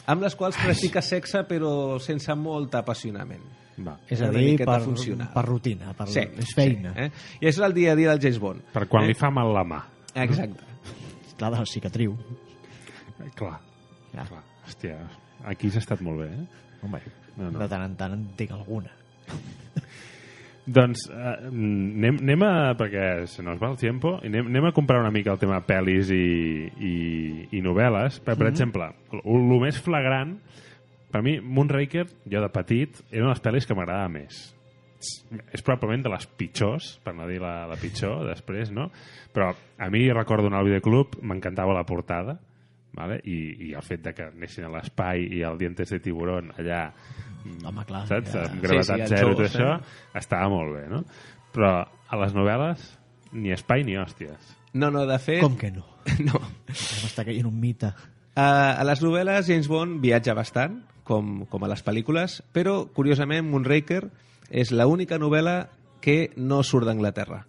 amb 0.10 0.24
les 0.26 0.36
quals 0.40 0.58
practica 0.58 1.04
sexe 1.06 1.44
però 1.48 2.00
sense 2.02 2.34
molt 2.40 2.74
apassionament. 2.80 3.46
Va. 3.80 3.94
És 4.12 4.20
a 4.26 4.28
dir, 4.34 4.58
per, 4.60 4.82
funcional. 4.84 5.30
per 5.32 5.44
rutina, 5.46 5.94
per, 5.96 6.10
Sí, 6.12 6.20
és 6.42 6.50
feina. 6.58 6.92
Sí, 6.98 7.06
eh? 7.06 7.12
I 7.40 7.46
això 7.48 7.62
és 7.62 7.68
el 7.70 7.74
dia 7.78 7.94
a 7.94 7.96
dia 7.96 8.10
del 8.12 8.20
James 8.26 8.40
Bond. 8.44 8.66
Per 8.74 8.88
quan 8.92 9.06
li 9.08 9.14
fa 9.16 9.30
mal 9.32 9.54
la 9.56 9.64
mà. 9.64 9.78
Exacte. 10.20 10.66
Clar, 11.38 11.52
de 11.54 11.60
la 11.62 11.66
cicatriu. 11.70 12.18
Eh, 13.24 13.30
Clar, 13.36 13.60
Ja. 14.12 14.26
clar. 14.26 14.44
Hòstia, 14.68 14.98
aquí 15.46 15.70
s'ha 15.72 15.80
estat 15.80 16.02
molt 16.02 16.20
bé, 16.26 16.28
eh? 16.34 16.46
Home, 16.84 17.00
No, 17.38 17.52
no. 17.52 17.60
de 17.60 17.68
tant 17.72 17.84
en 17.86 17.96
tant 17.96 18.14
en 18.18 18.26
tinc 18.36 18.52
alguna. 18.52 18.92
Doncs 20.66 21.06
eh, 21.10 21.36
anem, 21.50 22.20
anem 22.22 22.44
a... 22.46 22.54
perquè 22.80 23.26
se 23.32 23.46
nos 23.46 23.62
va 23.62 23.72
el 23.72 23.78
tiempo 23.82 24.18
i 24.24 24.30
anem, 24.30 24.50
anem 24.52 24.70
a 24.70 24.74
comprar 24.76 25.00
una 25.02 25.14
mica 25.14 25.34
el 25.34 25.42
tema 25.42 25.62
pel·lis 25.66 26.12
i, 26.14 26.26
i, 26.68 26.96
i 27.58 27.62
novel·les. 27.66 28.20
Per, 28.26 28.36
per 28.40 28.50
exemple, 28.52 28.92
el 29.24 29.54
més 29.64 29.80
flagrant 29.82 30.38
per 31.10 31.24
mi, 31.26 31.40
Moonraker, 31.42 32.06
jo 32.30 32.42
de 32.42 32.50
petit, 32.54 33.00
era 33.10 33.26
una 33.26 33.34
de 33.34 33.38
les 33.38 33.46
pel·lis 33.46 33.68
que 33.68 33.78
m'agradava 33.78 34.12
més. 34.14 34.42
És 35.56 35.64
probablement 35.64 36.04
de 36.06 36.12
les 36.12 36.28
pitjors, 36.38 36.92
per 37.04 37.16
no 37.18 37.26
dir 37.30 37.40
la, 37.42 37.64
la 37.70 37.78
pitjor, 37.80 38.28
després, 38.28 38.70
no? 38.76 38.90
Però 39.34 39.50
a 39.50 39.90
mi 39.90 40.04
recordo 40.14 40.52
anar 40.52 40.62
al 40.62 40.70
videoclub, 40.70 41.18
m'encantava 41.26 41.74
la 41.74 41.86
portada, 41.88 42.38
vale? 42.94 43.20
I, 43.26 43.40
i 43.70 43.72
el 43.78 43.86
fet 43.86 44.04
de 44.06 44.14
que 44.14 44.28
anessin 44.30 44.68
a 44.68 44.74
l'espai 44.76 45.26
i 45.40 45.42
el 45.48 45.58
dientes 45.58 45.96
de 45.96 46.02
tiburón 46.04 46.54
allà 46.58 46.84
Home, 47.66 47.86
clar. 47.88 48.06
saps? 48.10 48.34
Ja. 48.36 48.46
Amb 48.50 48.62
gravetat 48.64 49.04
Sí, 49.04 49.08
sí, 49.08 49.16
zero 49.16 49.32
i 49.34 49.36
tot 49.36 49.44
Jaws, 49.46 49.56
això, 49.56 49.74
eh? 49.78 50.20
estava 50.20 50.50
molt 50.52 50.76
bé, 50.76 50.86
no? 50.92 51.04
Però 51.56 51.74
a 51.86 52.22
les 52.24 52.36
novel·les, 52.36 52.86
ni 53.38 53.54
espai 53.56 53.84
ni 53.88 53.98
hòsties. 54.00 54.56
No, 54.74 54.92
no, 54.94 55.06
de 55.10 55.18
fet... 55.22 55.42
Com 55.44 55.58
que 55.60 55.72
no? 55.74 55.86
No. 56.26 56.40
M'està 56.70 57.26
caient 57.28 57.48
un 57.48 57.60
mite. 57.60 57.92
A, 58.36 58.48
a 58.80 58.84
les 58.88 59.02
novel·les 59.04 59.48
James 59.48 59.68
Bond 59.70 60.00
viatja 60.04 60.36
bastant, 60.38 60.80
com, 61.08 61.44
com 61.50 61.66
a 61.66 61.70
les 61.72 61.84
pel·lícules, 61.86 62.40
però, 62.54 62.84
curiosament, 62.94 63.48
Moonraker 63.50 64.04
és 64.50 64.74
l'única 64.74 65.18
novel·la 65.22 65.60
que 66.02 66.32
no 66.38 66.62
surt 66.64 66.88
d'Anglaterra. 66.90 67.44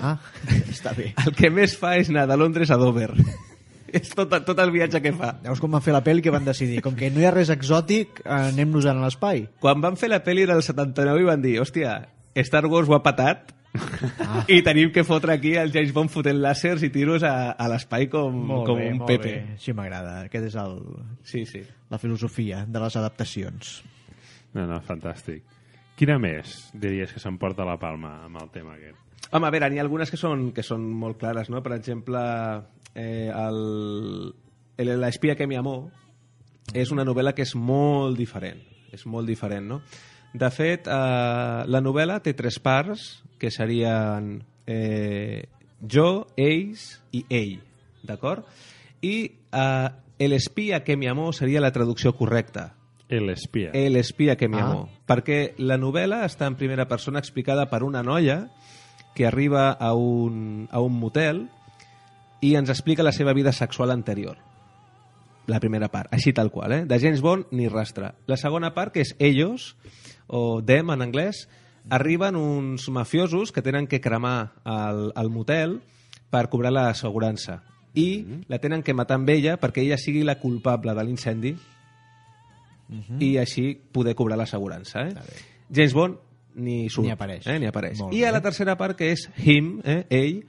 Ah, 0.00 0.16
està 0.74 0.94
bé. 0.96 1.12
El 1.24 1.34
que 1.36 1.50
més 1.50 1.74
fa 1.78 1.96
és 1.98 2.10
anar 2.12 2.28
de 2.30 2.36
Londres 2.38 2.70
a 2.70 2.78
Dover. 2.80 3.10
és 3.98 4.10
tot, 4.14 4.32
tot 4.46 4.62
el 4.62 4.72
viatge 4.74 5.00
que 5.04 5.12
fa. 5.16 5.34
Veus 5.44 5.60
com 5.62 5.72
van 5.74 5.84
fer 5.84 5.94
la 5.96 6.02
pel·li 6.04 6.24
que 6.24 6.32
van 6.34 6.46
decidir? 6.46 6.80
Com 6.84 6.96
que 6.98 7.10
no 7.14 7.22
hi 7.22 7.28
ha 7.28 7.34
res 7.34 7.52
exòtic, 7.54 8.22
eh, 8.24 8.32
anem-nos 8.52 8.88
a 8.88 8.96
l'espai. 8.98 9.46
Quan 9.62 9.84
van 9.84 9.98
fer 10.00 10.10
la 10.12 10.22
pel·li 10.24 10.46
era 10.46 10.56
el 10.58 10.64
79 10.66 11.24
i 11.24 11.28
van 11.28 11.44
dir, 11.44 11.58
hòstia, 11.62 12.00
Star 12.44 12.66
Wars 12.70 12.88
ho 12.88 12.94
ha 12.94 13.02
patat 13.02 13.52
ah. 13.74 14.44
i 14.54 14.60
tenim 14.66 14.92
que 14.94 15.04
fotre 15.06 15.34
aquí 15.34 15.54
el 15.58 15.72
James 15.74 15.92
Bond 15.96 16.12
fotent 16.14 16.38
làsers 16.42 16.84
i 16.86 16.92
tiros 16.94 17.24
a, 17.26 17.52
a 17.52 17.68
l'espai 17.72 18.06
com, 18.12 18.44
com 18.68 18.82
un 18.84 19.04
Pepe. 19.08 19.34
Sí, 19.62 19.74
m'agrada. 19.74 20.20
Aquest 20.28 20.50
és 20.52 20.58
el, 20.60 20.78
Sí, 21.26 21.44
sí. 21.48 21.64
la 21.90 21.98
filosofia 21.98 22.64
de 22.68 22.82
les 22.84 22.98
adaptacions. 23.00 23.78
No, 24.54 24.64
no, 24.68 24.78
fantàstic. 24.86 25.42
Quina 25.98 26.14
més 26.22 26.68
diries 26.78 27.10
que 27.10 27.20
s'emporta 27.20 27.66
la 27.66 27.78
palma 27.80 28.20
amb 28.28 28.38
el 28.38 28.50
tema 28.54 28.76
aquest? 28.76 29.07
Home, 29.30 29.46
a 29.46 29.50
veure, 29.52 29.68
n'hi 29.70 29.78
ha 29.80 29.84
algunes 29.84 30.10
que 30.10 30.16
són, 30.20 30.50
que 30.56 30.64
són 30.64 30.84
molt 30.96 31.18
clares, 31.20 31.50
no? 31.52 31.60
Per 31.62 31.74
exemple, 31.76 32.20
eh, 32.94 33.28
el, 33.28 34.34
el, 34.78 34.92
L'espia 35.00 35.36
que 35.36 35.46
mi 35.46 35.58
amó 35.58 35.90
és 36.72 36.92
una 36.92 37.04
novel·la 37.04 37.34
que 37.36 37.44
és 37.44 37.54
molt 37.56 38.16
diferent. 38.18 38.60
És 38.92 39.04
molt 39.06 39.28
diferent, 39.28 39.66
no? 39.68 39.80
De 40.32 40.48
fet, 40.52 40.88
eh, 40.88 41.62
la 41.68 41.80
novel·la 41.84 42.20
té 42.24 42.32
tres 42.36 42.58
parts, 42.60 43.22
que 43.38 43.50
serien 43.54 44.38
eh, 44.66 45.44
jo, 45.80 46.26
ells 46.36 46.88
i 47.14 47.22
ell, 47.30 47.58
d'acord? 48.02 48.48
I 49.04 49.14
eh, 49.52 50.26
l'espia 50.26 50.82
que 50.84 50.96
mi 50.96 51.06
amó 51.06 51.30
seria 51.32 51.60
la 51.62 51.72
traducció 51.72 52.14
correcta. 52.16 52.72
El 53.08 53.30
espia. 53.30 53.70
El 53.72 53.96
espia 53.96 54.36
que 54.36 54.48
mi 54.48 54.58
Ah. 54.58 54.66
amó. 54.66 54.88
Perquè 55.08 55.54
la 55.58 55.78
novel·la 55.78 56.24
està 56.26 56.46
en 56.46 56.56
primera 56.56 56.88
persona 56.88 57.18
explicada 57.22 57.68
per 57.70 57.82
una 57.84 58.02
noia 58.02 58.50
que 59.18 59.26
arriba 59.26 59.72
a 59.72 59.94
un, 59.94 60.68
a 60.70 60.78
un 60.78 60.94
motel 60.94 61.48
i 62.38 62.52
ens 62.54 62.70
explica 62.70 63.02
la 63.02 63.10
seva 63.10 63.32
vida 63.34 63.50
sexual 63.50 63.90
anterior. 63.90 64.36
La 65.50 65.58
primera 65.58 65.88
part, 65.90 66.12
així 66.14 66.30
tal 66.30 66.52
qual, 66.54 66.70
eh? 66.76 66.84
De 66.86 67.00
James 67.02 67.18
Bond 67.18 67.50
ni 67.50 67.66
rastre. 67.66 68.12
La 68.30 68.38
segona 68.38 68.70
part, 68.76 68.92
que 68.94 69.02
és 69.02 69.16
ellos, 69.18 69.72
o 70.28 70.62
them 70.62 70.92
en 70.94 71.02
anglès, 71.02 71.48
arriben 71.90 72.38
uns 72.38 72.86
mafiosos 72.94 73.50
que 73.50 73.64
tenen 73.66 73.88
que 73.90 73.98
cremar 74.00 74.52
el, 74.62 75.08
el 75.18 75.32
motel 75.34 75.80
per 76.30 76.46
cobrar 76.52 76.70
l'assegurança. 76.70 77.64
I 77.98 78.44
la 78.46 78.62
tenen 78.62 78.86
que 78.86 78.94
matar 78.94 79.18
amb 79.18 79.34
ella 79.34 79.56
perquè 79.58 79.82
ella 79.82 79.98
sigui 79.98 80.22
la 80.22 80.38
culpable 80.38 80.94
de 80.94 81.08
l'incendi 81.08 81.56
i 83.18 83.34
així 83.42 83.72
poder 83.74 84.14
cobrar 84.14 84.38
l'assegurança. 84.38 85.08
Eh? 85.08 85.42
James 85.74 85.96
Bond 85.96 86.27
ni 86.58 86.88
surt. 86.90 87.06
Ni 87.06 87.12
apareix. 87.14 87.46
Eh? 87.46 87.58
Ni 87.62 87.68
apareix. 87.70 87.98
Molt 88.02 88.14
I 88.14 88.24
a 88.24 88.28
bé. 88.28 88.36
la 88.38 88.42
tercera 88.44 88.76
part, 88.76 88.96
que 88.98 89.12
és 89.14 89.28
him, 89.38 89.78
eh? 89.84 90.02
ell, 90.10 90.42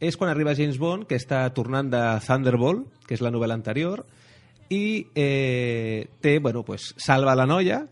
és 0.00 0.16
quan 0.16 0.30
arriba 0.32 0.54
James 0.56 0.78
Bond, 0.80 1.06
que 1.06 1.18
està 1.20 1.44
tornant 1.54 1.90
de 1.92 2.00
Thunderbolt, 2.24 2.86
que 3.06 3.14
és 3.18 3.22
la 3.22 3.30
novel·la 3.30 3.54
anterior, 3.58 4.06
i 4.70 5.06
eh, 5.18 6.06
té, 6.22 6.38
bueno, 6.38 6.62
pues, 6.64 6.94
salva 6.96 7.34
la 7.36 7.46
noia, 7.46 7.82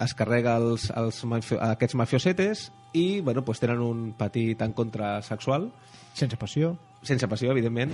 es 0.00 0.14
carrega 0.16 0.56
els, 0.56 0.88
els 0.96 1.24
mafio, 1.28 1.58
aquests 1.60 1.96
mafiosetes 1.98 2.68
i 2.96 3.20
bueno, 3.20 3.44
pues, 3.44 3.60
tenen 3.60 3.82
un 3.84 4.12
petit 4.16 4.60
encontre 4.62 5.20
sexual, 5.26 5.68
Sense 6.14 6.36
passió. 6.36 6.76
sense 7.02 7.28
passió, 7.28 7.50
evidentment, 7.52 7.92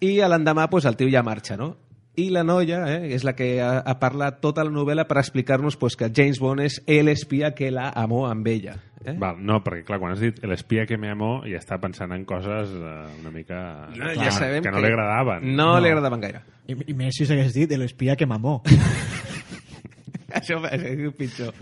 i 0.00 0.20
a 0.20 0.28
l'endemà 0.28 0.66
pues, 0.70 0.84
el 0.84 0.96
tio 0.96 1.08
ja 1.12 1.22
marxa, 1.22 1.56
no? 1.56 1.76
I 2.16 2.30
la 2.32 2.42
noia 2.48 2.78
eh, 2.94 3.12
és 3.12 3.24
la 3.28 3.34
que 3.36 3.60
ha, 3.60 3.82
ha 3.84 3.94
parlat 4.00 4.38
tota 4.40 4.64
la 4.64 4.72
novel·la 4.72 5.04
per 5.04 5.18
explicar-nos 5.20 5.76
pues, 5.76 5.98
que 6.00 6.08
James 6.08 6.38
Bond 6.40 6.64
és 6.64 6.78
l'espia 7.04 7.50
que 7.54 7.68
la 7.70 7.90
amó 7.92 8.24
amb 8.28 8.46
ella. 8.48 8.78
Eh? 9.04 9.12
Val, 9.20 9.36
no, 9.38 9.60
perquè 9.62 9.84
clar, 9.86 9.98
quan 10.00 10.14
has 10.14 10.22
dit 10.24 10.40
l'espia 10.48 10.86
que 10.88 10.96
me 10.98 11.10
amó 11.12 11.42
ja 11.46 11.60
està 11.60 11.76
pensant 11.82 12.14
en 12.16 12.24
coses 12.26 12.72
eh, 12.72 12.94
una 13.20 13.30
mica 13.34 13.60
No, 13.92 14.08
clar, 14.08 14.16
ja 14.16 14.32
sabem 14.34 14.64
que 14.64 14.72
no 14.72 14.80
li 14.80 14.88
agradaven. 14.90 15.44
No, 15.52 15.74
no. 15.74 15.80
li 15.84 15.92
agradaven 15.92 16.24
gaire. 16.24 16.42
I, 16.66 16.78
i 16.90 16.96
més 16.96 17.14
si 17.20 17.28
s'hagués 17.28 17.52
dit 17.54 17.76
l'espia 17.76 18.16
que 18.16 18.26
mamó. 18.26 18.62
Això 20.40 20.58
és 20.72 21.14
pitjor. 21.16 21.54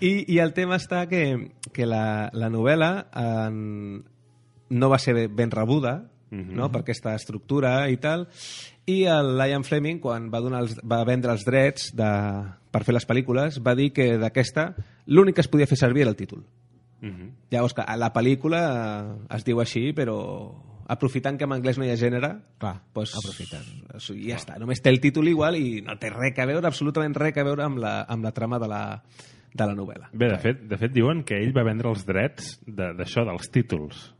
I, 0.00 0.12
I 0.34 0.38
el 0.44 0.52
tema 0.56 0.78
està 0.80 1.06
que, 1.10 1.22
que 1.72 1.86
la, 1.88 2.30
la 2.32 2.48
novel·la 2.52 2.90
en, 3.16 4.04
no 4.70 4.92
va 4.92 4.98
ser 5.02 5.26
ben 5.28 5.50
rebuda 5.50 5.98
Mhm. 6.30 6.56
no? 6.58 6.72
per 6.72 6.80
aquesta 6.82 7.14
estructura 7.14 7.88
i 7.88 7.96
tal, 8.02 8.26
i 8.86 9.04
el 9.10 9.32
Lion 9.38 9.64
Fleming, 9.66 9.98
quan 10.00 10.28
va, 10.30 10.40
donar 10.40 10.60
els, 10.62 10.76
va 10.86 11.00
vendre 11.04 11.32
els 11.34 11.44
drets 11.46 11.88
de, 11.98 12.10
per 12.70 12.84
fer 12.86 12.94
les 12.94 13.06
pel·lícules, 13.08 13.58
va 13.62 13.74
dir 13.74 13.90
que 13.92 14.12
d'aquesta 14.18 14.68
l'únic 15.06 15.34
que 15.36 15.42
es 15.44 15.48
podia 15.50 15.66
fer 15.66 15.78
servir 15.80 16.02
era 16.06 16.10
el 16.14 16.16
títol. 16.16 16.44
Mhm. 17.02 17.32
Llavors, 17.50 17.74
que 17.74 17.84
la 17.98 18.12
pel·lícula 18.14 18.60
eh, 18.62 19.34
es 19.36 19.44
diu 19.44 19.60
així, 19.60 19.90
però 19.92 20.16
aprofitant 20.88 21.36
que 21.36 21.44
en 21.44 21.52
anglès 21.52 21.78
no 21.78 21.84
hi 21.84 21.90
ha 21.90 21.96
gènere, 21.98 22.30
Clar, 22.62 22.76
pues, 22.94 23.12
aprofitant. 23.18 23.66
sigui, 23.98 24.28
ja 24.30 24.36
està, 24.38 24.56
només 24.62 24.80
té 24.80 24.90
el 24.94 25.00
títol 25.02 25.26
igual 25.28 25.56
i 25.58 25.80
no 25.82 25.96
té 25.98 26.10
res 26.14 26.38
a 26.38 26.46
veure, 26.46 26.66
absolutament 26.66 27.14
res 27.18 27.36
a 27.36 27.42
veure 27.44 27.64
amb 27.66 27.78
la, 27.82 28.02
amb 28.08 28.22
la 28.24 28.30
trama 28.32 28.60
de 28.62 28.68
la, 28.70 29.02
de 29.52 29.66
la 29.66 29.74
novel·la. 29.74 30.10
Bé, 30.12 30.28
de 30.30 30.38
fet, 30.38 30.62
de 30.70 30.78
fet 30.78 30.92
diuen 30.94 31.24
que 31.26 31.40
ell 31.42 31.52
va 31.56 31.64
vendre 31.66 31.90
els 31.90 32.06
drets 32.06 32.60
de- 32.66 32.92
d'això, 32.94 33.24
de, 33.26 33.32
dels 33.34 33.50
títols. 33.50 34.12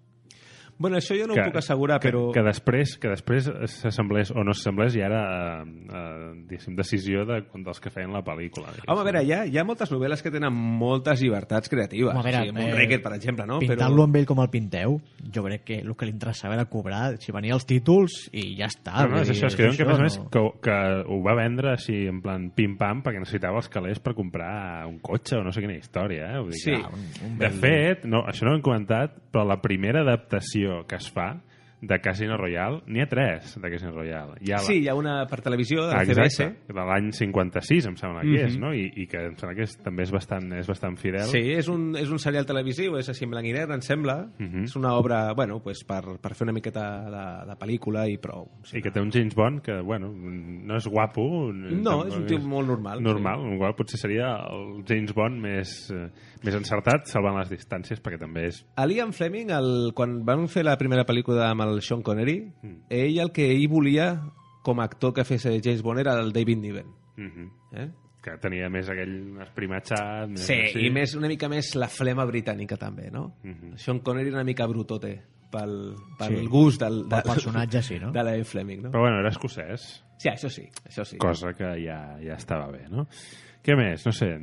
Bueno, 0.78 0.98
això 0.98 1.16
jo 1.16 1.26
no 1.26 1.32
ho 1.34 1.44
puc 1.46 1.56
assegurar, 1.56 1.98
que, 2.00 2.10
però... 2.10 2.26
Que 2.34 2.42
després, 2.44 2.96
que 3.00 3.08
després 3.08 3.46
s'assemblés 3.78 4.30
o 4.34 4.42
no 4.44 4.52
s'assemblés 4.52 4.92
ja 4.92 5.06
era 5.06 5.20
eh, 5.62 5.68
eh, 5.88 6.32
diguéssim, 6.50 6.74
decisió 6.76 7.24
de, 7.24 7.38
dels 7.64 7.80
que 7.80 7.90
feien 7.90 8.12
la 8.12 8.20
pel·lícula. 8.26 8.68
diguéssim. 8.74 8.90
Home, 8.92 9.00
a 9.00 9.06
veure, 9.08 9.22
hi 9.24 9.32
ha, 9.32 9.38
hi 9.48 9.56
ha 9.56 9.64
moltes 9.64 9.92
novel·les 9.94 10.20
que 10.22 10.30
tenen 10.34 10.52
moltes 10.52 11.22
llibertats 11.24 11.70
creatives. 11.72 12.12
Home, 12.12 12.20
a 12.20 12.26
veure, 12.26 12.42
o 12.42 12.44
sigui, 12.50 12.52
eh, 12.60 12.66
Moonraker, 12.66 13.00
per 13.06 13.14
exemple, 13.16 13.46
no? 13.48 13.58
Pintant-lo 13.64 14.04
amb 14.04 14.18
ell 14.20 14.26
com 14.28 14.42
el 14.44 14.50
pinteu, 14.52 14.98
jo 15.32 15.44
crec 15.46 15.64
que 15.70 15.78
el 15.80 15.94
que 15.96 16.08
li 16.10 16.12
interessava 16.12 16.58
era 16.58 16.66
cobrar, 16.68 17.16
si 17.24 17.32
venia 17.32 17.54
els 17.56 17.64
títols 17.66 18.18
i 18.36 18.44
ja 18.58 18.68
està. 18.68 19.06
No, 19.06 19.16
no, 19.16 19.22
és 19.24 19.32
això, 19.32 19.48
és 19.48 19.56
que 19.56 19.64
diuen 19.64 19.78
que, 19.80 19.86
a 19.86 19.90
més 19.94 19.98
a 19.98 20.02
més, 20.04 20.18
no? 20.20 20.28
que, 20.34 20.44
que 20.68 20.76
ho 21.08 21.20
va 21.24 21.34
vendre 21.40 21.72
així, 21.72 22.02
en 22.10 22.20
plan 22.24 22.50
pim-pam, 22.56 23.00
perquè 23.06 23.22
necessitava 23.24 23.62
els 23.62 23.70
calés 23.72 23.98
per 24.04 24.12
comprar 24.18 24.84
un 24.90 24.98
cotxe 25.00 25.38
o 25.40 25.42
no 25.46 25.52
sé 25.56 25.64
quina 25.64 25.78
història, 25.80 26.34
eh? 26.36 26.40
Vull 26.44 26.52
dir 26.52 26.60
Sí. 26.66 26.76
que, 26.76 26.92
un, 26.92 27.08
un 27.32 27.38
de 27.40 27.48
bel- 27.48 27.60
fet, 27.64 28.04
no, 28.10 28.24
això 28.28 28.44
no 28.44 28.52
ho 28.52 28.58
hem 28.60 28.64
comentat, 28.66 29.16
però 29.32 29.44
la 29.48 29.60
primera 29.62 30.00
adaptació 30.04 30.65
que 30.88 30.98
es 30.98 31.10
fa 31.12 31.28
de 31.86 31.98
Casino 32.02 32.36
Royale, 32.36 32.80
n'hi 32.86 33.00
ha 33.00 33.06
tres 33.06 33.54
de 33.60 33.70
Casino 33.70 33.92
Royale. 33.92 34.34
Hi 34.40 34.50
ha 34.52 34.56
la, 34.58 34.64
Sí, 34.66 34.80
hi 34.82 34.88
ha 34.88 34.94
una 34.98 35.24
per 35.30 35.40
televisió 35.44 35.84
de 35.86 35.92
la 35.94 36.00
Ah, 36.00 36.04
CBS. 36.04 36.42
exacte, 36.42 36.72
de 36.72 36.84
l'any 36.88 37.12
56, 37.12 37.86
em 37.86 37.96
sembla 37.96 38.22
que 38.22 38.42
és, 38.44 38.56
Mhm. 38.56 38.60
no? 38.60 38.72
I, 38.74 38.90
i 38.96 39.06
que 39.06 39.18
em 39.26 39.36
sembla 39.36 39.54
que 39.54 39.62
és, 39.62 39.76
també 39.82 40.02
és 40.02 40.10
bastant, 40.10 40.52
és 40.52 40.66
bastant 40.66 40.96
fidel. 40.98 41.28
Sí, 41.30 41.38
és 41.54 41.68
un, 41.68 41.94
és 41.96 42.10
un 42.10 42.18
serial 42.18 42.44
televisiu, 42.46 42.96
és 42.98 43.08
així 43.08 43.24
en 43.24 43.30
blanc 43.30 43.46
i 43.46 43.52
negre, 43.52 43.74
em 43.74 43.80
sembla. 43.82 44.28
Mhm. 44.38 44.64
És 44.64 44.76
una 44.76 44.94
obra, 44.96 45.32
bueno, 45.34 45.60
pues 45.62 45.84
per, 45.84 46.02
per 46.20 46.34
fer 46.34 46.44
una 46.46 46.52
miqueta 46.52 46.86
de, 47.08 47.50
de 47.50 47.56
pel·lícula 47.56 48.08
i 48.10 48.18
prou. 48.18 48.48
I 48.74 48.82
que 48.82 48.90
té 48.90 49.00
un 49.00 49.10
James 49.12 49.34
Bond 49.34 49.62
que, 49.62 49.80
bueno, 49.80 50.10
no 50.12 50.76
és 50.76 50.86
guapo. 50.86 51.52
No, 51.52 52.04
és 52.06 52.16
un 52.16 52.26
tio 52.26 52.38
molt 52.40 52.66
normal, 52.68 53.02
Normal, 53.02 53.40
sí. 53.46 53.54
igual 53.54 53.74
potser 53.76 53.98
seria 54.00 54.34
el 54.50 54.82
James 54.88 55.12
Bond 55.14 55.40
més, 55.40 55.90
eh, 55.90 56.08
més 56.42 56.54
encertat, 56.54 57.06
salvant 57.06 57.38
les 57.38 57.50
distàncies, 57.50 58.00
perquè 58.02 58.18
també 58.18 58.46
és... 58.48 58.64
A 58.76 58.86
Liam 58.86 59.12
Fleming, 59.12 59.50
el, 59.50 59.92
quan 59.94 60.24
van 60.24 60.46
fer 60.48 60.64
la 60.64 60.76
primera 60.76 61.04
pel·lícula 61.06 61.50
amb 61.50 61.62
el 61.62 61.75
Sean 61.82 62.02
Connery, 62.02 62.52
Mm. 62.62 62.76
ell 62.88 63.18
el 63.18 63.32
que 63.32 63.50
ell 63.52 63.68
volia 63.68 64.20
com 64.62 64.80
a 64.80 64.84
actor 64.84 65.12
que 65.14 65.24
fes 65.24 65.42
James 65.62 65.82
Bond 65.82 66.00
era 66.00 66.18
el 66.20 66.32
David 66.32 66.58
Niven. 66.58 66.86
Mm 67.16 67.26
-hmm. 67.30 67.50
Eh? 67.72 67.90
que 68.26 68.38
tenia 68.38 68.68
més 68.68 68.88
aquell 68.90 69.38
esprimatxat... 69.40 70.28
Més 70.28 70.40
Sí, 70.40 70.52
així. 70.54 70.86
i 70.86 70.90
més, 70.90 71.14
una 71.14 71.28
mica 71.28 71.48
més 71.48 71.76
la 71.76 71.86
flema 71.86 72.24
britànica 72.26 72.76
també, 72.76 73.08
no? 73.08 73.36
Mhm. 73.44 73.76
Sean 73.76 74.00
Connery 74.00 74.28
era 74.28 74.38
una 74.38 74.44
mica 74.44 74.66
brutote 74.66 75.22
pel, 75.48 75.94
pel 76.18 76.36
Sí. 76.40 76.46
gust 76.48 76.80
del, 76.82 77.08
del, 77.08 77.22
Pel 77.22 77.32
personatge, 77.32 77.82
sí, 77.82 78.00
no? 78.00 78.10
de 78.16 78.24
la 78.24 78.44
Fleming, 78.44 78.82
no? 78.82 78.90
Però 78.90 79.02
bueno, 79.02 79.20
era 79.20 79.28
escocès, 79.28 80.02
Sí, 80.18 80.28
això 80.28 80.48
sí, 80.48 80.68
això 80.88 81.04
sí. 81.04 81.18
cosa 81.18 81.52
que 81.52 81.86
ja, 81.86 82.18
ja 82.20 82.34
estava 82.34 82.66
bé, 82.72 82.88
no? 82.90 83.06
Què 83.62 83.76
més? 83.76 84.04
No 84.04 84.10
sé, 84.12 84.36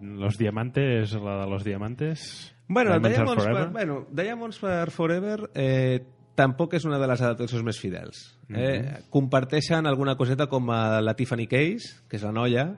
Los 0.00 0.36
Diamantes, 0.36 1.12
la 1.14 1.44
de 1.44 1.50
Los 1.50 1.62
Diamantes... 1.64 2.52
Bueno, 2.68 2.90
Diamonds 2.98 3.16
Diamonds, 3.16 3.44
Forever? 3.44 3.62
per, 3.64 3.72
bueno, 3.72 4.06
Diamonds 4.10 4.58
for 4.58 4.90
Forever 4.90 5.50
eh, 5.54 6.00
tampoc 6.36 6.74
és 6.78 6.84
una 6.86 6.98
de 7.00 7.08
les 7.08 7.22
adaptacions 7.24 7.64
més 7.64 7.78
fidels. 7.80 8.20
Eh? 8.50 8.78
Mhm. 8.82 9.08
Comparteixen 9.10 9.86
alguna 9.88 10.14
coseta 10.16 10.46
com 10.46 10.70
a 10.70 11.00
la 11.00 11.14
Tiffany 11.16 11.46
Case, 11.48 11.96
que 12.08 12.16
és 12.20 12.22
la 12.22 12.32
noia, 12.32 12.76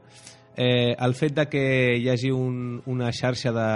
eh, 0.56 0.94
el 0.98 1.14
fet 1.14 1.34
de 1.36 1.44
que 1.50 1.98
hi 1.98 2.08
hagi 2.08 2.30
un, 2.32 2.80
una 2.86 3.12
xarxa 3.12 3.52
de, 3.52 3.68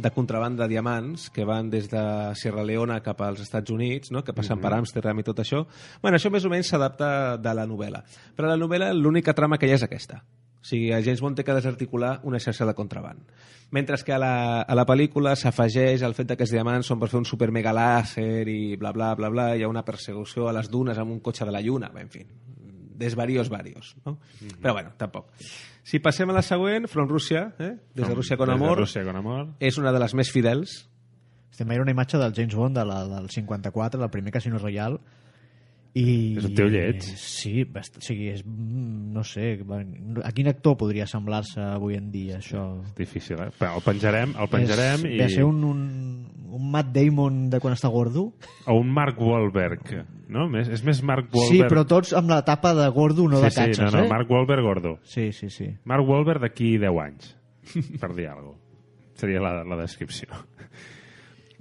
de 0.00 0.10
contrabanda 0.14 0.64
de 0.64 0.70
diamants 0.72 1.28
que 1.30 1.44
van 1.44 1.68
des 1.70 1.90
de 1.90 2.02
Sierra 2.34 2.64
Leona 2.64 3.00
cap 3.04 3.20
als 3.22 3.40
Estats 3.44 3.70
Units, 3.70 4.10
no? 4.10 4.24
que 4.24 4.32
passen 4.32 4.56
Mhm. 4.56 4.62
per 4.62 4.72
Amsterdam 4.74 5.18
i 5.18 5.22
tot 5.22 5.38
això. 5.38 5.66
Bueno, 6.00 6.16
això 6.16 6.30
més 6.30 6.44
o 6.44 6.48
menys 6.48 6.68
s'adapta 6.68 7.36
de 7.36 7.54
la 7.54 7.66
novel·la. 7.66 8.02
Però 8.36 8.48
la 8.48 8.56
novel·la 8.56 8.92
l'única 8.94 9.34
trama 9.34 9.58
que 9.58 9.66
hi 9.66 9.72
ha 9.72 9.74
és 9.74 9.82
aquesta. 9.82 10.22
O 10.60 10.66
sigui, 10.68 10.90
a 10.92 11.00
James 11.00 11.22
Bond 11.24 11.38
té 11.38 11.44
que 11.44 11.54
desarticular 11.56 12.18
una 12.28 12.38
xarxa 12.38 12.66
de 12.68 12.74
contraband. 12.76 13.22
Mentre 13.70 13.96
que 14.04 14.12
a 14.12 14.18
la, 14.18 14.60
a 14.62 14.74
la 14.74 14.84
pel·lícula 14.84 15.32
s'afegeix 15.38 16.02
el 16.02 16.14
fet 16.14 16.32
de 16.32 16.36
que 16.36 16.44
els 16.44 16.52
diamants 16.52 16.90
són 16.90 16.98
per 17.00 17.08
fer 17.08 17.20
un 17.20 17.24
super 17.24 17.48
mega 17.54 17.72
làser 17.72 18.44
i 18.50 18.76
bla, 18.76 18.92
bla, 18.92 19.14
bla, 19.16 19.30
bla, 19.30 19.46
hi 19.56 19.62
ha 19.64 19.70
una 19.70 19.84
persecució 19.86 20.48
a 20.50 20.52
les 20.52 20.68
dunes 20.68 20.98
amb 20.98 21.14
un 21.14 21.20
cotxe 21.24 21.46
de 21.48 21.54
la 21.54 21.62
lluna, 21.64 21.92
en 21.96 22.10
fi, 22.10 22.26
desvarios 23.00 23.48
varios, 23.48 23.94
no? 24.04 24.18
Però 24.60 24.74
bueno, 24.74 24.92
tampoc. 24.98 25.30
Si 25.82 25.98
passem 26.04 26.28
a 26.28 26.36
la 26.36 26.42
següent, 26.44 26.86
Front 26.90 27.08
Rússia, 27.08 27.54
eh? 27.58 27.72
des 27.94 28.06
de 28.06 28.14
Rússia 28.14 28.36
con 28.36 28.50
Des 28.50 28.58
de 28.58 28.64
amor, 28.64 28.78
Rússia 28.78 29.04
con 29.04 29.16
amor. 29.16 29.54
és 29.58 29.78
una 29.78 29.92
de 29.92 30.02
les 30.02 30.14
més 30.14 30.30
fidels. 30.30 30.76
Estem 31.50 31.68
veient 31.68 31.82
una 31.82 31.94
imatge 31.94 32.18
del 32.20 32.34
James 32.36 32.54
Bond 32.54 32.76
de 32.76 32.84
la, 32.84 33.00
del 33.08 33.30
54, 33.30 34.00
del 34.00 34.10
primer 34.10 34.32
Casino 34.32 34.58
Royale, 34.58 35.00
i... 35.98 36.36
És 36.38 36.46
un 36.46 36.54
tio 36.54 36.68
lleig. 36.70 37.02
Sí, 37.18 37.64
bast... 37.66 37.96
o 37.98 38.04
sigui, 38.04 38.28
és, 38.30 38.44
mm, 38.46 39.10
no 39.14 39.24
sé, 39.26 39.56
a 40.22 40.30
quin 40.36 40.50
actor 40.50 40.76
podria 40.78 41.06
semblar-se 41.10 41.62
avui 41.64 41.96
en 41.98 42.10
dia, 42.12 42.38
això? 42.38 42.62
És 42.84 42.94
difícil, 42.98 43.40
eh? 43.42 43.48
Però 43.58 43.80
el 43.80 43.84
penjarem, 43.86 44.36
el 44.38 44.50
penjarem 44.52 45.02
és, 45.08 45.16
i... 45.16 45.18
Ve 45.18 45.28
ser 45.32 45.48
un, 45.48 45.64
un, 45.66 45.82
un 46.54 46.70
Matt 46.70 46.92
Damon 46.94 47.42
de 47.50 47.60
quan 47.62 47.74
està 47.74 47.90
gordo? 47.90 48.28
O 48.70 48.78
un 48.78 48.94
Mark 48.94 49.18
Wahlberg, 49.18 49.92
no? 50.30 50.46
Més, 50.52 50.70
és 50.70 50.86
més 50.86 51.02
Mark 51.02 51.32
Sí, 51.32 51.42
Wahlberg... 51.42 51.74
però 51.74 51.86
tots 51.96 52.14
amb 52.18 52.30
la 52.30 52.42
tapa 52.46 52.74
de 52.78 52.86
gordo, 52.94 53.26
no 53.30 53.42
de 53.42 53.50
sí, 53.50 53.58
catxes, 53.58 53.82
sí, 53.82 53.86
no, 53.88 53.92
no, 53.98 54.06
eh? 54.06 54.12
Mark 54.14 54.30
Wahlberg 54.30 54.66
gordo. 54.66 54.96
Sí, 55.02 55.30
sí, 55.34 55.50
sí. 55.50 55.72
Mark 55.90 56.06
Wahlberg 56.06 56.46
d'aquí 56.46 56.76
10 56.78 57.04
anys, 57.08 57.34
per 57.98 58.14
dir 58.14 58.30
alguna 58.30 58.54
cosa. 58.54 58.66
Seria 59.20 59.42
la, 59.44 59.58
la 59.68 59.76
descripció. 59.82 60.30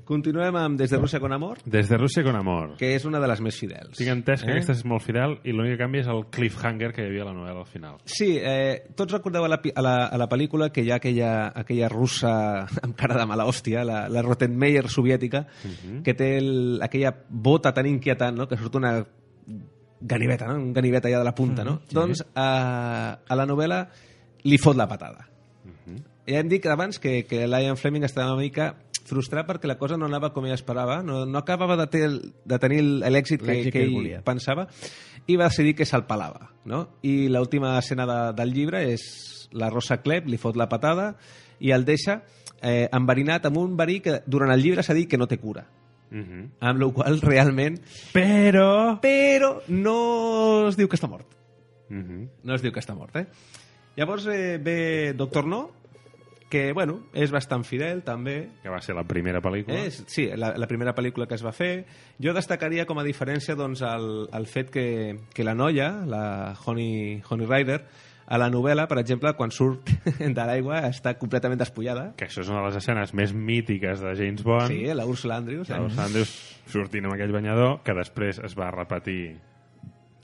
Continuem 0.10 0.56
amb 0.58 0.80
Des 0.80 0.90
de 0.90 0.98
Rússia 0.98 1.20
con 1.22 1.32
amor, 1.36 1.60
Des 1.70 1.88
de 1.88 1.98
Rússia 2.02 2.24
con 2.26 2.36
amor. 2.36 2.72
que 2.80 2.96
és 2.96 3.04
una 3.06 3.20
de 3.22 3.28
les 3.30 3.42
més 3.46 3.56
fidels. 3.62 3.94
Tinc 3.98 4.10
entès 4.10 4.42
que 4.42 4.50
Eh? 4.50 4.56
aquesta 4.56 4.74
és 4.74 4.82
molt 4.90 5.04
fidel 5.06 5.36
i 5.46 5.52
l'únic 5.54 5.76
que 5.78 5.84
canvia 5.84 6.02
és 6.02 6.08
el 6.10 6.24
cliffhanger 6.34 6.90
que 6.96 7.04
hi 7.04 7.12
havia 7.12 7.22
a 7.22 7.26
la 7.28 7.34
novel·la 7.38 7.60
al 7.62 7.68
final. 7.70 8.00
Sí, 8.10 8.32
eh, 8.42 8.88
tots 8.98 9.14
recordeu 9.14 9.46
a 9.46 9.48
la, 9.52 9.60
pi- 9.62 9.72
a 9.76 9.84
la, 9.86 10.08
a 10.08 10.18
la 10.18 10.28
pel·lícula 10.28 10.72
que 10.74 10.82
hi 10.82 10.90
ha 10.90 10.96
aquella, 10.98 11.52
aquella 11.54 11.90
russa 11.94 12.66
amb 12.82 12.96
cara 12.98 13.20
de 13.22 13.28
mala 13.30 13.46
hòstia, 13.46 13.84
la, 13.86 14.08
la 14.10 14.24
Rottenmeier 14.26 14.88
soviètica, 14.90 15.46
que 16.04 16.14
té 16.18 16.38
el, 16.40 16.80
aquella 16.82 17.14
bota 17.30 17.72
tan 17.72 17.86
inquietant, 17.86 18.36
no?, 18.36 18.48
que 18.50 18.58
surt 18.58 18.76
una 18.82 18.96
ganiveta, 20.02 20.48
no? 20.48 20.56
un 20.58 20.74
ganivet 20.74 21.06
allà 21.06 21.20
de 21.20 21.26
la 21.26 21.36
punta, 21.36 21.64
no? 21.64 21.82
Doncs 21.92 22.24
a, 22.34 23.20
a 23.30 23.36
la 23.36 23.46
novel·la 23.46 23.84
li 24.50 24.58
fot 24.58 24.76
la 24.80 24.88
patada. 24.88 25.28
Ja 26.30 26.38
hem 26.40 26.50
dit 26.50 26.66
abans 26.70 27.00
que, 27.02 27.26
que 27.26 27.46
l'Ian 27.50 27.76
Fleming 27.78 28.04
estava 28.06 28.34
una 28.34 28.42
mica 28.42 28.76
frustrat 29.10 29.48
perquè 29.48 29.68
la 29.70 29.78
cosa 29.80 29.98
no 29.98 30.08
anava 30.08 30.32
com 30.36 30.46
ell 30.48 30.56
esperava, 30.56 31.02
no, 31.04 31.24
no 31.26 31.42
acabava 31.42 31.78
de, 31.80 31.88
ter, 31.92 32.10
de 32.46 32.60
tenir 32.62 32.82
l'èxit 32.84 33.42
que, 33.44 33.64
que 33.66 33.74
que 33.74 33.84
ell 33.88 33.96
volia. 33.98 34.22
pensava 34.26 34.68
i 35.28 35.36
va 35.38 35.50
decidir 35.50 35.76
que 35.78 35.88
se'l 35.90 36.06
pelava. 36.10 36.52
No? 36.70 36.86
I 37.04 37.28
l'última 37.34 37.76
escena 37.80 38.08
de, 38.10 38.20
del 38.38 38.54
llibre 38.56 38.86
és 38.94 39.04
la 39.52 39.70
Rosa 39.74 40.00
Klebb 40.04 40.30
li 40.30 40.38
fot 40.38 40.58
la 40.58 40.70
patada 40.70 41.12
i 41.60 41.74
el 41.76 41.86
deixa 41.86 42.22
eh, 42.62 42.88
enverinat 42.94 43.50
amb 43.50 43.60
un 43.60 43.76
verí 43.78 44.00
que 44.06 44.22
durant 44.26 44.54
el 44.54 44.64
llibre 44.64 44.86
s'ha 44.86 44.98
dit 44.98 45.10
que 45.10 45.20
no 45.20 45.28
té 45.28 45.42
cura. 45.42 45.68
Mhm. 46.10 46.46
amb 46.60 46.80
la 46.82 46.88
qual 46.90 47.20
realment... 47.22 47.76
Però... 48.14 48.98
Però 49.02 49.52
no 49.70 50.68
es 50.68 50.78
diu 50.78 50.90
que 50.90 50.98
està 50.98 51.10
mort. 51.10 51.36
Mhm. 51.90 52.24
No 52.44 52.56
es 52.56 52.64
diu 52.66 52.74
que 52.74 52.82
està 52.82 52.96
mort, 52.98 53.16
eh? 53.16 53.28
Llavors 53.98 54.26
eh, 54.32 54.58
ve 54.62 55.14
Doctor 55.18 55.46
No, 55.46 55.70
que, 56.50 56.74
bueno, 56.74 57.00
és 57.14 57.30
bastant 57.32 57.64
fidel, 57.64 58.02
també. 58.04 58.50
Que 58.64 58.72
va 58.74 58.82
ser 58.82 58.96
la 58.98 59.04
primera 59.06 59.40
pel·lícula. 59.42 59.78
És, 59.86 60.02
sí, 60.10 60.28
la, 60.34 60.56
la 60.58 60.68
primera 60.68 60.96
pel·lícula 60.98 61.28
que 61.30 61.38
es 61.38 61.46
va 61.46 61.52
fer. 61.54 61.86
Jo 62.22 62.34
destacaria 62.34 62.88
com 62.90 62.98
a 62.98 63.06
diferència 63.06 63.56
doncs, 63.56 63.84
el, 63.86 64.28
el 64.34 64.48
fet 64.50 64.72
que, 64.74 64.86
que 65.34 65.46
la 65.46 65.54
noia, 65.54 65.92
la 66.10 66.56
Honey, 66.66 67.22
Honey 67.30 67.46
Rider, 67.50 67.84
a 68.30 68.38
la 68.38 68.46
novel·la, 68.54 68.84
per 68.90 69.00
exemple, 69.02 69.32
quan 69.34 69.50
surt 69.50 69.90
de 70.20 70.44
l'aigua 70.46 70.84
està 70.90 71.16
completament 71.18 71.58
despullada. 71.62 72.12
Que 72.18 72.28
això 72.28 72.44
és 72.44 72.50
una 72.52 72.60
de 72.62 72.68
les 72.68 72.76
escenes 72.82 73.14
més 73.18 73.32
mítiques 73.34 74.02
de 74.06 74.12
James 74.18 74.44
Bond. 74.46 74.70
Sí, 74.70 74.84
la 74.94 75.06
Ursula 75.10 75.40
Andrews. 75.42 75.70
Els 75.74 75.96
Eh? 75.98 76.04
Andrews 76.04 76.34
sortint 76.70 77.08
amb 77.10 77.16
aquell 77.16 77.34
banyador, 77.34 77.80
que 77.86 77.96
després 77.98 78.38
es 78.46 78.54
va 78.58 78.68
repetir 78.76 79.32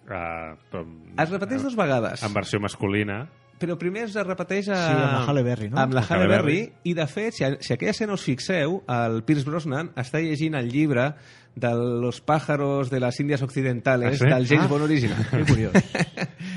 uh, 0.10 0.54
com, 0.70 0.92
Es 1.18 1.32
repeteix 1.34 1.64
dues 1.66 1.78
vegades, 1.80 2.22
en 2.26 2.34
versió 2.36 2.60
masculina. 2.62 3.24
Però 3.60 3.78
primer 3.80 4.06
es 4.10 4.16
repeteix 4.20 4.70
a... 4.70 4.78
Sí, 4.82 4.96
amb 4.96 5.14
la 5.14 5.24
Halle 5.30 5.44
Berry, 5.46 5.70
no? 5.72 5.80
Amb 5.82 5.96
la 5.96 6.04
Halle 6.04 6.26
Halle 6.26 6.32
Berry, 6.32 6.60
Berry. 6.66 6.92
i 6.92 6.96
de 6.98 7.08
fet, 7.12 7.38
si, 7.38 7.48
si 7.64 7.76
aquella 7.76 7.94
escena 7.96 8.18
us 8.18 8.26
fixeu, 8.28 8.82
el 8.92 9.22
Pierce 9.28 9.48
Brosnan 9.48 9.94
està 10.00 10.22
llegint 10.24 10.58
el 10.60 10.72
llibre 10.74 11.12
de 11.56 11.74
los 11.74 12.20
pájaros 12.20 12.90
de 12.90 13.00
las 13.00 13.18
Indias 13.20 13.42
Occidentales 13.42 14.22
Ah, 14.22 14.26
sí? 14.26 14.34
del 14.34 14.46
James 14.48 14.66
Ah. 14.66 14.68
Bond 14.68 14.84
original. 14.84 15.26
Que 15.32 15.46
curiós. 15.46 15.74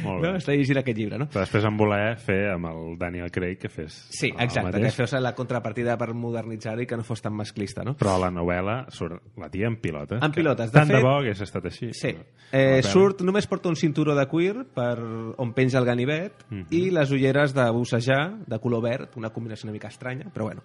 Molt 0.02 0.22
bé. 0.22 0.28
no? 0.32 0.36
Està 0.38 0.52
llegint 0.54 0.78
aquest 0.78 0.98
llibre, 0.98 1.18
no? 1.18 1.26
Però 1.30 1.40
després 1.44 1.64
en 1.64 1.76
voler 1.78 2.16
fer 2.18 2.50
amb 2.52 2.66
el 2.70 2.98
Daniel 2.98 3.30
Craig 3.30 3.58
que 3.58 3.68
fes 3.68 3.94
Sí, 4.10 4.30
exacte, 4.38 4.80
que 4.80 4.90
fes 4.90 5.12
la 5.22 5.34
contrapartida 5.34 5.96
per 5.98 6.12
modernitzar 6.14 6.76
i 6.82 6.86
que 6.86 6.96
no 6.96 7.04
fos 7.06 7.22
tan 7.22 7.34
masclista, 7.34 7.82
no? 7.86 7.96
Però 7.98 8.16
la 8.18 8.30
novel·la 8.34 8.76
surt 8.94 9.22
la 9.38 9.48
tia 9.50 9.66
en 9.66 9.76
pilota. 9.80 10.18
En 10.22 10.32
pilotes, 10.32 10.70
de 10.72 10.78
Tant 10.78 10.88
de 10.90 10.94
fet- 10.98 11.04
bo 11.04 11.16
hagués 11.18 11.40
estat 11.40 11.64
així. 11.66 11.92
Sí. 11.92 12.08
però- 12.08 12.26
Eh, 12.50 12.82
surt, 12.82 13.20
només 13.22 13.46
porta 13.46 13.68
un 13.68 13.76
cinturó 13.76 14.14
de 14.16 14.26
cuir 14.26 14.64
per 14.74 14.98
on 15.36 15.52
penja 15.54 15.78
el 15.78 15.84
ganivet 15.84 16.32
Mhm. 16.50 16.66
i 16.70 16.90
les 16.90 17.10
ulleres 17.10 17.52
de 17.54 17.68
bussejar 17.70 18.38
de 18.46 18.58
color 18.58 18.82
verd, 18.82 19.08
una 19.16 19.30
combinació 19.30 19.66
una 19.66 19.72
mica 19.74 19.88
estranya, 19.88 20.26
però 20.32 20.44
bueno. 20.44 20.62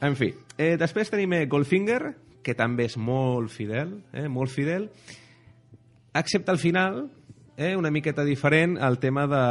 En 0.00 0.14
fi, 0.16 0.34
eh, 0.58 0.76
després 0.76 1.10
tenim 1.10 1.32
eh, 1.32 1.46
Goldfinger, 1.46 2.14
que 2.44 2.54
també 2.54 2.86
és 2.90 2.96
molt 3.00 3.50
fidel, 3.50 3.96
eh, 4.12 4.28
molt 4.28 4.52
fidel, 4.52 4.90
excepte 6.14 6.52
al 6.52 6.60
final, 6.62 7.06
eh, 7.56 7.74
una 7.76 7.90
miqueta 7.90 8.24
diferent 8.24 8.78
al 8.78 8.98
tema 8.98 9.26
de, 9.26 9.44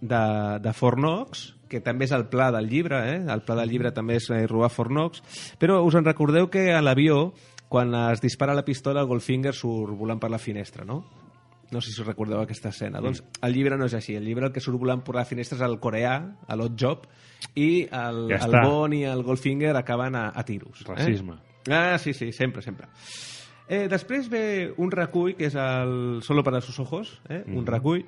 de, 0.00 0.24
de 0.60 0.72
Fornox, 0.72 1.54
que 1.68 1.80
també 1.80 2.06
és 2.06 2.14
el 2.14 2.28
pla 2.30 2.50
del 2.54 2.68
llibre, 2.68 3.00
eh? 3.14 3.18
el 3.32 3.42
pla 3.46 3.56
del 3.58 3.72
llibre 3.72 3.94
també 3.94 4.18
és 4.20 4.28
eh, 4.30 4.44
robar 4.50 4.70
Fornox, 4.70 5.24
però 5.58 5.80
us 5.86 5.96
en 5.98 6.06
recordeu 6.06 6.50
que 6.52 6.68
a 6.74 6.82
l'avió, 6.82 7.32
quan 7.68 7.94
es 8.12 8.22
dispara 8.22 8.54
la 8.54 8.66
pistola, 8.66 9.02
el 9.02 9.10
Goldfinger 9.10 9.54
surt 9.56 9.96
volant 9.98 10.20
per 10.22 10.30
la 10.30 10.38
finestra, 10.38 10.84
no? 10.84 11.02
No 11.72 11.80
sé 11.80 11.90
si 11.90 12.02
us 12.02 12.06
recordeu 12.06 12.38
aquesta 12.38 12.68
escena. 12.70 13.00
Doncs 13.02 13.22
el 13.42 13.54
llibre 13.56 13.78
no 13.80 13.88
és 13.88 13.94
així. 13.96 14.14
El 14.14 14.28
llibre 14.28 14.46
el 14.46 14.52
que 14.54 14.60
surt 14.62 14.78
volant 14.78 15.00
per 15.02 15.16
la 15.16 15.24
finestra 15.26 15.56
és 15.56 15.64
el 15.64 15.78
coreà, 15.82 16.12
l'Hot 16.54 16.76
Job, 16.78 17.08
i 17.56 17.88
el, 17.88 18.20
Ja 18.30 18.44
el. 18.46 18.58
Bond 18.60 18.94
i 18.94 19.02
el 19.08 19.24
Goldfinger 19.26 19.72
acaben 19.80 20.14
a, 20.14 20.28
a 20.30 20.44
tiros. 20.46 20.84
Racisme. 20.86 21.40
Eh? 21.40 21.53
Ah, 21.70 21.96
sí, 21.98 22.12
sí, 22.12 22.32
sempre, 22.32 22.62
sempre. 22.62 22.88
Eh, 23.68 23.86
després 23.88 24.28
ve 24.28 24.74
un 24.76 24.90
recull, 24.92 25.34
que 25.38 25.46
és 25.48 25.54
el 25.56 26.20
Solo 26.22 26.44
para 26.44 26.60
sus 26.60 26.78
ojos, 26.78 27.20
eh? 27.28 27.42
un 27.46 27.64
recull, 27.66 28.04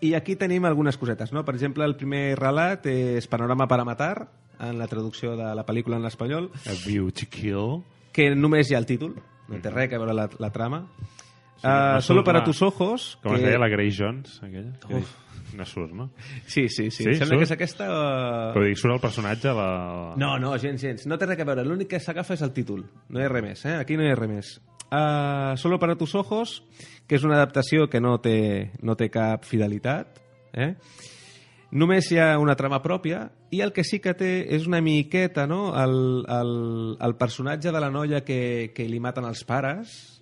i 0.00 0.14
aquí 0.14 0.36
tenim 0.36 0.64
algunes 0.64 0.96
cosetes, 0.96 1.32
no? 1.34 1.44
Per 1.44 1.54
exemple, 1.56 1.84
el 1.84 1.96
primer 1.98 2.38
relat 2.38 2.86
és 2.86 3.26
Panorama 3.28 3.66
para 3.68 3.84
matar, 3.84 4.30
en 4.58 4.78
la 4.78 4.88
traducció 4.88 5.36
de 5.36 5.52
la 5.54 5.66
pel·lícula 5.66 5.98
en 5.98 6.06
espanyol, 6.06 6.50
A 6.66 6.74
View 6.86 7.10
to 7.12 7.26
Kill. 7.30 7.82
que 8.12 8.34
només 8.34 8.70
hi 8.70 8.74
ha 8.74 8.78
el 8.78 8.86
títol, 8.86 9.14
no 9.48 9.60
té 9.62 9.70
res 9.70 9.92
a 9.92 9.98
veure 10.00 10.14
la, 10.14 10.28
la 10.38 10.50
trama. 10.50 10.86
Uh, 11.62 12.00
solo 12.00 12.22
para 12.24 12.44
tus 12.44 12.62
ojos... 12.62 13.18
Com 13.22 13.34
es 13.34 13.40
que- 13.40 13.46
deia 13.48 13.58
la 13.58 13.68
Grace 13.68 13.96
Jones, 13.98 14.38
aquella? 14.42 14.72
Uf. 15.00 15.16
No 15.56 15.64
surt, 15.64 15.92
no? 15.96 16.10
Sí, 16.46 16.68
sí, 16.68 16.90
sí. 16.90 17.02
Sí, 17.04 17.14
Sembla 17.16 17.26
surt? 17.26 17.38
que 17.40 17.46
és 17.48 17.52
aquesta... 17.56 17.86
Uh... 17.88 18.52
Però 18.54 18.64
dic, 18.68 18.76
surt 18.78 18.94
el 18.94 19.00
personatge 19.02 19.54
la... 19.56 19.68
No, 20.20 20.34
no, 20.38 20.52
gens, 20.60 20.82
gens. 20.84 21.06
No 21.08 21.16
té 21.18 21.26
res 21.26 21.40
a 21.40 21.46
veure. 21.48 21.64
L'únic 21.66 21.88
que 21.94 22.00
s'agafa 22.04 22.36
és 22.36 22.42
el 22.44 22.52
títol. 22.54 22.84
No 23.08 23.18
hi 23.18 23.24
ha 23.24 23.30
res 23.32 23.42
més, 23.46 23.64
eh? 23.66 23.78
Aquí 23.80 23.96
no 23.96 24.04
hi 24.04 24.10
ha 24.12 24.18
res 24.18 24.30
més. 24.30 24.50
Uh, 24.92 25.56
Solo 25.56 25.78
para 25.80 25.96
tus 25.96 26.14
ojos, 26.14 26.62
que 27.08 27.16
és 27.18 27.24
una 27.24 27.40
adaptació 27.40 27.88
que 27.88 28.00
no 28.00 28.18
té, 28.20 28.70
no 28.84 28.94
té 29.00 29.08
cap 29.10 29.44
fidelitat, 29.48 30.20
eh? 30.52 30.74
Només 31.72 32.06
hi 32.12 32.16
ha 32.20 32.38
una 32.40 32.54
trama 32.56 32.78
pròpia 32.80 33.26
i 33.52 33.58
el 33.60 33.74
que 33.76 33.84
sí 33.84 33.98
que 34.00 34.14
té 34.16 34.30
és 34.56 34.64
una 34.68 34.80
miqueta, 34.80 35.46
no?, 35.48 35.74
el, 35.76 36.24
el, 36.24 36.52
el 37.04 37.16
personatge 37.20 37.72
de 37.72 37.80
la 37.82 37.90
noia 37.92 38.22
que, 38.24 38.70
que 38.76 38.86
li 38.88 39.00
maten 39.04 39.26
els 39.28 39.42
pares 39.44 40.17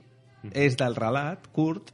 és 0.54 0.76
del 0.78 0.96
relat, 0.98 1.48
curt, 1.52 1.92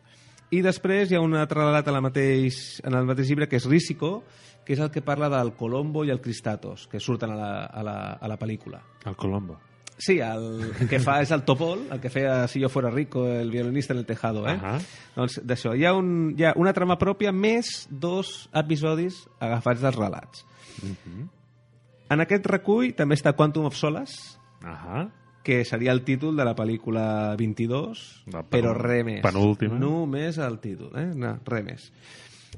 i 0.53 0.61
després 0.61 1.11
hi 1.11 1.17
ha 1.17 1.25
un 1.25 1.35
altre 1.39 1.63
relat 1.63 1.87
en, 1.89 1.97
la 1.97 2.05
mateix, 2.05 2.81
en 2.85 2.95
el 2.99 3.07
mateix 3.09 3.31
llibre 3.31 3.49
que 3.49 3.57
és 3.57 3.67
Rísico, 3.69 4.23
que 4.67 4.75
és 4.77 4.81
el 4.85 4.91
que 4.93 5.03
parla 5.03 5.31
del 5.33 5.55
Colombo 5.57 6.05
i 6.05 6.13
el 6.13 6.21
Cristatos, 6.21 6.87
que 6.93 7.01
surten 7.01 7.33
a 7.33 7.37
la, 7.39 7.53
a 7.67 7.83
la, 7.83 7.99
a 8.21 8.29
la 8.29 8.39
pel·lícula. 8.39 8.83
El 9.09 9.17
Colombo. 9.17 9.59
Sí, 10.03 10.19
el, 10.19 10.73
el 10.81 10.89
que 10.91 10.99
fa 10.99 11.21
és 11.23 11.31
el 11.31 11.45
Topol, 11.47 11.85
el 11.95 12.01
que 12.03 12.11
feia 12.11 12.49
Si 12.51 12.61
yo 12.61 12.69
fuera 12.73 12.91
rico, 12.91 13.27
el 13.29 13.51
violinista 13.53 13.93
en 13.93 14.01
el 14.01 14.07
tejado, 14.07 14.47
eh? 14.49 14.57
Ahà. 14.57 14.79
Doncs 15.15 15.39
d'això, 15.47 15.77
hi, 15.79 15.85
ha 15.87 15.93
un, 15.95 16.33
hi 16.37 16.49
ha 16.49 16.55
una 16.59 16.73
trama 16.75 16.97
pròpia 16.99 17.31
més 17.33 17.87
dos 17.89 18.49
episodis 18.51 19.23
agafats 19.39 19.85
dels 19.85 19.99
relats. 19.99 20.45
Mhm. 20.83 21.29
En 22.13 22.21
aquest 22.21 22.49
recull 22.51 22.93
també 22.99 23.17
està 23.17 23.33
Quantum 23.37 23.69
of 23.71 23.77
Solace, 23.79 24.37
Ahà. 24.63 25.07
Que 25.43 25.65
seria 25.65 25.93
el 25.93 26.03
títol 26.05 26.37
de 26.37 26.45
la 26.45 26.55
pel·lícula 26.57 27.35
22, 27.37 28.23
La 28.33 28.43
penúl- 28.43 28.51
però 28.51 28.75
res 28.79 29.05
més. 29.05 29.23
penúltima. 29.23 29.79
Només 29.79 30.39
el 30.39 30.59
títol, 30.61 30.91
eh? 30.99 31.11
No, 31.15 31.39
res 31.45 31.65
més. 31.65 31.93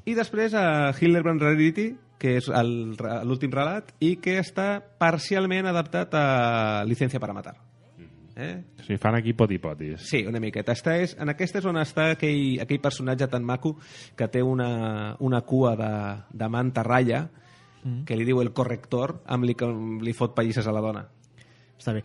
I 0.05 0.13
després 0.13 0.53
a 0.53 0.93
Hildebrand 0.99 1.41
Rarity, 1.41 1.95
que 2.19 2.37
és 2.37 2.47
el- 2.49 2.95
l'últim 3.25 3.51
relat, 3.51 3.91
i 3.99 4.17
que 4.17 4.37
està 4.39 4.81
parcialment 4.99 5.65
adaptat 5.67 6.13
a 6.13 6.83
Licencia 6.85 7.19
para 7.19 7.33
matar. 7.33 7.55
Eh? 8.37 8.63
O 8.79 8.83
sigui, 8.83 8.97
fan 8.99 9.15
aquí 9.15 9.31
poti-potis. 9.33 10.01
Sí, 10.09 10.25
una 10.27 10.41
miqueta. 10.41 10.73
Està 10.73 10.97
és, 10.99 11.15
en 11.17 11.29
aquesta 11.31 11.59
és 11.59 11.65
on 11.65 11.77
està 11.79 12.09
aquell, 12.11 12.59
aquell 12.61 12.81
personatge 12.83 13.29
tan 13.31 13.45
maco 13.45 13.77
que 14.17 14.27
té 14.27 14.41
una, 14.43 15.15
una 15.19 15.39
cua 15.41 15.75
de, 15.79 15.91
de 16.37 16.49
manta 16.49 16.83
ratlla 16.83 17.29
que 18.05 18.15
li 18.17 18.25
diu 18.25 18.41
el 18.41 18.51
corrector 18.51 19.21
amb 19.27 19.45
li, 19.45 19.53
com 19.53 19.99
li 20.01 20.11
fot 20.11 20.33
pallisses 20.35 20.65
a 20.67 20.71
la 20.73 20.81
dona. 20.81 21.03
Està 21.79 21.93
bé. 21.93 22.01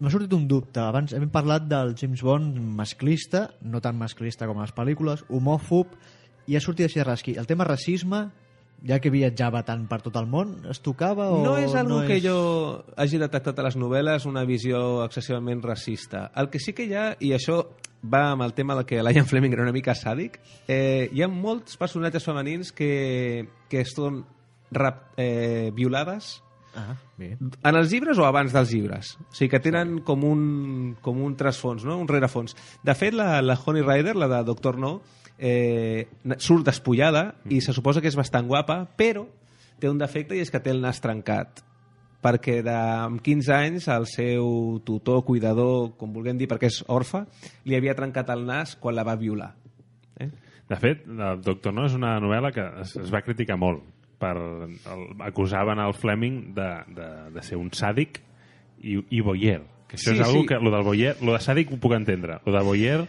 M'ha 0.00 0.08
sortit 0.08 0.32
un 0.32 0.46
dubte. 0.48 0.80
Abans 0.80 1.12
hem 1.12 1.28
parlat 1.28 1.66
del 1.68 1.92
James 2.00 2.22
Bond 2.24 2.56
masclista, 2.78 3.50
no 3.60 3.82
tan 3.84 3.98
masclista 4.00 4.46
com 4.48 4.56
a 4.56 4.64
les 4.64 4.72
pel·lícules, 4.72 5.26
homòfob, 5.28 5.92
i 6.48 6.56
ha 6.56 6.62
sortit 6.64 6.88
així 6.88 7.02
de 7.02 7.04
rasqui. 7.04 7.34
El 7.36 7.48
tema 7.50 7.66
racisme, 7.68 8.22
ja 8.88 8.96
que 8.96 9.12
viatjava 9.12 9.60
tant 9.68 9.84
per 9.90 10.00
tot 10.00 10.16
el 10.16 10.26
món, 10.30 10.56
es 10.72 10.80
tocava 10.80 11.28
o 11.28 11.42
No 11.44 11.58
és 11.60 11.76
algo 11.76 12.00
no 12.00 12.08
que 12.08 12.16
és... 12.16 12.24
jo 12.24 12.80
hagi 12.96 13.20
detectat 13.20 13.60
a 13.60 13.68
les 13.68 13.76
novel·les 13.76 14.24
una 14.30 14.46
visió 14.48 15.04
excessivament 15.04 15.60
racista. 15.68 16.30
El 16.32 16.48
que 16.48 16.64
sí 16.64 16.72
que 16.72 16.88
hi 16.88 16.96
ha, 16.96 17.06
i 17.20 17.34
això 17.36 17.60
va 18.00 18.30
amb 18.32 18.48
el 18.48 18.56
tema 18.56 18.78
del 18.78 18.88
que 18.88 19.02
l'Ian 19.04 19.28
Fleming 19.28 19.52
era 19.52 19.68
una 19.68 19.76
mica 19.76 19.92
sàdic, 19.92 20.40
eh, 20.64 21.10
hi 21.12 21.20
ha 21.20 21.28
molts 21.28 21.76
personatges 21.76 22.24
femenins 22.24 22.72
que, 22.72 23.50
que 23.68 23.84
són 23.84 24.24
rap, 24.72 25.10
eh, 25.20 25.68
violades 25.76 26.38
Ah, 26.78 26.94
bé. 27.18 27.32
en 27.34 27.76
els 27.76 27.90
llibres 27.90 28.18
o 28.18 28.26
abans 28.28 28.52
dels 28.54 28.70
llibres? 28.70 29.14
O 29.24 29.34
sigui, 29.34 29.50
que 29.50 29.62
tenen 29.62 29.98
com 30.06 30.22
un, 30.24 30.42
com 31.02 31.22
un 31.24 31.34
trasfons, 31.36 31.84
no? 31.86 31.98
un 31.98 32.08
rerefons. 32.08 32.54
De 32.86 32.94
fet, 32.94 33.16
la, 33.16 33.40
la 33.42 33.58
Honey 33.58 33.82
Rider, 33.82 34.14
la 34.16 34.28
de 34.30 34.44
Doctor 34.46 34.78
No, 34.78 35.00
eh, 35.38 36.06
surt 36.38 36.68
despullada 36.68 37.32
i 37.50 37.62
se 37.64 37.74
suposa 37.74 38.02
que 38.04 38.10
és 38.12 38.18
bastant 38.18 38.46
guapa, 38.46 38.84
però 38.96 39.26
té 39.80 39.90
un 39.90 39.98
defecte 39.98 40.36
i 40.36 40.44
és 40.44 40.52
que 40.52 40.60
té 40.62 40.70
el 40.74 40.82
nas 40.84 41.00
trencat 41.02 41.64
perquè 42.20 42.60
de, 42.64 42.74
amb 42.74 43.22
15 43.24 43.54
anys 43.56 43.88
el 43.92 44.06
seu 44.10 44.80
tutor, 44.84 45.22
cuidador, 45.24 45.94
com 45.96 46.12
vulguem 46.12 46.36
dir, 46.36 46.48
perquè 46.50 46.68
és 46.68 46.82
orfa, 46.92 47.24
li 47.64 47.78
havia 47.78 47.96
trencat 47.96 48.28
el 48.34 48.44
nas 48.48 48.76
quan 48.76 48.96
la 48.96 49.06
va 49.08 49.16
violar. 49.16 49.54
Eh? 50.20 50.28
De 50.68 50.78
fet, 50.78 51.06
el 51.08 51.40
Doctor 51.42 51.74
No 51.74 51.86
és 51.88 51.96
una 51.96 52.18
novel·la 52.22 52.52
que 52.54 52.66
es, 52.84 52.94
es 53.00 53.12
va 53.12 53.24
criticar 53.24 53.56
molt. 53.60 53.82
Per, 54.20 54.34
el, 54.36 55.04
acusaven 55.24 55.80
el 55.80 55.94
Fleming 55.96 56.52
de, 56.56 56.68
de, 56.92 57.08
de 57.34 57.44
ser 57.46 57.56
un 57.56 57.70
sàdic 57.72 58.20
i, 58.84 58.98
i 59.00 59.22
voyeur. 59.24 59.64
Que 59.88 59.96
això 59.98 60.12
Sí, 60.12 60.18
és 60.18 60.26
algo 60.26 60.44
sí. 60.44 60.50
que... 60.52 60.60
Lo 60.60 60.70
del 60.74 60.84
voyeur, 60.86 61.18
lo 61.24 61.34
de 61.34 61.42
sàdic 61.42 61.72
ho 61.72 61.80
puc 61.80 61.96
entendre. 61.96 62.40
Lo 62.46 62.54
de 62.56 62.64
voyeur... 62.66 63.08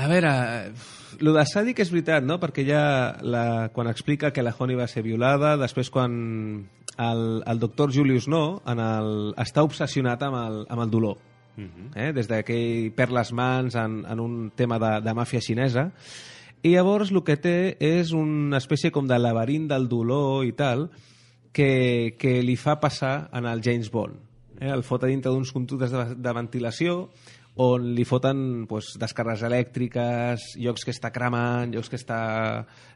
A 0.00 0.06
veure, 0.08 0.30
el 1.18 1.32
de 1.34 1.42
sàdic 1.50 1.82
és 1.82 1.90
veritat, 1.92 2.24
no? 2.24 2.38
Perquè 2.40 2.64
ja 2.64 2.82
la, 3.20 3.68
quan 3.74 3.90
explica 3.90 4.30
que 4.32 4.44
la 4.44 4.54
Honey 4.56 4.78
va 4.78 4.86
ser 4.88 5.02
violada, 5.04 5.56
després 5.60 5.90
quan 5.92 6.14
el, 6.96 7.24
el 7.44 7.60
doctor 7.60 7.92
Julius 7.92 8.28
No 8.30 8.62
en 8.70 8.80
el, 8.80 9.10
està 9.40 9.64
obsessionat 9.66 10.22
amb 10.24 10.38
el, 10.40 10.58
amb 10.70 10.86
el 10.86 10.94
dolor. 10.94 11.18
Mhm. 11.56 11.90
Eh? 11.94 12.10
Des 12.16 12.28
de 12.30 12.42
que 12.46 12.56
ell 12.56 12.90
perd 12.96 13.12
les 13.12 13.32
mans 13.36 13.76
en, 13.76 14.00
en 14.08 14.20
un 14.22 14.50
tema 14.56 14.78
de, 14.80 14.92
de 15.04 15.14
màfia 15.16 15.42
xinesa. 15.44 15.90
I 16.62 16.74
llavors 16.74 17.08
el 17.08 17.22
que 17.24 17.38
té 17.40 17.76
és 17.80 18.10
una 18.12 18.58
espècie 18.60 18.90
com 18.92 19.06
de 19.08 19.16
laberint 19.18 19.68
del 19.70 19.88
dolor 19.88 20.44
i 20.44 20.52
tal 20.52 20.90
que, 21.56 22.16
que 22.20 22.40
li 22.44 22.56
fa 22.60 22.76
passar 22.82 23.30
en 23.32 23.48
el 23.48 23.62
James 23.64 23.90
Bond. 23.90 24.18
eh? 24.60 24.68
el 24.68 24.84
fot 24.84 25.04
a 25.04 25.08
dintre 25.08 25.32
d'uns 25.32 25.52
conductes 25.52 25.90
de, 25.90 26.04
de 26.16 26.32
ventilació 26.36 27.08
on 27.60 27.90
li 27.92 28.04
foten 28.08 28.64
pues, 28.70 28.94
descàrregues 29.00 29.42
elèctriques, 29.44 30.44
llocs 30.62 30.84
que 30.86 30.94
està 30.94 31.10
cremant, 31.12 31.72
llocs 31.74 31.90
que 31.92 31.98
està 32.00 32.20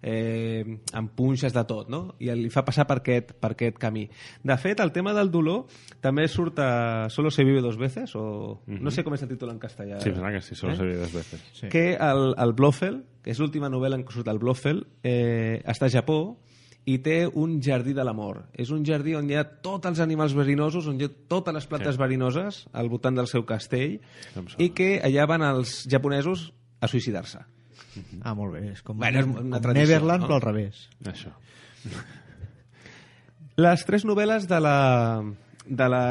eh, 0.01 0.65
amb 0.97 1.13
punxes 1.17 1.53
de 1.53 1.65
tot, 1.69 1.91
no? 1.93 2.15
I 2.23 2.31
li 2.39 2.51
fa 2.53 2.65
passar 2.65 2.87
per 2.89 2.99
aquest, 3.03 3.35
per 3.41 3.53
aquest 3.53 3.77
camí. 3.83 4.07
De 4.43 4.57
fet, 4.61 4.81
el 4.81 4.93
tema 4.95 5.13
del 5.17 5.31
dolor 5.35 5.67
també 6.01 6.27
surt 6.33 6.63
a 6.65 7.11
Solo 7.13 7.31
se 7.31 7.45
vive 7.45 7.61
dos 7.61 7.77
veces, 7.77 8.15
o 8.17 8.63
no 8.67 8.91
sé 8.95 9.05
com 9.05 9.15
és 9.17 9.25
el 9.27 9.33
títol 9.35 9.53
en 9.53 9.61
castellà. 9.61 10.01
Sí, 10.01 10.15
em 10.15 10.23
que 10.33 10.41
sí, 10.41 10.55
solo 10.55 10.73
Eh? 10.73 10.77
se 10.77 10.85
vive 10.89 10.99
dos 11.03 11.13
veces. 11.13 11.45
Sí. 11.53 11.69
que 11.69 11.95
el, 11.95 12.35
el 12.39 12.53
Blofeld, 12.57 13.05
que 13.25 13.33
és 13.33 13.41
l'última 13.41 13.69
novel·la 13.73 13.97
en 14.01 14.05
què 14.05 14.13
surt 14.17 14.29
el 14.33 14.41
Blofeld, 14.41 14.87
eh, 15.03 15.61
està 15.65 15.87
a 15.87 15.93
Japó 15.93 16.39
i 16.87 16.99
té 17.01 17.23
un 17.27 17.61
jardí 17.65 17.95
de 17.97 18.05
l'amor. 18.05 18.43
És 18.53 18.71
un 18.75 18.83
jardí 18.85 19.15
on 19.17 19.29
hi 19.31 19.37
ha 19.41 19.45
tots 19.65 19.89
els 19.89 20.01
animals 20.05 20.35
verinosos, 20.37 20.87
on 20.91 20.99
hi 21.01 21.07
ha 21.07 21.13
totes 21.29 21.55
les 21.57 21.67
plantes 21.67 21.95
Sí. 21.97 22.01
verinoses 22.03 22.67
al 22.73 22.89
voltant 22.93 23.17
del 23.17 23.27
seu 23.31 23.45
castell 23.49 24.01
i 24.59 24.69
que 24.77 25.01
allà 25.03 25.25
van 25.27 25.43
els 25.43 25.87
japonesos 25.89 26.53
a 26.81 26.89
suïcidar-se. 26.89 27.41
Ah, 28.23 28.35
molt 28.35 28.53
bé. 28.53 28.73
És 28.73 28.83
com, 28.83 28.99
Bueno, 28.99 29.21
és 29.21 29.25
una 29.27 29.57
com 29.57 29.63
tradició, 29.63 29.87
Neverland, 29.87 30.21
no? 30.23 30.29
però 30.29 30.35
al 30.35 30.43
revés. 30.43 30.89
Això. 31.05 31.31
Les 33.57 33.85
tres 33.87 34.05
novel·les 34.05 34.49
de 34.51 34.59
la, 34.61 34.79
de 35.65 35.89
la 35.89 36.05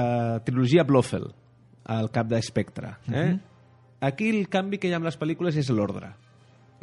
trilogia 0.45 0.85
Blofeld, 0.87 1.33
al 1.91 2.07
cap 2.15 2.29
de 2.31 2.39
Spectre. 2.41 2.93
Eh? 3.11 3.33
Aquí 3.99 4.29
el 4.31 4.47
canvi 4.49 4.79
que 4.79 4.87
hi 4.87 4.93
ha 4.95 4.99
amb 5.01 5.09
les 5.09 5.17
pel·lícules 5.19 5.57
és 5.59 5.69
l'ordre. 5.75 6.13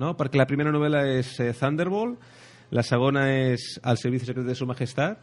No? 0.00 0.12
Perquè 0.18 0.36
la 0.36 0.46
primera 0.48 0.72
novel·la 0.72 1.00
és 1.16 1.32
eh, 1.40 1.54
Thunderbolt, 1.56 2.20
la 2.70 2.82
segona 2.82 3.28
és 3.34 3.80
El 3.84 3.96
servicio 3.98 4.26
secreto 4.26 4.48
de 4.48 4.54
su 4.54 4.66
majestad 4.66 5.18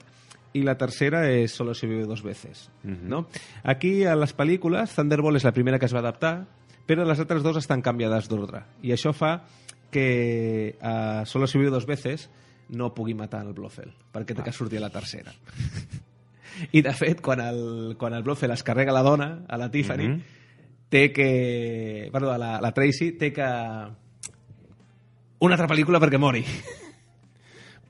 i 0.54 0.64
la 0.64 0.78
tercera 0.78 1.26
és 1.30 1.52
Solo 1.52 1.74
se 1.76 1.88
vive 1.88 2.06
dos 2.06 2.24
veces. 2.24 2.70
no? 2.84 3.28
Aquí, 3.64 4.04
a 4.06 4.16
les 4.16 4.36
pel·lícules, 4.36 4.94
Thunderbolt 4.96 5.38
és 5.38 5.44
la 5.46 5.52
primera 5.54 5.80
que 5.80 5.86
es 5.86 5.94
va 5.94 6.00
adaptar, 6.00 6.48
però 6.88 7.04
les 7.06 7.20
altres 7.20 7.44
dues 7.44 7.58
estan 7.58 7.82
canviades 7.82 8.28
d'ordre. 8.30 8.64
I 8.82 8.92
això 8.96 9.14
fa 9.14 9.44
que 9.92 10.78
a 10.82 11.26
Solo 11.26 11.48
se 11.48 11.58
vive 11.58 11.70
dos 11.72 11.86
veces 11.86 12.30
no 12.70 12.94
pugui 12.94 13.14
matar 13.14 13.46
el 13.46 13.54
Blofeld, 13.54 13.94
perquè 14.12 14.36
té 14.36 14.44
que 14.44 14.52
sortir 14.52 14.80
a 14.80 14.82
la 14.82 14.90
tercera. 14.90 15.32
I, 16.72 16.82
de 16.82 16.92
fet, 16.94 17.22
quan 17.22 17.40
el, 17.40 17.96
quan 18.00 18.14
el 18.18 18.24
Blofeld 18.24 18.54
es 18.56 18.64
carrega 18.64 18.92
la 18.92 19.04
dona, 19.04 19.46
a 19.48 19.58
la 19.58 19.70
Tiffany, 19.72 20.08
Mhm. 20.08 20.22
té 20.90 21.12
que... 21.14 22.10
Perdó, 22.12 22.32
a 22.32 22.38
la, 22.38 22.60
la 22.62 22.72
Tracy, 22.74 23.12
té 23.14 23.32
que... 23.32 23.44
Una 25.40 25.54
altra 25.54 25.68
pel·lícula 25.70 26.00
perquè 26.02 26.18
mori. 26.18 26.44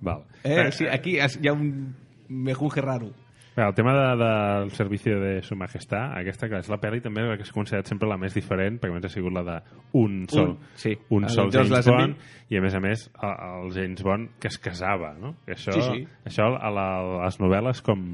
Val. 0.02 0.24
Eh? 0.43 0.72
Sí, 0.72 0.86
aquí 0.88 1.18
hi 1.20 1.48
ha 1.48 1.54
un 1.54 1.95
mejunje 2.30 2.82
raro. 2.82 3.10
El 3.58 3.74
tema 3.74 3.91
de, 3.91 4.24
del 4.24 4.72
servicio 4.78 5.20
de 5.20 5.41
su 5.41 5.56
majestad, 5.56 6.12
aquesta 6.20 6.45
que 6.48 6.60
és 6.60 6.68
la 6.70 6.78
pel·li 6.78 7.00
també 7.02 7.24
que 7.39 7.45
s'ha 7.48 7.56
considerat 7.56 7.88
sempre 7.89 8.06
la 8.08 8.18
més 8.22 8.36
diferent, 8.38 8.76
perquè 8.78 8.91
abans 8.93 9.08
ha 9.08 9.10
sigut 9.10 9.34
la 9.34 9.41
de 9.48 9.56
un 9.98 10.28
sol, 10.30 10.52
Un, 10.52 10.58
sí. 10.78 10.91
un 11.10 11.24
El 11.26 11.30
sol 11.34 11.50
George 11.52 11.72
James. 11.74 11.88
Bond, 11.89 12.16
i 12.54 12.60
a 12.60 12.62
més 12.62 12.76
a 12.78 12.80
més 12.80 13.08
el, 13.18 13.34
el 13.64 13.74
James 13.74 14.04
Bond 14.06 14.30
que 14.39 14.52
es 14.52 14.60
casava, 14.62 15.16
no? 15.18 15.34
I 15.48 15.56
això, 15.56 15.74
Sí, 15.74 15.82
sí. 15.82 16.06
això 16.30 16.52
a, 16.54 16.70
la, 16.70 16.86
a 17.02 17.26
les 17.26 17.39
novel·les 17.41 17.82
com... 17.82 18.06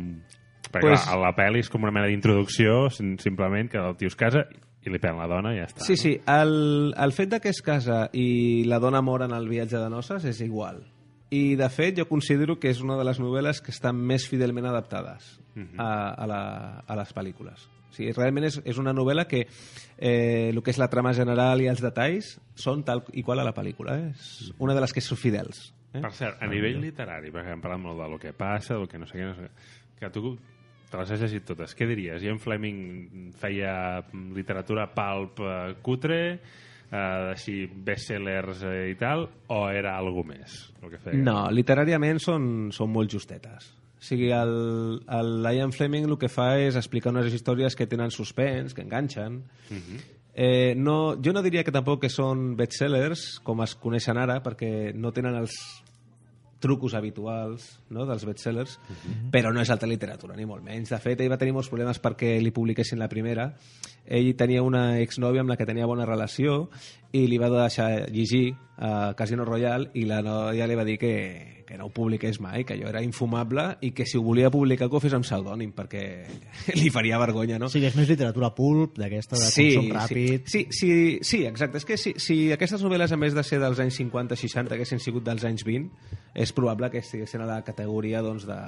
Perquè 0.71 0.87
Pues- 0.93 1.09
a 1.11 1.19
la 1.19 1.33
pel·li 1.35 1.59
és 1.59 1.67
com 1.69 1.83
una 1.83 1.91
mena 1.91 2.07
d'introducció, 2.07 2.87
sim- 2.89 3.17
simplement 3.19 3.67
que 3.69 3.77
el 3.83 3.97
tio 3.99 4.07
es 4.07 4.15
casa 4.15 4.45
i 4.83 4.89
li 4.89 4.97
pren 5.03 5.19
la 5.19 5.27
dona 5.27 5.51
i 5.53 5.59
ja 5.59 5.67
està. 5.67 5.83
Sí, 5.83 5.97
sí, 5.99 6.15
el, 6.25 6.93
el 6.97 7.11
fet 7.11 7.35
de 7.35 7.41
que 7.43 7.51
es 7.51 7.59
casa 7.61 8.05
i 8.13 8.63
la 8.63 8.79
dona 8.79 9.01
mor 9.03 9.27
en 9.27 9.35
el 9.35 9.49
viatge 9.51 9.75
de 9.77 9.89
noces 9.91 10.23
és 10.23 10.39
igual. 10.41 10.85
I, 11.33 11.55
de 11.57 11.69
fet, 11.73 11.97
jo 11.97 12.05
considero 12.09 12.59
que 12.61 12.69
és 12.69 12.81
una 12.83 12.97
de 12.99 13.05
les 13.07 13.19
novel·les 13.21 13.61
que 13.63 13.73
estan 13.73 13.97
més 13.97 14.27
fidelment 14.29 14.67
adaptades 14.69 15.37
a, 15.77 15.87
a, 16.13 16.27
la, 16.29 16.41
a 16.85 16.97
les 16.99 17.13
pel·lícules. 17.15 17.67
O 17.93 17.95
sigui, 17.95 18.11
realment 18.17 18.47
és, 18.47 18.57
és 18.65 18.79
una 18.81 18.93
novel·la 18.95 19.27
que 19.29 19.43
eh, 19.45 20.49
el 20.49 20.61
que 20.65 20.73
és 20.73 20.79
la 20.81 20.89
trama 20.89 21.13
general 21.13 21.61
i 21.61 21.69
els 21.69 21.81
detalls 21.83 22.35
són 22.57 22.81
tal 22.87 23.03
i 23.13 23.21
qual 23.25 23.41
a 23.41 23.45
la 23.45 23.53
pel·lícula. 23.53 23.99
Eh? 24.01 24.11
És 24.13 24.53
una 24.57 24.73
de 24.73 24.81
les 24.81 24.93
que 24.93 25.03
són 25.05 25.19
fidels. 25.21 25.67
Eh? 25.93 26.01
Per 26.01 26.11
cert, 26.17 26.41
a 26.41 26.49
nivell 26.49 26.81
literari, 26.81 27.29
perquè 27.33 27.53
hem 27.53 27.61
parlat 27.61 27.83
molt 27.83 28.01
del 28.01 28.17
que 28.21 28.33
passa, 28.33 28.79
del 28.79 28.89
que 28.89 29.01
no 29.01 29.09
sé 29.09 29.19
què, 29.19 29.29
no 29.29 29.37
sé 29.37 29.45
què, 29.45 29.69
que 30.01 30.11
tu 30.15 30.33
te 30.89 30.99
les 30.99 31.13
has 31.13 31.21
llegit 31.21 31.45
totes. 31.45 31.73
Què 31.77 31.87
diries? 31.89 32.25
Ian 32.25 32.41
Fleming 32.41 33.31
feia 33.37 33.75
literatura 34.33 34.87
pulp 34.93 35.41
eh, 35.45 35.73
cutre, 35.85 36.19
eh, 36.91 37.31
així 37.33 37.63
bestsellers 37.67 38.63
eh, 38.67 38.89
i 38.91 38.97
tal, 38.99 39.27
o 39.53 39.61
era 39.69 39.97
algú 39.99 40.25
més 40.27 40.57
el 40.81 40.91
que 40.91 40.99
feia? 41.01 41.21
No, 41.23 41.37
literàriament 41.51 42.21
són, 42.23 42.49
són 42.75 42.91
molt 42.93 43.13
justetes. 43.13 43.71
O 44.03 44.03
sigui, 44.03 44.33
el, 44.35 44.99
el 45.15 45.47
Ian 45.55 45.71
Fleming 45.71 46.09
el 46.09 46.17
que 46.19 46.27
fa 46.27 46.57
és 46.59 46.75
explicar 46.75 47.13
unes 47.13 47.31
històries 47.31 47.77
que 47.79 47.87
tenen 47.87 48.11
suspens, 48.11 48.75
que 48.75 48.83
enganxen. 48.83 49.39
eh, 50.33 50.73
no, 50.75 51.15
jo 51.23 51.31
no 51.31 51.43
diria 51.45 51.63
que 51.63 51.71
tampoc 51.71 52.01
que 52.01 52.09
són 52.11 52.57
bestsellers, 52.59 53.39
com 53.45 53.61
es 53.63 53.77
coneixen 53.79 54.19
ara, 54.19 54.41
perquè 54.43 54.91
no 54.97 55.13
tenen 55.15 55.37
els 55.39 55.55
trucos 56.63 56.95
habituals 56.95 57.67
no, 57.91 58.07
dels 58.07 58.23
bestsellers, 58.27 58.77
però 59.33 59.51
no 59.53 59.61
és 59.61 59.71
alta 59.73 59.89
literatura, 59.89 60.37
ni 60.39 60.47
molt 60.47 60.63
menys. 60.63 60.93
De 60.93 60.99
fet, 61.03 61.19
ell 61.19 61.31
va 61.31 61.39
tenir 61.41 61.55
molts 61.55 61.69
problemes 61.71 61.99
perquè 62.03 62.37
li 62.39 62.53
publiquessin 62.55 63.01
la 63.01 63.11
primera. 63.11 63.49
Ell 64.03 64.31
tenia 64.39 64.63
una 64.63 64.99
exnòvia 65.03 65.43
amb 65.43 65.51
la 65.51 65.59
que 65.59 65.67
tenia 65.67 65.89
bona 65.89 66.07
relació 66.07 66.69
i 67.13 67.27
li 67.27 67.39
va 67.39 67.51
deixar 67.51 67.89
llegir 68.11 68.53
a 68.77 69.13
Casino 69.19 69.45
Royale 69.45 69.91
i 69.99 70.07
la 70.09 70.23
noia 70.25 70.67
li 70.67 70.79
va 70.79 70.87
dir 70.87 70.97
que, 70.97 71.13
que 71.73 71.79
no 71.79 71.87
ho 71.87 71.89
publiqués 71.89 72.37
mai, 72.37 72.61
que 72.69 72.75
allò 72.75 72.91
era 72.91 73.01
infumable 73.01 73.63
i 73.81 73.89
que 73.97 74.05
si 74.05 74.19
ho 74.19 74.21
volia 74.21 74.51
publicar 74.53 74.85
que 74.91 74.93
ho 74.93 74.99
fes 75.01 75.15
amb 75.17 75.25
pseudònim 75.25 75.71
perquè 75.73 76.03
li 76.77 76.91
faria 76.93 77.17
vergonya, 77.17 77.57
no? 77.57 77.65
O 77.65 77.73
sigui, 77.73 77.87
és 77.89 77.95
més 77.97 78.11
literatura 78.11 78.51
pulp, 78.53 78.99
d'aquesta 79.01 79.39
de 79.41 79.47
consum 79.47 79.87
ràpid. 79.95 80.45
Sí, 80.45 80.67
sí, 80.69 80.69
sí, 80.77 80.91
sí, 81.25 81.39
exacte. 81.49 81.81
És 81.81 81.89
que 81.89 81.97
si, 81.97 82.13
si 82.21 82.37
aquestes 82.53 82.85
novel·les, 82.85 83.09
a 83.09 83.17
més 83.17 83.33
de 83.33 83.41
ser 83.47 83.57
dels 83.63 83.81
anys 83.81 83.97
50-60, 84.03 84.77
haguessin 84.77 85.01
sigut 85.01 85.25
dels 85.25 85.47
anys 85.49 85.65
20, 85.65 86.13
és 86.45 86.53
probable 86.53 86.91
que 86.93 87.01
estiguessin 87.01 87.41
a 87.41 87.49
la 87.49 87.57
categoria 87.65 88.21
doncs, 88.21 88.45
de 88.45 88.59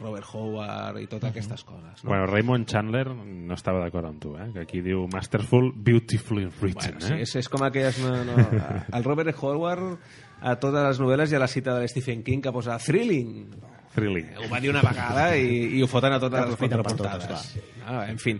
Robert 0.00 0.24
Howard 0.32 1.00
i 1.02 1.06
totes 1.06 1.30
aquestes 1.30 1.64
coses. 1.64 2.02
No? 2.02 2.08
Bueno, 2.10 2.26
Raymond 2.26 2.66
Chandler 2.68 3.06
no 3.12 3.54
estava 3.54 3.82
d'acord 3.82 4.08
amb 4.08 4.20
tu, 4.22 4.34
eh? 4.38 4.48
que 4.54 4.60
aquí 4.64 4.80
diu 4.80 5.06
Masterful, 5.12 5.72
Beautifully 5.76 6.46
Written. 6.60 6.98
Bueno, 6.98 7.06
sí, 7.06 7.14
eh? 7.14 7.22
és, 7.26 7.36
és 7.36 7.48
com 7.48 7.62
aquelles... 7.66 7.98
No, 8.00 8.24
no, 8.24 8.36
el 8.92 9.04
Robert 9.04 9.36
Howard 9.42 9.98
a 10.42 10.56
totes 10.58 10.82
les 10.88 10.98
novel·les 11.00 11.30
hi 11.30 11.36
ha 11.38 11.42
la 11.42 11.50
cita 11.50 11.76
de 11.78 11.88
Stephen 11.88 12.22
King 12.26 12.42
que 12.42 12.52
posa 12.52 12.78
thrilling. 12.82 13.52
Thrilling. 13.94 14.30
Ho 14.40 14.48
va 14.50 14.58
dir 14.60 14.70
una 14.72 14.80
vegada 14.82 15.36
i, 15.36 15.76
i 15.76 15.82
ho 15.84 15.88
foten 15.90 16.16
a 16.16 16.20
totes 16.22 16.48
les 16.48 16.56
contraportades. 16.58 17.50
Ah, 17.86 18.06
en 18.08 18.18
fi, 18.18 18.32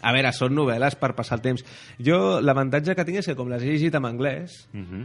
a 0.00 0.14
veure, 0.16 0.32
són 0.32 0.56
novel·les 0.56 0.96
per 1.00 1.12
passar 1.14 1.38
el 1.38 1.44
temps. 1.44 1.62
Jo, 2.00 2.40
l'avantatge 2.40 2.96
que 2.96 3.04
tinc 3.06 3.20
és 3.20 3.28
que 3.30 3.36
com 3.38 3.52
les 3.52 3.62
he 3.62 3.74
llegit 3.74 3.94
en 3.94 4.08
anglès, 4.08 4.64
Uh 4.74 4.80
-huh. 4.80 5.04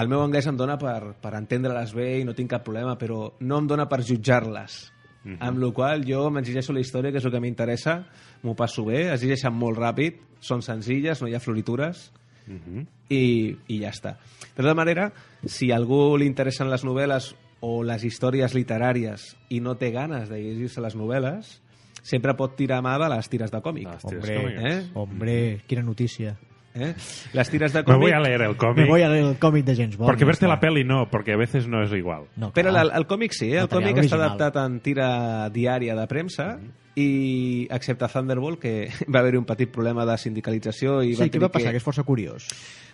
el 0.00 0.08
meu 0.08 0.22
anglès 0.22 0.46
em 0.46 0.56
dona 0.56 0.78
per, 0.78 1.16
per 1.20 1.34
entendre-les 1.34 1.92
bé 1.92 2.20
i 2.20 2.24
no 2.24 2.32
tinc 2.32 2.50
cap 2.50 2.62
problema, 2.62 2.96
però 2.96 3.32
no 3.40 3.58
em 3.58 3.66
dona 3.66 3.88
per 3.88 4.00
jutjar-les. 4.02 4.92
Mhm. 5.24 5.36
Amb 5.40 5.58
la 5.58 5.70
qual 5.72 6.04
jo 6.08 6.30
m'exigeixo 6.30 6.72
la 6.72 6.80
història, 6.80 7.12
que 7.12 7.18
és 7.18 7.24
el 7.24 7.32
que 7.32 7.40
m'interessa, 7.40 8.06
m'ho 8.42 8.54
passo 8.56 8.84
bé, 8.86 9.12
es 9.12 9.20
llegeixen 9.22 9.52
molt 9.52 9.78
ràpid, 9.78 10.14
són 10.40 10.62
senzilles, 10.62 11.20
no 11.20 11.28
hi 11.28 11.34
ha 11.34 11.40
floritures, 11.40 12.10
Uh 12.48 12.54
-huh. 12.56 12.86
i, 13.10 13.56
i 13.68 13.80
ja 13.80 13.90
està. 13.90 14.16
De 14.56 14.62
tota 14.62 14.74
manera, 14.74 15.12
si 15.44 15.70
a 15.70 15.76
algú 15.76 16.16
li 16.16 16.26
interessen 16.26 16.68
les 16.70 16.84
novel·les 16.84 17.36
o 17.60 17.82
les 17.84 18.02
històries 18.02 18.54
literàries 18.54 19.36
i 19.50 19.60
no 19.60 19.76
té 19.76 19.90
ganes 19.92 20.28
de 20.28 20.38
llegir-se 20.40 20.80
les 20.80 20.96
novel·les, 20.96 21.60
sempre 22.02 22.34
pot 22.34 22.56
tirar 22.56 22.82
mà 22.82 22.98
de 22.98 23.14
les 23.14 23.28
tires 23.28 23.50
de 23.50 23.60
còmic. 23.60 23.84
De 23.86 23.92
les 23.92 24.02
tires 24.02 24.24
Hombre, 24.24 24.42
còmiques. 24.42 24.64
Eh? 24.64 24.90
Hombre, 24.94 25.60
quina 25.66 25.82
notícia. 25.82 26.36
Eh? 26.74 26.94
Les 27.32 27.50
tires 27.50 27.72
de 27.72 27.80
Me 27.80 27.84
còmic... 27.84 28.00
voy 28.00 28.12
a 28.12 28.20
leer 28.20 28.42
el 28.42 28.50
Me 28.52 28.56
cómic. 28.56 28.86
voy 28.88 29.02
a 29.02 29.08
leer 29.08 29.24
el 29.24 29.38
cómic 29.38 29.64
de 29.64 29.74
James 29.76 29.96
Bond. 29.96 30.08
Porque 30.10 30.24
verte 30.24 30.46
la 30.46 30.60
peli 30.60 30.84
no, 30.84 31.08
porque 31.10 31.32
a 31.32 31.36
veces 31.36 31.66
no 31.66 31.82
es 31.82 31.90
igual. 31.92 32.24
No, 32.36 32.52
Però 32.52 32.70
el, 32.70 32.90
el 32.94 33.06
còmic 33.06 33.32
sí, 33.32 33.52
eh? 33.52 33.58
el 33.58 33.62
Material 33.68 33.90
còmic 33.90 34.04
està 34.04 34.16
original. 34.16 34.26
adaptat 34.28 34.60
en 34.64 34.78
tira 34.80 35.08
diària 35.50 35.96
de 35.98 36.06
premsa 36.06 36.46
i 36.94 37.66
excepte 37.70 38.06
Thunderbolt 38.12 38.60
que 38.60 38.90
va 39.12 39.18
haver-hi 39.20 39.38
un 39.38 39.46
petit 39.48 39.70
problema 39.72 40.06
de 40.06 40.16
sindicalització 40.18 41.00
i 41.02 41.14
Sí, 41.14 41.20
van 41.24 41.28
què 41.28 41.32
tenir 41.38 41.46
va 41.48 41.52
passar? 41.58 41.72
Que... 41.74 41.82
és 41.82 41.86
força 41.86 42.04
curiós. 42.06 42.46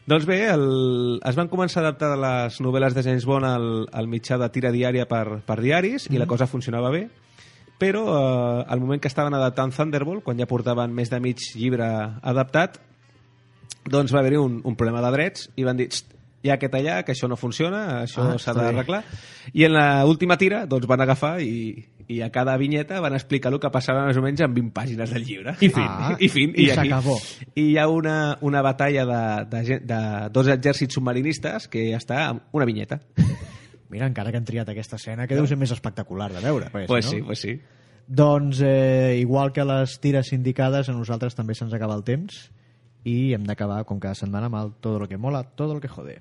Doncs 0.06 0.24
bé, 0.24 0.38
el, 0.52 1.18
es 1.26 1.34
van 1.36 1.48
començar 1.50 1.82
a 1.82 1.88
adaptar 1.88 2.12
les 2.16 2.60
novel·les 2.62 2.94
de 2.94 3.02
James 3.02 3.24
Bond 3.26 3.44
al, 3.44 3.68
al 3.92 4.06
mitjà 4.08 4.38
de 4.38 4.48
tira 4.54 4.70
diària 4.72 5.04
per, 5.10 5.40
per 5.44 5.56
diaris 5.60 6.06
i 6.14 6.16
la 6.20 6.28
cosa 6.30 6.46
funcionava 6.46 6.92
bé 6.94 7.08
però 7.76 8.06
eh, 8.08 8.64
al 8.72 8.80
moment 8.80 9.02
que 9.02 9.08
estaven 9.10 9.34
adaptant 9.36 9.74
Thunderbolt, 9.76 10.22
quan 10.24 10.38
ja 10.40 10.46
portaven 10.48 10.94
més 10.96 11.10
de 11.12 11.18
mig 11.20 11.42
llibre 11.58 11.84
adaptat, 12.22 12.78
doncs 13.90 14.12
va 14.14 14.20
haver-hi 14.20 14.36
un, 14.40 14.60
un 14.64 14.76
problema 14.76 15.02
de 15.04 15.10
drets 15.14 15.50
i 15.56 15.64
van 15.64 15.76
dir 15.76 15.88
"Xt, 15.90 16.12
hi 16.42 16.50
ha 16.50 16.54
aquest 16.54 16.74
allà, 16.78 17.00
que 17.04 17.12
això 17.12 17.26
no 17.28 17.36
funciona, 17.36 18.02
això 18.04 18.22
Ah, 18.34 18.38
s'ha 18.38 18.52
d'arreglar. 18.54 19.02
I 19.52 19.64
en 19.66 19.72
l'última 19.74 20.36
tira 20.38 20.64
doncs, 20.66 20.86
van 20.86 21.00
agafar 21.00 21.40
i, 21.42 21.74
i 22.06 22.20
a 22.22 22.28
cada 22.30 22.56
vinyeta 22.56 23.00
van 23.00 23.14
explicar 23.14 23.50
el 23.52 23.58
que 23.58 23.70
passava 23.74 24.04
més 24.06 24.16
o 24.16 24.22
menys 24.22 24.40
en 24.44 24.54
20 24.54 24.70
pàgines 24.72 25.10
del 25.10 25.24
llibre. 25.24 25.56
I 25.60 25.68
fin. 25.68 25.82
Ah, 25.88 26.14
I 26.20 26.28
fin. 26.28 26.52
i 26.54 26.68
aquí- 26.70 26.88
s'acabó. 26.90 27.16
I 27.56 27.64
hi 27.72 27.78
ha 27.78 27.88
una, 27.88 28.38
una 28.42 28.62
batalla 28.62 29.04
de, 29.06 29.22
de, 29.56 29.78
de 29.80 30.00
dos 30.30 30.46
exèrcits 30.46 30.94
submarinistes 30.94 31.66
que 31.68 31.88
està 31.96 32.28
amb 32.28 32.42
una 32.52 32.64
vinyeta. 32.68 33.00
Mira, 33.88 34.06
encara 34.06 34.30
que 34.30 34.36
han 34.38 34.44
triat 34.44 34.68
aquesta 34.68 34.96
escena, 34.96 35.26
que 35.26 35.34
deu 35.34 35.46
ser 35.46 35.56
més 35.58 35.70
espectacular 35.72 36.30
de 36.32 36.40
veure. 36.42 36.70
Perquè, 36.70 36.86
Pues 36.86 37.06
si 37.06 37.16
sí, 37.16 37.20
no... 37.22 37.26
pues 37.26 37.40
sí. 37.40 37.60
Doncs, 38.06 38.60
eh, 38.62 39.16
igual 39.18 39.50
que 39.52 39.64
les 39.64 39.98
tires 39.98 40.32
indicades, 40.32 40.88
a 40.88 40.92
nosaltres 40.94 41.34
també 41.34 41.54
se'ns 41.58 41.72
acaba 41.74 41.96
el 41.98 42.04
temps 42.06 42.52
i 43.06 43.34
hem 43.36 43.44
d'acabar, 43.46 43.84
com 43.86 44.00
cada 44.02 44.18
setmana, 44.18 44.50
amb 44.50 44.58
el 44.60 44.72
Todo 44.82 44.98
lo 44.98 45.08
que 45.08 45.16
mola, 45.16 45.44
todo 45.44 45.74
lo 45.74 45.80
que 45.80 45.88
jode. 45.88 46.18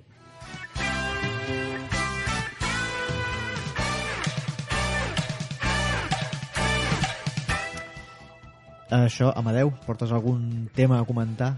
Això, 8.96 9.32
Amadeu, 9.34 9.72
portes 9.88 10.12
algun 10.14 10.70
tema 10.76 11.00
a 11.02 11.08
comentar? 11.08 11.56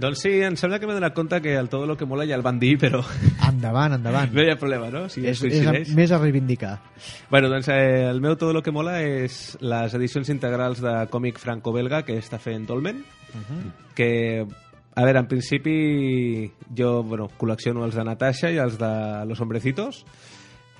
Doncs 0.00 0.22
sí, 0.22 0.30
em 0.46 0.54
sembla 0.56 0.78
que 0.80 0.86
m'he 0.88 0.94
donat 0.96 1.12
compte 1.12 1.40
que 1.44 1.52
el 1.58 1.68
Todo 1.68 1.84
lo 1.86 1.96
que 1.98 2.06
mola 2.08 2.24
ja 2.24 2.38
el 2.38 2.44
van 2.46 2.58
dir, 2.62 2.76
però 2.80 3.02
Endavant, 3.50 3.98
endavant. 3.98 4.32
no 4.32 4.42
hi 4.42 4.48
ha 4.48 4.56
problema, 4.56 4.88
no? 4.88 5.04
Si 5.12 5.26
és, 5.28 5.42
és 5.44 5.66
a, 5.66 5.74
més 5.96 6.14
a 6.14 6.20
reivindicar. 6.22 6.78
Bueno, 7.28 7.50
doncs 7.52 7.68
eh, 7.68 8.08
el 8.08 8.22
meu 8.24 8.38
Todo 8.40 8.54
lo 8.56 8.62
que 8.62 8.72
mola 8.72 9.00
és 9.04 9.58
les 9.60 9.94
edicions 9.98 10.32
integrals 10.32 10.80
de 10.80 10.94
còmic 11.12 11.42
franco-belga 11.42 12.00
que 12.06 12.16
està 12.22 12.40
fent 12.40 12.64
Dolmen, 12.70 13.04
que, 13.98 14.46
a 14.94 15.04
veure, 15.04 15.20
en 15.20 15.28
principi 15.30 16.50
jo 16.76 17.02
bueno, 17.06 17.28
col·lecciono 17.38 17.84
els 17.86 17.94
de 17.94 18.04
Natasha 18.04 18.50
i 18.50 18.58
els 18.58 18.78
de 18.80 18.90
Los 19.30 19.40
Hombrecitos, 19.40 20.04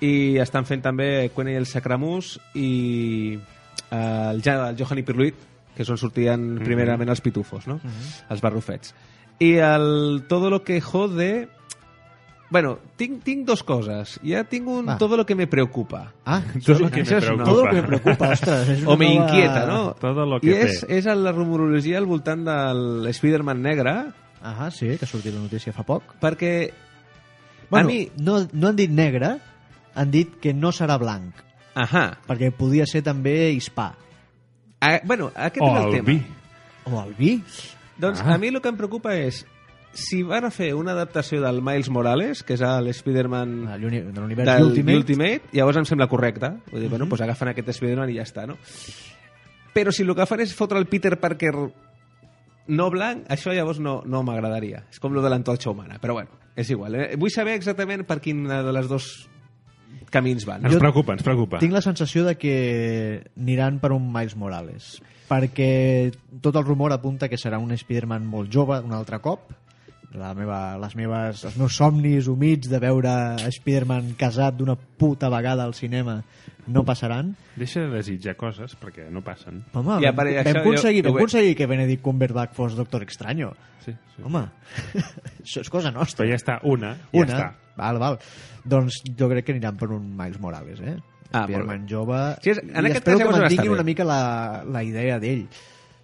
i 0.01 0.37
estan 0.41 0.65
fent 0.65 0.81
també 0.83 1.29
Quene 1.35 1.53
i 1.53 1.59
el 1.59 1.69
Sacramús 1.69 2.35
i 2.57 3.37
eh, 3.37 3.95
el, 3.95 4.41
ja, 4.43 4.57
el 4.71 4.77
Johan 4.79 4.99
i 4.99 5.05
Pirluit, 5.07 5.47
que 5.75 5.85
és 5.85 5.91
on 5.93 5.99
sortien 6.01 6.57
primerament 6.59 7.13
els 7.13 7.21
pitufos, 7.23 7.67
no? 7.69 7.79
els 8.29 8.43
barrufets. 8.43 8.95
I 9.39 9.55
el 9.63 10.23
Todo 10.27 10.49
lo 10.49 10.63
que 10.63 10.81
jode... 10.81 11.47
Bueno, 12.51 12.79
tinc, 12.99 13.23
tinc 13.23 13.45
dos 13.47 13.63
coses. 13.63 14.19
Ja 14.27 14.43
tinc 14.43 14.67
un 14.67 14.85
Va. 14.89 14.97
Todo 14.99 15.15
lo 15.15 15.25
que 15.25 15.35
me 15.35 15.47
preocupa. 15.47 16.11
Ah, 16.25 16.41
Todo 16.65 16.75
sí, 16.75 16.83
lo 16.83 16.91
que 16.91 17.03
me 17.03 17.05
preocupa. 17.21 17.43
Todo 17.45 17.65
lo 17.65 17.69
que 17.71 17.81
me 17.81 17.87
preocupa, 17.87 18.29
ostres. 18.29 18.69
És 18.69 18.83
O 18.91 18.97
me 18.97 19.07
nova- 19.15 19.25
inquieta, 19.29 19.65
no? 19.65 19.93
Todo 19.95 20.25
lo 20.25 20.39
que 20.41 20.47
I 20.51 20.53
és, 20.67 20.81
té. 20.85 20.97
és 20.97 21.05
la 21.05 21.31
rumorologia 21.31 21.97
al 21.97 22.05
voltant 22.05 22.43
del 22.45 23.07
Spider-Man 23.07 23.61
negre, 23.61 23.95
Ah, 24.43 24.69
sí, 24.71 24.87
que 24.97 25.05
ha 25.05 25.07
sortit 25.07 25.33
la 25.35 25.39
notícia 25.39 25.71
fa 25.71 25.83
poc. 25.85 26.15
perquè 26.19 26.71
Bueno, 27.69 27.87
a 27.87 27.91
mi... 27.91 28.09
no, 28.17 28.39
no 28.51 28.67
han 28.67 28.75
dit 28.75 28.89
negre, 28.91 29.37
han 29.95 30.09
dit 30.11 30.39
que 30.41 30.51
no 30.53 30.71
serà 30.73 30.97
blanc, 30.99 31.35
Ahà. 31.75 32.17
perquè 32.27 32.49
podia 32.51 32.85
ser 32.89 33.03
també 33.05 33.51
hispà. 33.53 33.93
A, 34.81 34.99
bueno, 35.05 35.31
aquest 35.35 35.61
O 35.61 35.69
és 35.69 35.77
el, 35.77 35.85
el 35.85 35.93
tema. 35.93 36.05
vi. 36.09 36.21
O 36.91 37.03
el 37.03 37.13
vi. 37.13 37.43
Doncs 38.01 38.19
Ah. 38.25 38.33
a 38.33 38.37
mi 38.39 38.47
el 38.47 38.59
que 38.61 38.69
em 38.73 38.75
preocupa 38.75 39.13
és 39.15 39.45
si 39.93 40.21
van 40.23 40.45
a 40.45 40.51
fer 40.51 40.73
una 40.75 40.93
adaptació 40.93 41.41
del 41.41 41.61
Miles 41.61 41.89
Morales, 41.89 42.43
que 42.43 42.53
és 42.55 42.61
l'Spider-Man 42.61 43.65
De 43.67 43.77
l'uni- 43.79 44.01
de 44.01 44.19
l'univers 44.21 44.47
del 44.53 44.63
Ultimate. 44.69 44.97
Ultimate, 44.97 45.41
llavors 45.53 45.77
em 45.77 45.85
sembla 45.85 46.07
correcte. 46.07 46.53
Vull 46.71 46.81
dir, 46.85 46.89
bueno, 46.89 47.05
doncs 47.05 47.21
agafen 47.21 47.49
aquest 47.51 47.69
Spider-Man 47.75 48.09
i 48.09 48.15
ja 48.19 48.23
està, 48.23 48.45
no? 48.47 48.55
Però 49.73 49.91
si 49.91 50.03
el 50.03 50.15
que 50.15 50.25
fan 50.27 50.39
és 50.43 50.53
fotre 50.55 50.79
el 50.79 50.87
Peter 50.87 51.17
Parker 51.19 51.53
no 52.67 52.89
blanc, 52.91 53.25
això 53.31 53.51
llavors 53.55 53.79
no, 53.79 54.01
no 54.05 54.21
m'agradaria. 54.23 54.85
És 54.91 54.99
com 54.99 55.13
lo 55.13 55.21
de 55.23 55.29
l'antorxa 55.31 55.71
humana, 55.71 55.97
però 55.99 56.13
bueno, 56.13 56.29
és 56.55 56.69
igual. 56.69 56.95
Eh? 56.95 57.15
Vull 57.19 57.31
saber 57.31 57.55
exactament 57.55 58.05
per 58.07 58.19
quin 58.21 58.45
de 58.47 58.61
les 58.71 58.87
dos 58.87 59.27
camins 60.11 60.45
van. 60.45 60.63
Ens 60.65 60.75
Jo 60.75 60.79
preocupa, 60.79 61.13
ens 61.15 61.23
preocupa. 61.23 61.59
Tinc 61.59 61.73
la 61.73 61.81
sensació 61.81 62.23
de 62.27 62.35
que 62.37 63.23
aniran 63.39 63.79
per 63.79 63.91
un 63.95 64.11
Miles 64.11 64.35
Morales, 64.35 65.01
perquè 65.29 66.11
tot 66.43 66.55
el 66.59 66.65
rumor 66.67 66.91
apunta 66.91 67.29
que 67.31 67.39
serà 67.39 67.59
un 67.59 67.71
Spider-Man 67.71 68.25
molt 68.27 68.51
jove 68.51 68.79
un 68.83 68.91
altre 68.93 69.19
cop. 69.23 69.51
La 70.13 70.33
meva, 70.35 70.75
les 70.81 70.95
meves, 70.99 71.45
els 71.47 71.55
meus 71.55 71.75
somnis 71.79 72.27
humits 72.27 72.67
de 72.67 72.79
veure 72.83 73.11
Spider-Man 73.47 74.09
casat 74.19 74.57
d'una 74.59 74.75
puta 74.75 75.29
vegada 75.31 75.63
al 75.63 75.73
cinema 75.73 76.17
no 76.67 76.83
passaran. 76.85 77.29
Deixa 77.55 77.85
de 77.85 77.93
desitjar 77.95 78.35
coses 78.35 78.75
perquè 78.79 79.07
no 79.09 79.21
passen. 79.23 79.63
Home, 79.73 80.01
Ja, 80.03 80.11
vam, 80.11 80.27
per 80.27 80.43
vam, 80.53 80.59
aconseguir, 80.65 81.03
jo 81.05 81.13
vam 81.13 81.21
aconseguir 81.23 81.55
que 81.55 81.65
Benedict 81.67 82.03
Cumberbatch 82.03 82.53
fos 82.59 82.75
Doctor 82.75 83.03
Extraño. 83.07 83.53
Sí, 83.85 83.93
sí. 84.15 84.21
Home, 84.23 84.43
això 85.41 85.63
és 85.63 85.69
cosa 85.71 85.91
nostra. 85.95 86.25
Però 86.25 86.29
ja 86.35 86.37
està, 86.41 86.59
una, 86.67 86.91
ja 87.13 87.23
Una. 87.23 87.37
està. 87.37 87.47
Val, 87.79 87.97
val. 88.03 88.19
Doncs 88.67 88.99
jo 89.17 89.29
crec 89.31 89.45
que 89.47 89.55
aniran 89.55 89.77
per 89.79 89.89
un 89.95 90.11
Miles 90.17 90.39
Morales, 90.43 90.81
eh? 90.83 90.97
Ah, 91.31 91.45
Spider-Man 91.45 91.87
jove. 91.87 92.19
Sí, 92.43 92.51
és- 92.51 92.59
en 92.61 92.75
I 92.75 92.77
aquest 92.91 92.99
espero 92.99 93.17
que 93.23 93.31
mantinguin 93.39 93.71
una 93.79 93.87
mica 93.87 94.03
la, 94.03 94.63
la 94.67 94.83
idea 94.83 95.17
d'ell, 95.23 95.47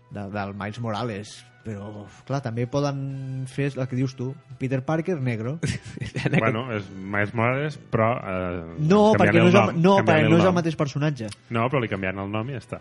de, 0.10 0.24
del 0.32 0.55
Miles 0.55 0.80
Morales. 0.80 1.36
Però, 1.68 2.05
clar, 2.24 2.39
també 2.45 2.63
poden 2.72 3.43
fer 3.51 3.74
el 3.76 3.88
que 3.91 3.97
dius 3.99 4.13
tu, 4.15 4.30
Peter 4.57 4.80
Parker 4.86 5.18
negro. 5.20 5.57
Bueno, 6.39 6.65
és 6.76 6.86
Miles 6.95 7.34
Morales, 7.36 7.78
però... 7.91 8.13
Eh, 8.24 8.76
No, 8.88 9.11
perquè 9.20 9.39
no 9.41 9.49
és, 9.49 9.53
nom, 9.55 9.70
el, 9.74 9.82
no, 9.84 9.97
perquè 10.05 10.30
no 10.30 10.38
és 10.39 10.45
el 10.47 10.55
mateix 10.55 10.78
personatge. 10.80 11.28
No, 11.51 11.68
però 11.68 11.82
li 11.84 11.89
canviant 11.91 12.20
el 12.24 12.32
nom 12.32 12.49
i 12.49 12.55
ja 12.55 12.61
està. 12.63 12.80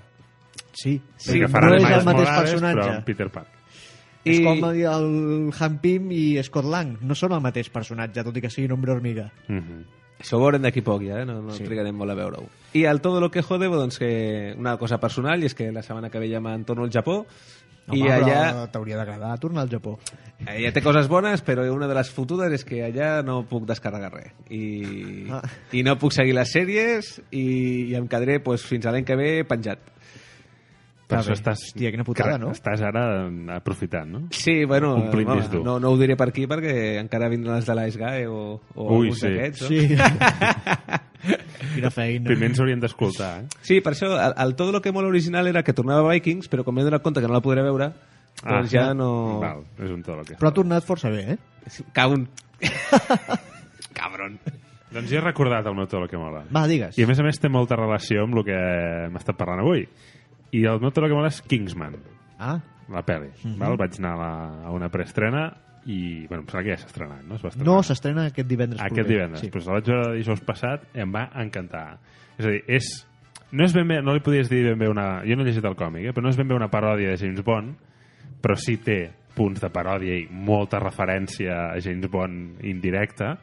Sí, 0.76 1.00
Sí, 1.16 1.40
no 1.40 1.46
és 1.46 1.52
Miles 1.52 1.82
el 1.82 2.04
mateix 2.06 2.28
Morales, 2.28 2.40
personatge. 2.50 2.88
però 2.88 3.04
Peter 3.04 3.28
Parker. 3.30 3.52
És 4.26 4.40
I- 4.40 4.44
com 4.44 4.64
el 4.70 5.52
Han 5.60 5.78
Pym 5.78 6.08
i 6.12 6.24
Scott 6.42 6.66
Lang. 6.66 6.96
No 7.02 7.14
són 7.14 7.32
el 7.36 7.40
mateix 7.44 7.68
personatge, 7.70 8.24
tot 8.26 8.36
i 8.36 8.42
que 8.42 8.50
siguin 8.50 8.72
hombre 8.74 8.92
hormiga. 8.92 9.28
Mhm. 9.48 9.84
Això 10.18 10.38
ho 10.38 10.40
veurem 10.40 10.62
d'aquí 10.64 10.80
poc 10.80 11.02
ja, 11.04 11.18
eh? 11.20 11.26
no, 11.28 11.42
no 11.44 11.52
Sí. 11.52 11.62
trigarem 11.64 11.94
molt 11.94 12.10
a 12.10 12.14
veure-ho. 12.16 12.46
I 12.72 12.84
el 12.88 13.02
todo 13.02 13.20
lo 13.20 13.30
que 13.30 13.42
jode, 13.42 13.68
doncs 13.68 13.98
que 13.98 14.54
una 14.56 14.78
cosa 14.78 14.96
personal, 14.98 15.42
i 15.42 15.46
és 15.46 15.54
que 15.54 15.70
la 15.70 15.82
setmana 15.82 16.08
que 16.08 16.18
ve 16.18 16.30
ja 16.32 16.40
me'n 16.40 16.64
torno 16.64 16.84
al 16.84 16.90
Japó, 16.90 17.26
Home, 17.88 17.98
i 18.00 18.08
allà 18.10 18.66
t'hauria 18.72 18.96
d'agradar 18.98 19.36
tornar 19.38 19.62
al 19.62 19.68
Japó. 19.70 19.92
allà 20.44 20.72
té 20.74 20.82
coses 20.82 21.06
bones, 21.08 21.42
però 21.46 21.62
una 21.72 21.86
de 21.86 21.94
les 21.94 22.10
fotudes 22.10 22.52
és 22.52 22.64
que 22.66 22.80
allà 22.82 23.22
no 23.22 23.44
puc 23.46 23.64
descarregar 23.68 24.12
res. 24.12 24.32
I, 24.50 25.26
Ah. 25.30 25.42
i 25.72 25.82
no 25.86 25.94
puc 25.98 26.12
seguir 26.12 26.34
les 26.34 26.50
sèries 26.50 27.20
i, 27.30 27.90
i 27.90 27.94
em 27.94 28.08
quedaré 28.08 28.40
pues, 28.40 28.64
fins 28.66 28.86
a 28.86 28.90
l'any 28.92 29.04
que 29.06 29.14
ve 29.16 29.44
penjat. 29.46 29.78
Per 31.06 31.20
això 31.20 31.36
estàs... 31.36 31.60
Hòstia, 31.68 31.92
quina 31.94 32.02
putada, 32.02 32.32
cre- 32.34 32.40
no? 32.42 32.50
Estàs 32.50 32.80
ara 32.82 33.04
aprofitant, 33.54 34.08
no? 34.10 34.20
Sí, 34.34 34.64
bueno, 34.66 34.96
home, 34.96 35.24
dur. 35.52 35.62
no, 35.62 35.78
no 35.78 35.92
ho 35.94 35.96
diré 36.00 36.16
per 36.18 36.32
aquí 36.32 36.48
perquè 36.50 36.98
encara 36.98 37.28
vindran 37.30 37.60
els 37.60 37.66
de 37.70 37.76
l'Ice 37.78 38.00
Guy 38.00 38.26
o, 38.26 38.40
o 38.74 38.88
Ui, 38.98 39.12
alguns 39.12 39.20
sí. 39.20 39.28
d'aquests. 39.28 39.62
No? 39.62 39.68
Sí. 39.68 41.36
Quina 41.76 41.90
feina. 41.94 42.26
Primer 42.28 42.50
ens 42.50 42.60
haurien 42.62 42.80
d'escoltar, 42.82 43.30
eh? 43.44 43.62
Sí, 43.66 43.78
per 43.84 43.92
això 43.94 44.10
el, 44.16 44.34
el 44.42 44.54
Todo 44.58 44.72
lo 44.74 44.80
que 44.82 44.92
mola 44.92 45.08
original 45.12 45.46
era 45.46 45.62
que 45.62 45.74
tornava 45.76 46.02
a 46.08 46.14
Vikings, 46.16 46.48
però 46.52 46.64
com 46.66 46.74
m'he 46.76 46.84
donat 46.86 47.04
compte 47.04 47.20
que 47.22 47.28
no 47.30 47.36
la 47.36 47.42
podré 47.44 47.62
veure, 47.66 47.92
doncs 48.42 48.70
ja 48.72 48.90
no... 48.96 49.10
Val, 49.40 49.62
és 49.80 49.92
un 49.92 50.02
tot 50.04 50.18
el 50.18 50.26
que... 50.28 50.36
Però 50.40 50.50
ha 50.50 50.56
tornat 50.56 50.84
força 50.88 51.12
bé, 51.12 51.36
eh? 51.36 51.38
Cau 51.96 52.16
un... 52.18 52.26
Cabron. 53.96 54.38
Doncs 54.92 55.10
ja 55.10 55.18
he 55.18 55.24
recordat 55.24 55.66
el 55.66 55.74
meu 55.76 55.88
tot 55.90 56.02
el 56.04 56.08
que 56.10 56.18
mola. 56.20 56.44
Va, 56.54 56.66
digues. 56.70 56.96
I 56.98 57.04
a 57.04 57.08
més 57.10 57.18
a 57.20 57.24
més 57.26 57.40
té 57.42 57.48
molta 57.52 57.76
relació 57.78 58.24
amb 58.24 58.38
el 58.38 58.44
que 58.46 58.56
hem 59.06 59.16
estat 59.18 59.36
parlant 59.38 59.60
avui. 59.64 59.86
I 60.56 60.62
el 60.70 60.80
meu 60.80 60.92
tot 60.92 61.02
el 61.04 61.10
que 61.10 61.18
mola 61.18 61.32
és 61.32 61.42
Kingsman, 61.44 61.96
Ah, 62.38 62.58
la 62.92 63.00
pel·li. 63.02 63.30
Mhm. 63.42 63.56
val? 63.58 63.76
Vaig 63.80 63.96
anar 63.98 64.12
a, 64.12 64.16
la, 64.20 64.32
a 64.68 64.72
una 64.76 64.90
preestrena 64.92 65.46
i, 65.86 66.26
bueno, 66.26 66.42
em 66.42 66.48
sembla 66.50 66.62
que 66.66 66.70
ja 66.74 66.78
s'ha 66.82 66.88
estrenat, 66.90 67.24
no? 67.24 67.36
Es 67.36 67.42
va 67.44 67.48
estrenar. 67.52 67.66
no, 67.72 67.82
s'estrena 67.86 68.24
aquest 68.26 68.48
divendres 68.50 68.80
Aquest 68.82 68.94
proper. 68.96 69.12
divendres. 69.12 69.40
Sí. 69.44 69.50
Pues 69.54 69.66
la 69.66 69.76
vaig 69.78 69.86
veure 69.92 70.14
dijous 70.16 70.40
passat 70.42 70.88
i 70.96 71.00
em 71.04 71.12
va 71.14 71.28
encantar. 71.42 71.98
És 72.38 72.46
a 72.46 72.50
dir, 72.50 72.62
és... 72.66 72.88
No 73.52 73.62
és 73.64 73.72
ben 73.72 73.86
bé, 73.86 74.00
no 74.02 74.12
li 74.12 74.20
podies 74.20 74.48
dir 74.50 74.64
ben 74.66 74.78
bé 74.78 74.88
una... 74.90 75.22
Jo 75.24 75.36
no 75.38 75.44
he 75.44 75.46
llegit 75.46 75.64
el 75.64 75.76
còmic, 75.78 76.08
eh? 76.08 76.12
però 76.12 76.24
no 76.26 76.32
és 76.32 76.36
ben 76.36 76.48
bé 76.50 76.56
una 76.58 76.68
paròdia 76.68 77.12
de 77.12 77.16
James 77.20 77.44
Bond, 77.46 77.76
però 78.42 78.56
sí 78.58 78.76
té 78.82 79.12
punts 79.36 79.60
de 79.62 79.68
paròdia 79.70 80.16
i 80.18 80.26
molta 80.32 80.80
referència 80.82 81.54
a 81.76 81.80
James 81.80 82.10
Bond 82.10 82.64
indirecta, 82.66 83.36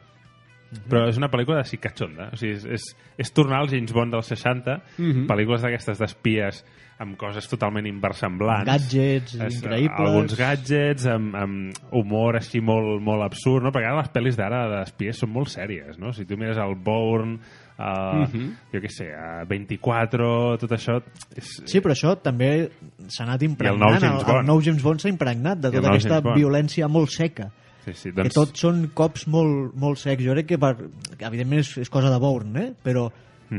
però 0.90 1.04
és 1.08 1.16
una 1.20 1.28
pel·lícula 1.30 1.60
de 1.62 1.68
sí 1.70 1.78
catxonda. 1.78 2.28
O 2.34 2.36
sigui, 2.36 2.56
és, 2.58 2.64
és, 2.66 2.86
és 3.16 3.30
tornar 3.32 3.60
al 3.62 3.68
James 3.70 3.92
Bond 3.94 4.12
dels 4.12 4.26
60, 4.26 4.80
Mhm. 4.98 5.26
pel·lícules 5.30 5.62
d'aquestes 5.62 5.98
d'espies 6.02 6.64
amb 7.02 7.16
coses 7.18 7.48
totalment 7.50 7.86
inversemblants. 7.90 8.66
Gadgets 8.68 9.34
És, 9.34 9.56
increïbles. 9.58 9.98
Alguns 10.08 10.36
gadgets 10.38 11.06
amb, 11.10 11.34
amb 11.34 11.74
humor 11.90 12.36
així 12.38 12.60
molt, 12.62 13.00
molt 13.02 13.22
absurd, 13.26 13.64
no? 13.66 13.72
Perquè 13.74 13.90
ara 13.90 13.98
les 14.02 14.12
pel·lis 14.14 14.36
d'ara 14.38 14.64
d'espies 14.70 15.18
són 15.24 15.32
molt 15.34 15.48
sèries, 15.50 15.98
no? 15.98 16.12
Si 16.14 16.24
tu 16.24 16.36
mires 16.38 16.56
el 16.62 16.76
Bourne, 16.76 17.38
uh, 17.78 18.22
Mhm. 18.22 18.52
jo 18.72 18.80
què 18.80 18.90
sé, 18.90 19.08
uh, 19.10 19.44
24, 19.50 20.56
tot 20.62 20.70
això... 20.70 21.00
És, 21.36 21.62
Sí, 21.66 21.80
però 21.80 21.92
això 21.96 22.14
també 22.22 22.70
s'ha 23.08 23.24
anat 23.24 23.42
impregnant. 23.42 23.80
nou 23.80 23.98
James 23.98 24.20
el, 24.20 24.26
Bond. 24.26 24.38
el 24.40 24.46
nou 24.46 24.60
James 24.62 24.82
Bond 24.82 25.00
s'ha 25.00 25.08
impregnat 25.10 25.58
de 25.60 25.68
I 25.72 25.76
el 25.76 25.82
tota 25.82 25.94
aquesta 25.96 26.20
violència 26.34 26.88
molt 26.88 27.10
seca. 27.10 27.50
sí, 27.84 27.92
sí, 27.92 28.10
Que 28.12 28.22
doncs, 28.22 28.34
tots 28.34 28.60
són 28.60 28.90
cops 28.94 29.26
molt, 29.26 29.74
molt 29.74 29.98
secs. 29.98 30.22
Jo 30.24 30.32
crec 30.32 30.46
que, 30.46 30.58
per, 30.58 30.76
que 31.18 31.24
evidentment 31.26 31.60
és, 31.60 31.76
és 31.78 31.90
cosa 31.90 32.08
de 32.08 32.18
Bourne, 32.18 32.56
eh? 32.68 32.72
però 32.82 33.10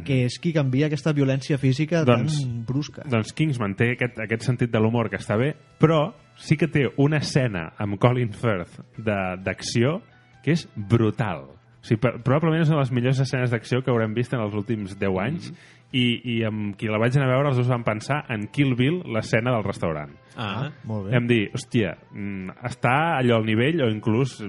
que 0.03 0.25
és 0.25 0.39
qui 0.39 0.51
canvia 0.53 0.87
aquesta 0.87 1.13
violència 1.13 1.57
física 1.57 2.01
Mhm. 2.01 2.05
Doncs- 2.05 2.41
tan 2.41 2.65
brusca. 2.65 3.03
doncs 3.09 3.33
Kingsman 3.33 3.75
té 3.75 3.91
aquest, 3.93 4.19
aquest 4.19 4.41
sentit 4.43 4.71
de 4.71 4.79
l'humor 4.79 5.09
que 5.09 5.17
està 5.17 5.37
bé, 5.37 5.55
però 5.79 6.13
sí 6.35 6.57
que 6.57 6.67
té 6.67 6.89
una 6.97 7.17
escena 7.17 7.73
amb 7.77 7.97
Colin 7.99 8.33
Firth 8.33 8.79
de- 8.97 9.37
d'acció 9.43 10.01
que 10.43 10.51
és 10.51 10.67
brutal. 10.75 11.45
O 11.81 11.87
sigui, 11.87 11.99
per, 12.01 12.21
probablement 12.23 12.61
és 12.63 12.69
una 12.69 12.77
de 12.77 12.81
les 12.83 12.91
millors 12.91 13.19
escenes 13.19 13.51
d'acció 13.51 13.83
que 13.83 13.91
haurem 13.91 14.13
vist 14.13 14.33
en 14.33 14.39
els 14.41 14.53
últims 14.55 14.97
10 14.97 15.17
anys 15.21 15.53
i, 15.95 16.05
i 16.35 16.37
amb 16.47 16.75
qui 16.79 16.89
la 16.91 16.99
vaig 17.01 17.15
anar 17.15 17.29
a 17.29 17.33
veure 17.37 17.51
els 17.53 17.59
dos 17.61 17.69
van 17.71 17.85
pensar 17.87 18.23
en 18.33 18.47
Kill 18.51 18.73
Bill, 18.75 19.01
l'escena 19.15 19.53
del 19.55 19.63
restaurant. 19.63 20.11
Ah. 20.35 20.67
Molt 20.83 21.07
bé. 21.07 21.15
Hem 21.15 21.29
dit, 21.29 21.53
hòstia, 21.55 21.93
mm, 22.11 22.57
està 22.67 22.95
allò 23.21 23.39
al 23.39 23.47
nivell 23.47 23.85
o 23.85 23.91
inclús 23.93 24.41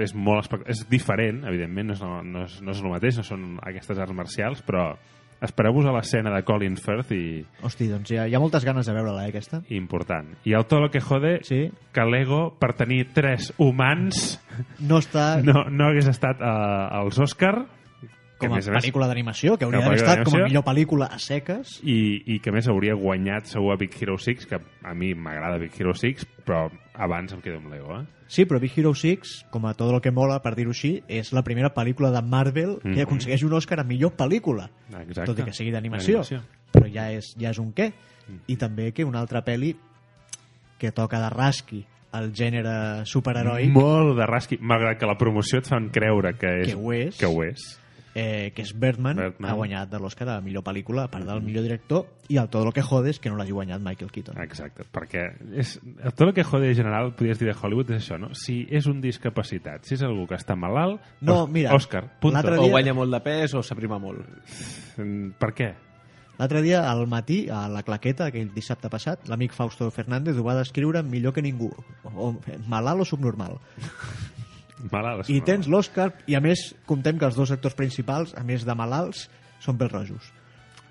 és 0.00 0.14
molt 0.16 0.52
és 0.68 0.86
diferent, 0.88 1.42
evidentment, 1.48 1.92
no 1.92 1.96
és, 1.96 2.06
no, 2.24 2.46
és, 2.46 2.56
no 2.64 2.72
és 2.72 2.80
el 2.82 2.90
mateix, 2.92 3.20
no 3.20 3.26
són 3.28 3.44
aquestes 3.64 4.00
arts 4.00 4.16
marcials, 4.16 4.64
però 4.64 4.94
Espereu-vos 5.36 5.84
a 5.84 5.92
l'escena 5.92 6.30
de 6.32 6.40
Colin 6.48 6.78
Firth 6.80 7.10
i, 7.12 7.42
Hosti, 7.60 7.90
doncs 7.90 8.08
hi 8.08 8.16
ha, 8.16 8.22
hi 8.24 8.34
ha 8.34 8.40
moltes 8.40 8.64
ganes 8.64 8.86
de 8.88 8.94
veure-la, 8.96 9.26
eh, 9.26 9.34
aquesta. 9.34 9.60
important. 9.68 10.30
I 10.48 10.54
el 10.56 10.64
todo 10.64 10.80
lo 10.80 10.90
que 10.90 11.02
jode 11.04 11.40
Sí. 11.44 11.70
que 11.92 12.04
l'Ego, 12.08 12.54
per 12.58 12.72
tenir 12.72 13.12
tres 13.12 13.52
humans, 13.58 14.40
No 14.80 14.96
està 14.96 15.42
no, 15.44 15.66
no 15.68 15.90
hagués 15.90 16.08
estat 16.08 16.40
uh, 16.40 17.02
als 17.02 17.18
Òscar, 17.20 17.66
com 18.38 18.52
a 18.52 18.56
més 18.56 18.68
pel·lícula 18.68 19.06
d'animació, 19.08 19.56
que 19.56 19.64
hauria 19.64 19.80
d'haver 19.80 19.96
estat 20.02 20.24
com 20.24 20.34
a 20.40 20.44
millor 20.44 20.64
pel·lícula 20.64 21.06
a 21.10 21.18
seques. 21.18 21.80
i, 21.82 22.22
i 22.34 22.38
que 22.40 22.52
més 22.52 22.66
hauria 22.68 22.94
guanyat 22.94 23.46
segur 23.46 23.72
a 23.72 23.76
Big 23.80 23.94
Hero 24.00 24.18
6 24.18 24.46
que 24.46 24.58
a 24.84 24.94
mi 24.94 25.14
m'agrada 25.14 25.56
Big 25.58 25.72
Hero 25.78 25.94
6 25.94 26.26
però 26.44 26.70
abans 26.94 27.32
em 27.32 27.40
quedo 27.40 27.56
amb 27.58 27.72
l'Ego 27.72 28.00
eh? 28.00 28.04
Sí, 28.28 28.44
però 28.44 28.58
Big 28.60 28.72
Hero 28.76 28.92
6, 28.92 29.46
com 29.50 29.66
a 29.66 29.74
tot 29.74 29.92
el 29.94 30.00
que 30.02 30.10
mola, 30.10 30.40
per 30.42 30.54
dir-ho 30.56 30.72
així, 30.74 30.96
és 31.06 31.32
la 31.32 31.44
primera 31.46 31.72
pel·lícula 31.72 32.10
de 32.10 32.22
Marvel 32.26 32.78
que 32.82 32.88
Mhm. 32.88 33.02
aconsegueix 33.06 33.42
un 33.44 33.52
Òscar 33.52 33.78
a 33.80 33.84
millor 33.84 34.16
pel·lícula. 34.16 34.68
Exacte. 34.90 35.26
Tot 35.26 35.38
i 35.38 35.44
que 35.44 35.52
sigui 35.52 35.70
d'animació. 35.70 36.22
Però 36.72 36.90
ja 36.92 37.12
és, 37.12 37.36
ja 37.38 37.50
és 37.50 37.58
un 37.62 37.72
què. 37.72 37.92
I 38.48 38.56
també 38.56 38.90
que 38.92 39.04
una 39.04 39.20
altra 39.20 39.44
pel·li 39.44 39.76
que 40.78 40.90
toca 40.92 41.20
de 41.20 41.30
rasqui 41.30 41.84
el 42.16 42.32
gènere 42.32 43.04
superheroi, 43.06 43.68
molt 43.68 44.16
de 44.18 44.26
rasqui 44.26 44.58
malgrat 44.60 44.98
que 44.98 45.06
la 45.06 45.16
promoció 45.18 45.58
et 45.60 45.66
fan 45.68 45.90
creure 45.92 46.34
que 46.36 46.50
és, 46.62 46.68
Que 46.68 46.74
ho 46.74 46.92
és. 46.92 47.16
que 47.18 47.26
ho 47.26 47.42
és. 47.44 47.80
Eh, 48.18 48.52
que 48.56 48.62
és 48.64 48.70
Birdman, 48.72 49.18
Birdman. 49.18 49.50
ha 49.50 49.54
guanyat 49.54 49.90
de 49.92 49.98
l'Òscar 50.00 50.26
a 50.32 50.40
millor 50.40 50.62
pel·lícula, 50.64 51.04
a 51.04 51.10
part 51.12 51.26
del 51.28 51.42
millor 51.44 51.62
director, 51.66 52.06
i 52.32 52.38
el 52.40 52.48
Todo 52.48 52.64
lo 52.64 52.72
que 52.72 52.80
jodes, 52.80 53.18
que 53.20 53.28
no 53.28 53.36
l'hagi 53.36 53.52
guanyat 53.52 53.82
Michael 53.84 54.10
Keaton. 54.10 54.38
Exacte, 54.40 54.86
perquè 54.90 55.26
és, 55.52 55.74
tot 56.14 56.22
el 56.30 56.32
que 56.34 56.42
jode 56.48 56.70
en 56.70 56.74
general, 56.78 57.12
podries 57.14 57.38
dir 57.38 57.50
de 57.52 57.54
Hollywood, 57.60 57.90
és 57.92 58.00
això, 58.02 58.16
no? 58.18 58.32
Si 58.34 58.62
és 58.70 58.86
un 58.88 59.02
discapacitat, 59.04 59.84
si 59.84 59.94
és 59.98 60.02
algú 60.02 60.26
que 60.26 60.34
està 60.40 60.56
malalt, 60.56 61.02
No, 61.20 61.42
Òs- 61.44 61.50
mira, 61.52 61.74
Òscar, 61.76 62.06
punto. 62.18 62.32
l'altre 62.38 62.56
O 62.58 62.62
dia- 62.62 62.70
guanya 62.70 62.94
molt 62.94 63.12
de 63.12 63.20
pes 63.20 63.52
o 63.54 63.62
s'aprima 63.62 63.98
molt. 63.98 64.24
Mm, 64.96 65.32
Per 65.38 65.52
què? 65.54 65.74
L'altre 66.38 66.60
dia, 66.60 66.90
al 66.90 67.06
matí, 67.06 67.48
a 67.48 67.66
la 67.68 67.82
claqueta, 67.82 68.26
aquell 68.26 68.50
dissabte 68.52 68.90
passat, 68.92 69.26
l'amic 69.28 69.52
Fausto 69.56 69.90
Fernández 69.90 70.36
ho 70.36 70.42
va 70.44 70.54
descriure 70.54 71.02
millor 71.02 71.32
que 71.32 71.40
ningú. 71.40 71.70
O, 72.04 72.34
malalt 72.68 73.00
o 73.00 73.04
subnormal. 73.04 73.58
Malalt. 74.92 75.28
I 75.32 75.40
tens 75.46 75.68
l'Òscar, 75.72 76.10
i 76.28 76.36
a 76.36 76.40
més, 76.44 76.74
comptem 76.86 77.18
que 77.18 77.26
els 77.28 77.36
dos 77.38 77.52
actors 77.54 77.74
principals, 77.78 78.34
a 78.36 78.42
més 78.44 78.66
de 78.66 78.74
malalts, 78.76 79.26
són 79.64 79.78
pels 79.80 79.92
rojos. 79.92 80.32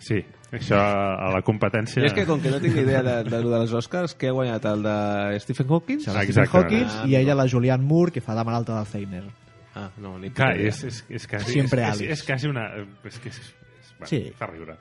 Sí, 0.01 0.19
això 0.51 0.77
a 0.77 1.29
la 1.33 1.41
competència... 1.45 2.01
I 2.03 2.09
és 2.09 2.13
que 2.13 2.25
com 2.27 2.41
que 2.43 2.51
no 2.51 2.59
tinc 2.61 2.75
idea 2.81 3.01
de, 3.05 3.15
de, 3.29 3.39
de 3.45 3.53
les 3.61 3.71
Oscars, 3.77 4.13
què 4.19 4.29
ha 4.29 4.35
guanyat 4.35 4.65
el 4.69 4.83
de 4.85 4.95
Stephen 5.41 5.69
Hawking? 5.71 6.01
Stephen 6.03 6.49
Hawking 6.51 6.83
Ah, 6.85 7.05
i 7.09 7.15
ella 7.21 7.37
la 7.37 7.47
Julianne 7.49 7.85
Moore, 7.87 8.11
que 8.13 8.21
fa 8.25 8.35
de 8.37 8.43
malalta 8.45 8.75
d'Alzheimer. 8.75 9.23
Ah, 9.75 9.89
no, 10.01 10.17
ni 10.19 10.29
Clar, 10.35 10.53
és, 10.61 10.83
és, 10.87 10.99
és 11.09 11.25
quasi... 11.27 11.51
Siempre 11.55 11.83
és, 11.87 12.01
és, 12.01 12.11
és 12.19 12.25
quasi 12.27 12.51
una... 12.51 12.67
És 13.07 13.17
que 13.23 13.31
és, 13.33 13.39
és, 13.39 13.89
bueno, 13.97 14.11
Sí. 14.11 14.21
Fa 14.37 14.47
riure. 14.51 14.77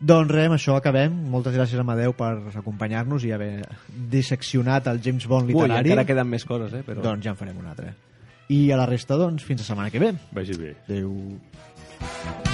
Doncs 0.00 0.32
res, 0.32 0.48
això 0.56 0.74
acabem. 0.80 1.12
Moltes 1.32 1.52
gràcies 1.56 1.76
a 1.76 1.84
Amadeu 1.84 2.14
per 2.16 2.32
acompanyar-nos 2.56 3.24
i 3.28 3.34
haver 3.36 3.66
disseccionat 4.10 4.88
el 4.88 5.00
James 5.04 5.26
Bond 5.28 5.50
Ui, 5.50 5.54
literari. 5.54 5.92
encara 5.92 6.06
queden 6.08 6.30
més 6.32 6.46
coses, 6.48 6.72
eh? 6.72 6.80
Però... 6.86 7.02
Doncs 7.04 7.26
ja 7.26 7.34
en 7.34 7.40
farem 7.40 7.58
un 7.60 7.68
altre. 7.68 7.92
I 8.50 8.64
a 8.74 8.80
la 8.80 8.86
resta, 8.90 9.18
doncs, 9.20 9.46
fins 9.46 9.62
la 9.62 9.68
setmana 9.70 9.94
que 9.94 10.02
ve. 10.02 10.14
Vagi 10.34 10.58
bé. 10.58 10.74
Adéu. 10.88 12.49